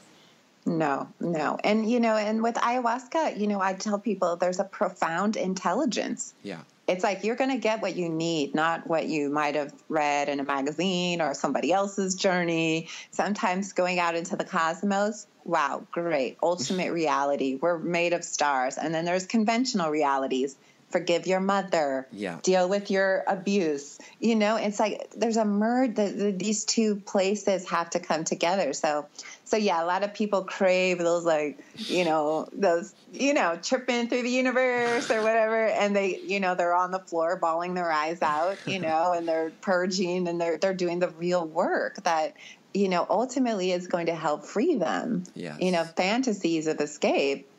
No, 0.65 1.07
no. 1.19 1.57
And, 1.63 1.89
you 1.89 1.99
know, 1.99 2.15
and 2.15 2.43
with 2.43 2.55
ayahuasca, 2.55 3.39
you 3.39 3.47
know, 3.47 3.59
I 3.59 3.73
tell 3.73 3.97
people 3.97 4.35
there's 4.35 4.59
a 4.59 4.63
profound 4.63 5.35
intelligence. 5.35 6.35
Yeah. 6.43 6.59
It's 6.87 7.03
like 7.03 7.23
you're 7.23 7.35
going 7.35 7.51
to 7.51 7.57
get 7.57 7.81
what 7.81 7.95
you 7.95 8.09
need, 8.09 8.55
not 8.55 8.87
what 8.87 9.05
you 9.05 9.29
might 9.29 9.55
have 9.55 9.73
read 9.87 10.29
in 10.29 10.39
a 10.39 10.43
magazine 10.43 11.21
or 11.21 11.33
somebody 11.33 11.71
else's 11.71 12.15
journey. 12.15 12.89
Sometimes 13.11 13.73
going 13.73 13.99
out 13.99 14.15
into 14.15 14.35
the 14.35 14.43
cosmos, 14.43 15.27
wow, 15.45 15.85
great, 15.91 16.37
ultimate 16.41 16.91
reality. 16.93 17.55
We're 17.55 17.77
made 17.77 18.13
of 18.13 18.23
stars. 18.23 18.77
And 18.77 18.93
then 18.93 19.05
there's 19.05 19.25
conventional 19.25 19.89
realities 19.89 20.55
forgive 20.91 21.27
your 21.27 21.39
mother, 21.39 22.07
yeah. 22.11 22.39
deal 22.43 22.67
with 22.69 22.91
your 22.91 23.23
abuse. 23.27 23.97
You 24.19 24.35
know, 24.35 24.57
it's 24.57 24.79
like 24.79 25.11
there's 25.15 25.37
a 25.37 25.45
merge 25.45 25.95
that 25.95 26.17
the, 26.17 26.31
these 26.31 26.65
two 26.65 26.95
places 26.97 27.69
have 27.69 27.91
to 27.91 27.99
come 27.99 28.23
together. 28.23 28.73
So, 28.73 29.07
so 29.51 29.57
yeah, 29.57 29.83
a 29.83 29.85
lot 29.85 30.03
of 30.03 30.13
people 30.13 30.43
crave 30.43 30.97
those 30.97 31.25
like, 31.25 31.59
you 31.75 32.05
know, 32.05 32.47
those, 32.53 32.93
you 33.11 33.33
know, 33.33 33.59
tripping 33.61 34.07
through 34.07 34.23
the 34.23 34.29
universe 34.29 35.11
or 35.11 35.21
whatever. 35.21 35.65
And 35.67 35.93
they, 35.93 36.19
you 36.19 36.39
know, 36.39 36.55
they're 36.55 36.73
on 36.73 36.91
the 36.91 36.99
floor 36.99 37.35
bawling 37.35 37.73
their 37.73 37.91
eyes 37.91 38.21
out, 38.21 38.57
you 38.65 38.79
know, 38.87 39.11
and 39.11 39.27
they're 39.27 39.51
purging 39.61 40.27
and 40.27 40.39
they're, 40.39 40.57
they're 40.57 40.73
doing 40.73 40.99
the 40.99 41.09
real 41.09 41.45
work 41.45 42.01
that, 42.03 42.35
you 42.73 42.87
know, 42.87 43.05
ultimately 43.09 43.73
is 43.73 43.87
going 43.87 44.05
to 44.05 44.15
help 44.15 44.45
free 44.45 44.75
them. 44.75 45.25
Yes. 45.35 45.59
You 45.59 45.71
know, 45.71 45.83
fantasies 45.83 46.67
of 46.67 46.79
escape. 46.79 47.49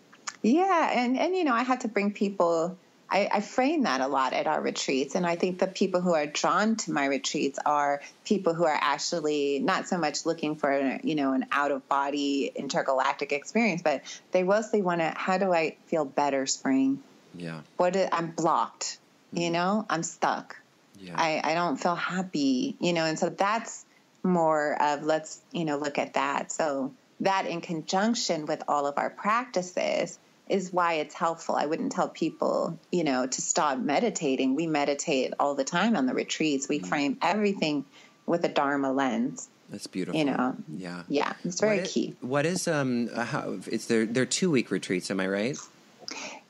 Yeah. 0.41 0.91
And, 0.99 1.18
and, 1.18 1.37
you 1.37 1.45
know, 1.45 1.55
I 1.55 1.62
have 1.62 1.80
to 1.80 1.89
bring 1.89 2.12
people 2.12 2.78
I, 3.12 3.28
I, 3.30 3.40
frame 3.42 3.82
that 3.82 4.00
a 4.00 4.08
lot 4.08 4.32
at 4.32 4.46
our 4.46 4.60
retreats. 4.60 5.14
And 5.14 5.26
I 5.26 5.36
think 5.36 5.58
the 5.58 5.66
people 5.66 6.00
who 6.00 6.14
are 6.14 6.26
drawn 6.26 6.76
to 6.76 6.92
my 6.92 7.04
retreats 7.04 7.58
are 7.64 8.00
people 8.24 8.54
who 8.54 8.64
are 8.64 8.78
actually 8.80 9.58
not 9.58 9.86
so 9.86 9.98
much 9.98 10.24
looking 10.24 10.56
for, 10.56 10.98
you 11.04 11.14
know, 11.14 11.34
an 11.34 11.44
out 11.52 11.72
of 11.72 11.86
body 11.90 12.50
intergalactic 12.54 13.32
experience, 13.32 13.82
but 13.82 14.02
they 14.32 14.42
mostly 14.42 14.80
want 14.80 15.02
to, 15.02 15.12
how 15.14 15.36
do 15.36 15.52
I 15.52 15.76
feel 15.86 16.06
better, 16.06 16.46
spring? 16.46 17.02
Yeah. 17.34 17.60
What 17.76 17.96
is, 17.96 18.08
I'm 18.10 18.30
blocked, 18.30 18.98
you 19.32 19.42
mm-hmm. 19.42 19.52
know, 19.52 19.86
I'm 19.90 20.02
stuck. 20.02 20.56
Yeah. 20.98 21.14
I, 21.14 21.40
I 21.44 21.54
don't 21.54 21.76
feel 21.76 21.96
happy, 21.96 22.76
you 22.80 22.94
know, 22.94 23.04
and 23.04 23.18
so 23.18 23.28
that's 23.28 23.84
more 24.22 24.80
of 24.80 25.02
let's, 25.02 25.40
you 25.50 25.66
know, 25.66 25.76
look 25.76 25.98
at 25.98 26.14
that. 26.14 26.50
So 26.50 26.92
that 27.20 27.46
in 27.46 27.60
conjunction 27.60 28.46
with 28.46 28.62
all 28.68 28.86
of 28.86 28.96
our 28.96 29.10
practices 29.10 30.18
is 30.49 30.72
why 30.72 30.95
it's 30.95 31.14
helpful. 31.14 31.55
I 31.55 31.66
wouldn't 31.66 31.93
tell 31.93 32.09
people, 32.09 32.78
you 32.90 33.05
know, 33.05 33.26
to 33.26 33.43
stop 33.43 33.78
meditating. 33.78 34.55
We 34.55 34.66
meditate 34.66 35.32
all 35.38 35.55
the 35.55 35.64
time 35.64 35.97
on 35.97 36.07
the 36.07 36.14
retreats. 36.14 36.68
We 36.68 36.78
mm-hmm. 36.78 36.88
frame 36.88 37.18
everything 37.22 37.84
with 38.26 38.45
a 38.45 38.49
Dharma 38.49 38.93
lens. 38.93 39.49
That's 39.70 39.86
beautiful. 39.86 40.18
You 40.18 40.26
know, 40.26 40.57
yeah, 40.68 41.05
yeah, 41.09 41.32
it's 41.45 41.61
very 41.61 41.78
what 41.78 41.86
key. 41.86 42.14
what 42.20 42.45
is 42.45 42.68
um? 42.68 43.09
How 43.09 43.59
it's 43.66 43.86
their 43.86 44.05
they're 44.05 44.26
two 44.26 44.51
week 44.51 44.70
retreats? 44.70 45.11
Am 45.11 45.18
I 45.18 45.26
right? 45.26 45.57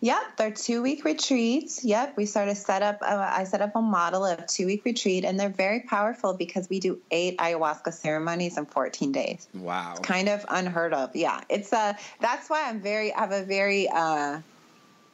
Yep, 0.02 0.36
they're 0.36 0.50
two 0.50 0.82
week 0.82 1.04
retreats. 1.04 1.84
Yep, 1.84 2.16
we 2.16 2.26
sort 2.26 2.48
of 2.48 2.56
set 2.56 2.82
up. 2.82 2.98
Uh, 3.02 3.30
I 3.34 3.44
set 3.44 3.62
up 3.62 3.76
a 3.76 3.80
model 3.80 4.24
of 4.24 4.48
two 4.48 4.66
week 4.66 4.84
retreat, 4.84 5.24
and 5.24 5.38
they're 5.38 5.48
very 5.48 5.78
powerful 5.78 6.34
because 6.34 6.68
we 6.68 6.80
do 6.80 7.00
eight 7.12 7.38
ayahuasca 7.38 7.92
ceremonies 7.92 8.58
in 8.58 8.66
14 8.66 9.12
days. 9.12 9.48
Wow, 9.54 9.92
it's 9.92 10.00
kind 10.00 10.28
of 10.28 10.44
unheard 10.48 10.92
of. 10.92 11.14
Yeah, 11.14 11.40
it's 11.48 11.72
uh 11.72 11.92
that's 12.18 12.50
why 12.50 12.68
I'm 12.68 12.80
very 12.80 13.14
I 13.14 13.20
have 13.20 13.30
a 13.30 13.44
very 13.44 13.88
uh, 13.88 14.40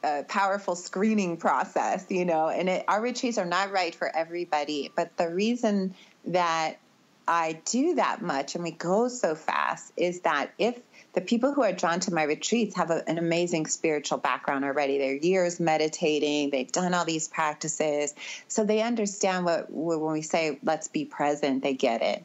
uh, 0.03 0.23
powerful 0.27 0.75
screening 0.75 1.37
process, 1.37 2.07
you 2.09 2.25
know. 2.25 2.49
And 2.49 2.67
it, 2.67 2.85
our 2.87 2.99
retreats 2.99 3.37
are 3.37 3.45
not 3.45 3.71
right 3.71 3.93
for 3.93 4.13
everybody, 4.13 4.91
but 4.95 5.15
the 5.17 5.29
reason 5.29 5.93
that 6.25 6.79
I 7.27 7.61
do 7.65 7.93
that 7.93 8.23
much 8.23 8.55
and 8.55 8.63
we 8.63 8.71
go 8.71 9.07
so 9.07 9.35
fast 9.35 9.93
is 9.95 10.21
that 10.21 10.51
if 10.57 10.79
the 11.13 11.21
people 11.21 11.53
who 11.53 11.63
are 11.63 11.71
drawn 11.71 11.99
to 12.01 12.13
my 12.13 12.23
retreats 12.23 12.75
have 12.75 12.91
a, 12.91 13.07
an 13.09 13.17
amazing 13.17 13.65
spiritual 13.65 14.17
background 14.17 14.63
already. 14.63 14.97
They're 14.97 15.15
years 15.15 15.59
meditating, 15.59 16.51
they've 16.51 16.71
done 16.71 16.93
all 16.93 17.05
these 17.05 17.27
practices. 17.27 18.13
So 18.47 18.63
they 18.63 18.81
understand 18.81 19.45
what, 19.45 19.71
when 19.71 20.11
we 20.11 20.21
say, 20.21 20.59
let's 20.63 20.87
be 20.87 21.05
present, 21.05 21.63
they 21.63 21.73
get 21.73 22.01
it, 22.01 22.23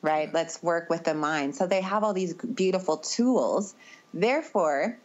right? 0.00 0.32
Let's 0.32 0.62
work 0.62 0.88
with 0.88 1.04
the 1.04 1.14
mind. 1.14 1.54
So 1.54 1.66
they 1.66 1.82
have 1.82 2.04
all 2.04 2.14
these 2.14 2.34
beautiful 2.34 2.96
tools. 2.98 3.74
Therefore, 4.14 4.98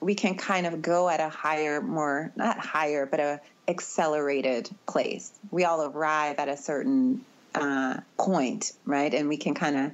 we 0.00 0.14
can 0.14 0.36
kind 0.36 0.66
of 0.66 0.80
go 0.80 1.08
at 1.08 1.20
a 1.20 1.28
higher, 1.28 1.82
more, 1.82 2.32
not 2.34 2.58
higher, 2.58 3.04
but 3.04 3.20
a 3.20 3.40
accelerated 3.68 4.68
place. 4.86 5.30
We 5.50 5.64
all 5.64 5.84
arrive 5.84 6.38
at 6.38 6.48
a 6.48 6.56
certain 6.56 7.24
uh, 7.54 7.98
point, 8.18 8.72
right? 8.84 9.12
And 9.12 9.28
we 9.28 9.36
can 9.36 9.54
kind 9.54 9.76
of 9.76 9.92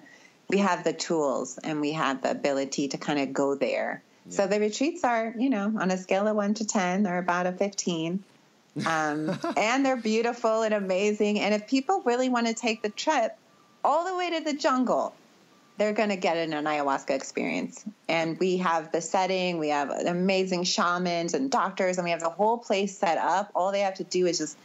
we 0.49 0.59
have 0.59 0.85
the 0.85 0.93
tools 0.93 1.59
and 1.59 1.81
we 1.81 1.93
have 1.93 2.23
the 2.23 2.31
ability 2.31 2.89
to 2.89 2.99
kind 2.99 3.19
of 3.19 3.33
go 3.33 3.55
there. 3.55 4.03
Yeah. 4.27 4.33
So 4.33 4.47
the 4.47 4.61
retreats 4.61 5.05
are, 5.05 5.35
you 5.37 5.51
know, 5.51 5.73
on 5.79 5.91
a 5.91 5.97
scale 5.97 6.27
of 6.27 6.37
one 6.37 6.55
to 6.55 6.67
10, 6.67 7.03
they're 7.03 7.19
about 7.19 7.47
a 7.47 7.53
15. 7.53 8.23
Um, 8.85 9.39
and 9.57 9.85
they're 9.85 9.97
beautiful 9.97 10.63
and 10.63 10.75
amazing. 10.75 11.41
And 11.41 11.55
if 11.55 11.67
people 11.67 12.03
really 12.05 12.29
want 12.29 12.47
to 12.47 12.55
take 12.55 12.83
the 12.83 12.91
trip 12.91 13.37
all 13.85 14.05
the 14.05 14.17
way 14.17 14.39
to 14.39 14.45
the 14.45 14.55
jungle, 14.55 15.15
they're 15.79 15.93
going 15.93 16.09
to 16.09 16.17
get 16.17 16.37
an 16.37 16.53
ayahuasca 16.53 17.11
experience. 17.11 17.85
And 18.09 18.39
we 18.39 18.57
have 18.59 18.93
the 18.93 19.01
setting, 19.01 19.59
we 19.59 19.69
have 19.69 19.91
amazing 19.91 20.65
shamans 20.65 21.35
and 21.35 21.51
doctors, 21.51 21.99
and 21.99 22.05
we 22.05 22.11
have 22.11 22.21
the 22.21 22.31
whole 22.31 22.59
place 22.59 22.97
set 22.97 23.19
up. 23.19 23.51
All 23.55 23.73
they 23.73 23.81
have 23.81 23.95
to 23.95 24.05
do 24.05 24.27
is 24.27 24.39
just 24.39 24.57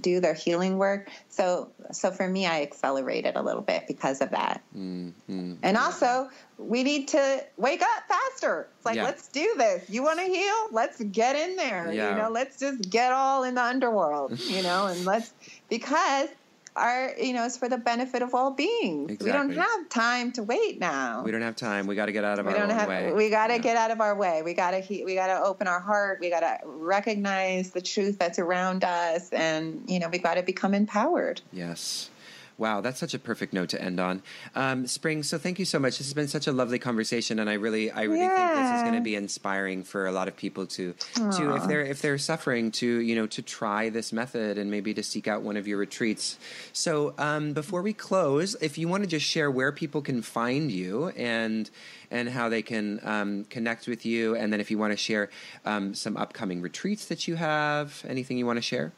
do 0.00 0.20
their 0.20 0.34
healing 0.34 0.78
work. 0.78 1.10
So, 1.28 1.70
so 1.92 2.10
for 2.10 2.28
me, 2.28 2.46
I 2.46 2.62
accelerated 2.62 3.36
a 3.36 3.42
little 3.42 3.62
bit 3.62 3.86
because 3.86 4.20
of 4.20 4.30
that. 4.30 4.62
Mm-hmm. 4.76 5.54
And 5.62 5.76
also, 5.76 6.28
we 6.58 6.82
need 6.82 7.08
to 7.08 7.44
wake 7.56 7.82
up 7.82 8.04
faster. 8.08 8.68
It's 8.76 8.86
like, 8.86 8.96
yeah. 8.96 9.04
let's 9.04 9.28
do 9.28 9.54
this. 9.56 9.88
You 9.88 10.02
want 10.02 10.18
to 10.20 10.26
heal? 10.26 10.54
Let's 10.72 11.02
get 11.02 11.36
in 11.36 11.56
there. 11.56 11.92
Yeah. 11.92 12.10
You 12.10 12.22
know, 12.22 12.30
let's 12.30 12.58
just 12.58 12.88
get 12.90 13.12
all 13.12 13.44
in 13.44 13.54
the 13.54 13.62
underworld. 13.62 14.38
you 14.40 14.62
know, 14.62 14.86
and 14.86 15.04
let's 15.04 15.32
because 15.68 16.28
are 16.76 17.12
you 17.20 17.32
know 17.32 17.44
it's 17.44 17.56
for 17.56 17.68
the 17.68 17.78
benefit 17.78 18.22
of 18.22 18.34
all 18.34 18.50
beings. 18.50 19.10
Exactly. 19.10 19.48
We 19.48 19.54
don't 19.54 19.64
have 19.64 19.88
time 19.88 20.32
to 20.32 20.42
wait 20.42 20.78
now. 20.78 21.22
We 21.24 21.30
don't 21.30 21.42
have 21.42 21.56
time. 21.56 21.86
We 21.86 21.94
got 21.94 22.06
to 22.06 22.12
get 22.12 22.24
out 22.24 22.38
of 22.38 22.46
we 22.46 22.52
our 22.52 22.66
have, 22.66 22.88
way. 22.88 23.12
We 23.12 23.30
got 23.30 23.48
to 23.48 23.54
yeah. 23.54 23.58
get 23.58 23.76
out 23.76 23.90
of 23.90 24.00
our 24.00 24.14
way. 24.14 24.42
We 24.42 24.54
got 24.54 24.72
to 24.72 25.04
we 25.04 25.14
got 25.14 25.28
to 25.28 25.42
open 25.42 25.66
our 25.66 25.80
heart. 25.80 26.18
We 26.20 26.30
got 26.30 26.40
to 26.40 26.58
recognize 26.64 27.70
the 27.70 27.80
truth 27.80 28.18
that's 28.18 28.38
around 28.38 28.84
us, 28.84 29.30
and 29.30 29.84
you 29.88 29.98
know 29.98 30.08
we 30.08 30.18
got 30.18 30.34
to 30.34 30.42
become 30.42 30.74
empowered. 30.74 31.40
Yes. 31.52 32.10
Wow, 32.58 32.80
that's 32.80 32.98
such 32.98 33.12
a 33.12 33.18
perfect 33.18 33.52
note 33.52 33.68
to 33.70 33.82
end 33.82 34.00
on. 34.00 34.22
Um, 34.54 34.86
Spring, 34.86 35.22
so 35.22 35.36
thank 35.36 35.58
you 35.58 35.66
so 35.66 35.78
much. 35.78 35.98
This 35.98 36.06
has 36.06 36.14
been 36.14 36.28
such 36.28 36.46
a 36.46 36.52
lovely 36.52 36.78
conversation, 36.78 37.38
and 37.38 37.50
I 37.50 37.54
really, 37.54 37.90
I 37.90 38.04
really 38.04 38.20
yeah. 38.20 38.54
think 38.54 38.66
this 38.66 38.76
is 38.76 38.82
going 38.82 38.94
to 38.94 39.02
be 39.02 39.14
inspiring 39.14 39.82
for 39.82 40.06
a 40.06 40.12
lot 40.12 40.26
of 40.26 40.36
people 40.36 40.66
to, 40.68 40.94
Aww. 40.94 41.36
to 41.36 41.56
if 41.56 41.68
they're 41.68 41.84
if 41.84 42.00
they're 42.00 42.16
suffering, 42.16 42.70
to 42.72 42.86
you 42.86 43.14
know, 43.14 43.26
to 43.26 43.42
try 43.42 43.90
this 43.90 44.10
method 44.10 44.56
and 44.56 44.70
maybe 44.70 44.94
to 44.94 45.02
seek 45.02 45.28
out 45.28 45.42
one 45.42 45.58
of 45.58 45.68
your 45.68 45.76
retreats. 45.76 46.38
So 46.72 47.12
um, 47.18 47.52
before 47.52 47.82
we 47.82 47.92
close, 47.92 48.54
if 48.62 48.78
you 48.78 48.88
want 48.88 49.02
to 49.02 49.08
just 49.08 49.26
share 49.26 49.50
where 49.50 49.70
people 49.70 50.00
can 50.00 50.22
find 50.22 50.70
you 50.72 51.08
and 51.08 51.68
and 52.10 52.30
how 52.30 52.48
they 52.48 52.62
can 52.62 53.00
um, 53.02 53.44
connect 53.44 53.86
with 53.86 54.06
you, 54.06 54.34
and 54.34 54.50
then 54.50 54.60
if 54.60 54.70
you 54.70 54.78
want 54.78 54.92
to 54.92 54.96
share 54.96 55.28
um, 55.66 55.92
some 55.92 56.16
upcoming 56.16 56.62
retreats 56.62 57.04
that 57.06 57.28
you 57.28 57.34
have, 57.34 58.02
anything 58.08 58.38
you 58.38 58.46
want 58.46 58.56
to 58.56 58.62
share. 58.62 58.92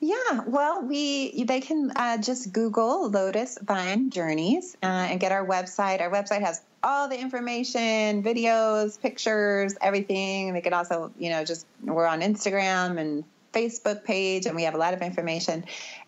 Yeah, 0.00 0.42
well, 0.46 0.82
we 0.82 1.42
they 1.42 1.60
can 1.60 1.90
uh, 1.96 2.18
just 2.18 2.52
Google 2.52 3.10
Lotus 3.10 3.58
Vine 3.60 4.10
Journeys 4.10 4.76
uh, 4.80 4.86
and 4.86 5.18
get 5.18 5.32
our 5.32 5.44
website. 5.44 6.00
Our 6.00 6.10
website 6.10 6.40
has 6.40 6.62
all 6.84 7.08
the 7.08 7.18
information, 7.18 8.22
videos, 8.22 9.00
pictures, 9.00 9.74
everything. 9.80 10.52
They 10.52 10.60
could 10.60 10.72
also, 10.72 11.10
you 11.18 11.30
know, 11.30 11.44
just 11.44 11.66
we're 11.82 12.06
on 12.06 12.20
Instagram 12.20 13.00
and 13.00 13.24
Facebook 13.52 14.04
page, 14.04 14.46
and 14.46 14.54
we 14.54 14.62
have 14.64 14.74
a 14.74 14.78
lot 14.78 14.94
of 14.94 15.02
information. 15.02 15.64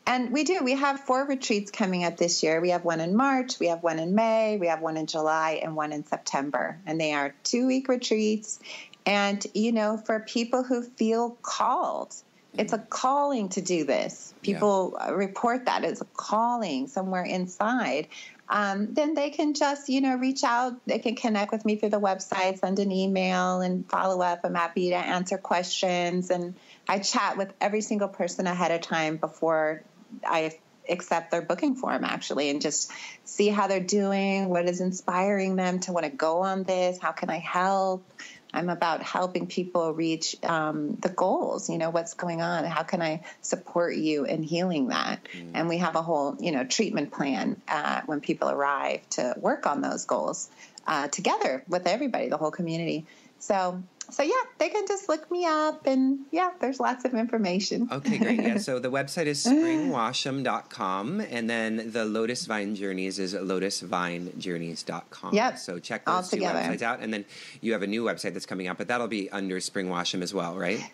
And 0.07 0.31
we 0.31 0.45
do. 0.45 0.61
We 0.63 0.75
have 0.75 1.01
four 1.01 1.27
retreats 1.27 1.73
coming 1.73 2.05
up 2.05 2.17
this 2.17 2.45
year. 2.45 2.61
We 2.61 2.71
have 2.71 2.85
one 2.85 3.01
in 3.01 3.17
March, 3.17 3.59
we 3.59 3.67
have 3.69 3.83
one 3.83 3.99
in 3.99 4.15
May, 4.15 4.57
we 4.57 4.69
have 4.69 4.81
one 4.81 4.97
in 4.97 5.07
July, 5.07 5.61
and 5.63 5.75
one 5.75 5.93
in 5.93 6.05
September. 6.07 6.79
And 6.87 7.01
they 7.01 7.13
are 7.13 7.35
two 7.43 7.67
week 7.67 7.89
retreats. 7.89 8.61
And, 9.05 9.45
you 9.55 9.73
know, 9.73 9.97
for 9.97 10.21
people 10.21 10.63
who 10.63 10.83
feel 10.83 11.37
called, 11.43 12.15
it's 12.59 12.73
a 12.73 12.79
calling 12.79 13.49
to 13.51 13.61
do 13.61 13.85
this. 13.85 14.35
People 14.43 14.97
yeah. 14.99 15.11
report 15.11 15.67
that 15.67 15.85
as 15.85 16.01
a 16.01 16.07
calling 16.17 16.89
somewhere 16.89 17.23
inside. 17.23 18.09
Um, 18.49 18.95
then 18.95 19.15
they 19.15 19.31
can 19.31 19.55
just, 19.55 19.89
you 19.89 20.01
know, 20.01 20.17
reach 20.17 20.43
out. 20.43 20.75
They 20.85 20.99
can 20.99 21.15
connect 21.15 21.53
with 21.53 21.65
me 21.65 21.77
through 21.77 21.91
the 21.91 22.01
website, 22.01 22.59
send 22.59 22.81
an 22.81 22.91
email, 22.91 23.61
and 23.61 23.89
follow 23.89 24.21
up. 24.21 24.41
I'm 24.43 24.57
happy 24.57 24.91
to 24.91 24.97
answer 24.97 25.39
questions. 25.39 26.31
And 26.31 26.55
I 26.89 26.99
chat 26.99 27.37
with 27.37 27.53
every 27.61 27.81
single 27.81 28.09
person 28.09 28.49
ahead 28.49 28.73
of 28.73 28.81
time 28.81 29.19
before 29.19 29.85
I 30.27 30.59
accept 30.89 31.31
their 31.31 31.43
booking 31.43 31.77
form, 31.77 32.03
actually, 32.03 32.51
and 32.51 32.61
just 32.61 32.91
see 33.25 33.49
how 33.49 33.69
they're 33.69 33.79
doing, 33.79 34.49
what 34.49 34.69
is 34.69 34.81
inspiring 34.81 35.55
them 35.55 35.79
to 35.81 35.93
want 35.93 36.05
to 36.05 36.11
go 36.11 36.41
on 36.41 36.65
this, 36.65 36.99
how 36.99 37.13
can 37.13 37.31
I 37.31 37.39
help. 37.39 38.05
I'm 38.53 38.69
about 38.69 39.03
helping 39.03 39.47
people 39.47 39.93
reach 39.93 40.37
um, 40.43 40.97
the 40.97 41.09
goals. 41.09 41.69
You 41.69 41.79
know, 41.79 41.91
what's 41.91 42.15
going 42.15 42.43
on? 42.43 42.65
How 42.65 42.83
can 42.83 43.03
I 43.03 43.23
support 43.43 43.97
you 43.97 44.25
in 44.25 44.43
healing 44.43 44.89
that? 44.89 45.21
Mm. 45.33 45.51
And 45.55 45.69
we 45.69 45.79
have 45.79 45.97
a 45.97 46.03
whole, 46.03 46.37
you 46.41 46.53
know, 46.53 46.65
treatment 46.65 47.13
plan 47.13 47.61
uh, 47.69 48.03
when 48.07 48.21
people 48.21 48.51
arrive 48.51 49.09
to 49.11 49.35
work 49.39 49.67
on 49.67 49.81
those 49.81 50.05
goals 50.05 50.49
uh, 50.87 51.09
together 51.09 51.63
with 51.69 51.87
everybody, 51.87 52.29
the 52.29 52.37
whole 52.37 52.51
community. 52.51 53.07
So 53.39 53.83
so 54.11 54.23
yeah, 54.23 54.33
they 54.59 54.69
can 54.69 54.87
just 54.87 55.09
look 55.09 55.31
me 55.31 55.47
up 55.47 55.87
and 55.87 56.21
yeah, 56.31 56.51
there's 56.61 56.81
lots 56.81 57.05
of 57.05 57.15
information. 57.15 57.89
Okay, 57.91 58.19
great. 58.19 58.41
Yeah, 58.41 58.59
so 58.59 58.79
the 58.79 58.91
website 58.99 59.27
is 59.27 59.45
springwasham.com 59.45 61.21
and 61.21 61.49
then 61.49 61.91
the 61.93 62.05
Lotus 62.05 62.47
Vine 62.47 62.75
Journeys 62.75 63.19
is 63.19 63.35
lotusvinejourneys.com. 63.35 65.35
Yep. 65.35 65.59
So 65.59 65.79
check 65.79 66.05
those 66.05 66.31
two 66.31 66.39
websites 66.39 66.83
out 66.83 67.01
and 67.01 67.13
then 67.13 67.25
you 67.61 67.73
have 67.73 67.83
a 67.83 67.87
new 67.87 68.05
website 68.05 68.35
that's 68.35 68.47
coming 68.47 68.67
out, 68.67 68.79
but 68.79 68.89
that'll 68.89 69.09
be 69.09 69.31
under 69.31 69.61
Spring 69.61 69.89
Washam 69.89 70.23
as 70.23 70.35
well, 70.35 70.57
right? 70.57 70.91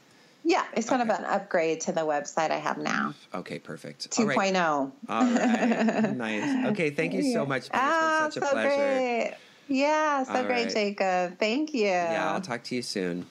Yeah, 0.46 0.64
it's 0.74 0.88
kind 0.88 1.02
okay. 1.02 1.10
of 1.10 1.18
an 1.18 1.24
upgrade 1.24 1.80
to 1.82 1.92
the 1.92 2.02
website 2.02 2.52
I 2.52 2.58
have 2.58 2.78
now. 2.78 3.14
Okay, 3.34 3.58
perfect. 3.58 4.10
2.0. 4.10 4.60
All 4.60 4.66
right. 4.70 4.92
All 5.08 5.24
right. 5.24 6.16
nice. 6.16 6.66
Okay, 6.72 6.90
thank 6.90 7.14
you 7.14 7.32
so 7.32 7.44
much. 7.44 7.62
It's 7.62 7.68
been 7.70 7.80
ah, 7.82 8.28
such 8.30 8.42
a 8.42 8.46
so 8.46 8.52
pleasure. 8.52 8.76
Great. 8.76 9.34
Yeah, 9.68 10.22
so 10.24 10.34
All 10.34 10.44
great, 10.44 10.66
right. 10.66 10.74
Jacob. 10.74 11.38
Thank 11.38 11.72
you. 11.74 11.86
Yeah, 11.86 12.32
I'll 12.32 12.40
talk 12.40 12.62
to 12.64 12.74
you 12.74 12.82
soon. 12.82 13.26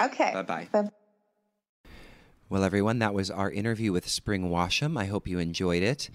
Okay. 0.00 0.32
Bye 0.32 0.42
bye. 0.42 0.68
Well, 2.48 2.64
everyone, 2.64 2.98
that 3.00 3.12
was 3.14 3.30
our 3.30 3.50
interview 3.50 3.90
with 3.92 4.08
Spring 4.08 4.50
Washam. 4.50 4.98
I 4.98 5.06
hope 5.06 5.26
you 5.26 5.38
enjoyed 5.38 5.82
it. 5.82 6.10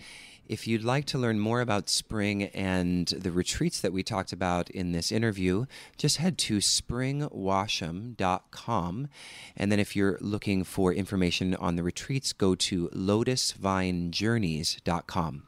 If 0.47 0.67
you'd 0.67 0.83
like 0.83 1.05
to 1.05 1.17
learn 1.19 1.39
more 1.39 1.61
about 1.61 1.89
spring 1.89 2.43
and 2.43 3.07
the 3.07 3.31
retreats 3.31 3.81
that 3.81 3.93
we 3.93 4.01
talked 4.01 4.33
about 4.33 4.71
in 4.71 4.93
this 4.93 5.11
interview, 5.11 5.67
just 5.95 6.17
head 6.17 6.39
to 6.39 6.57
springwasham.com. 6.57 9.07
And 9.55 9.71
then 9.71 9.79
if 9.79 9.95
you're 9.95 10.17
looking 10.21 10.63
for 10.63 10.91
information 10.91 11.53
on 11.55 11.75
the 11.75 11.83
retreats, 11.83 12.33
go 12.33 12.55
to 12.55 12.89
lotusvinejourneys.com. 12.89 15.43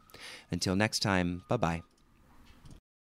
Until 0.51 0.75
next 0.75 0.99
time, 0.99 1.41
bye 1.47 1.57
bye. 1.57 1.81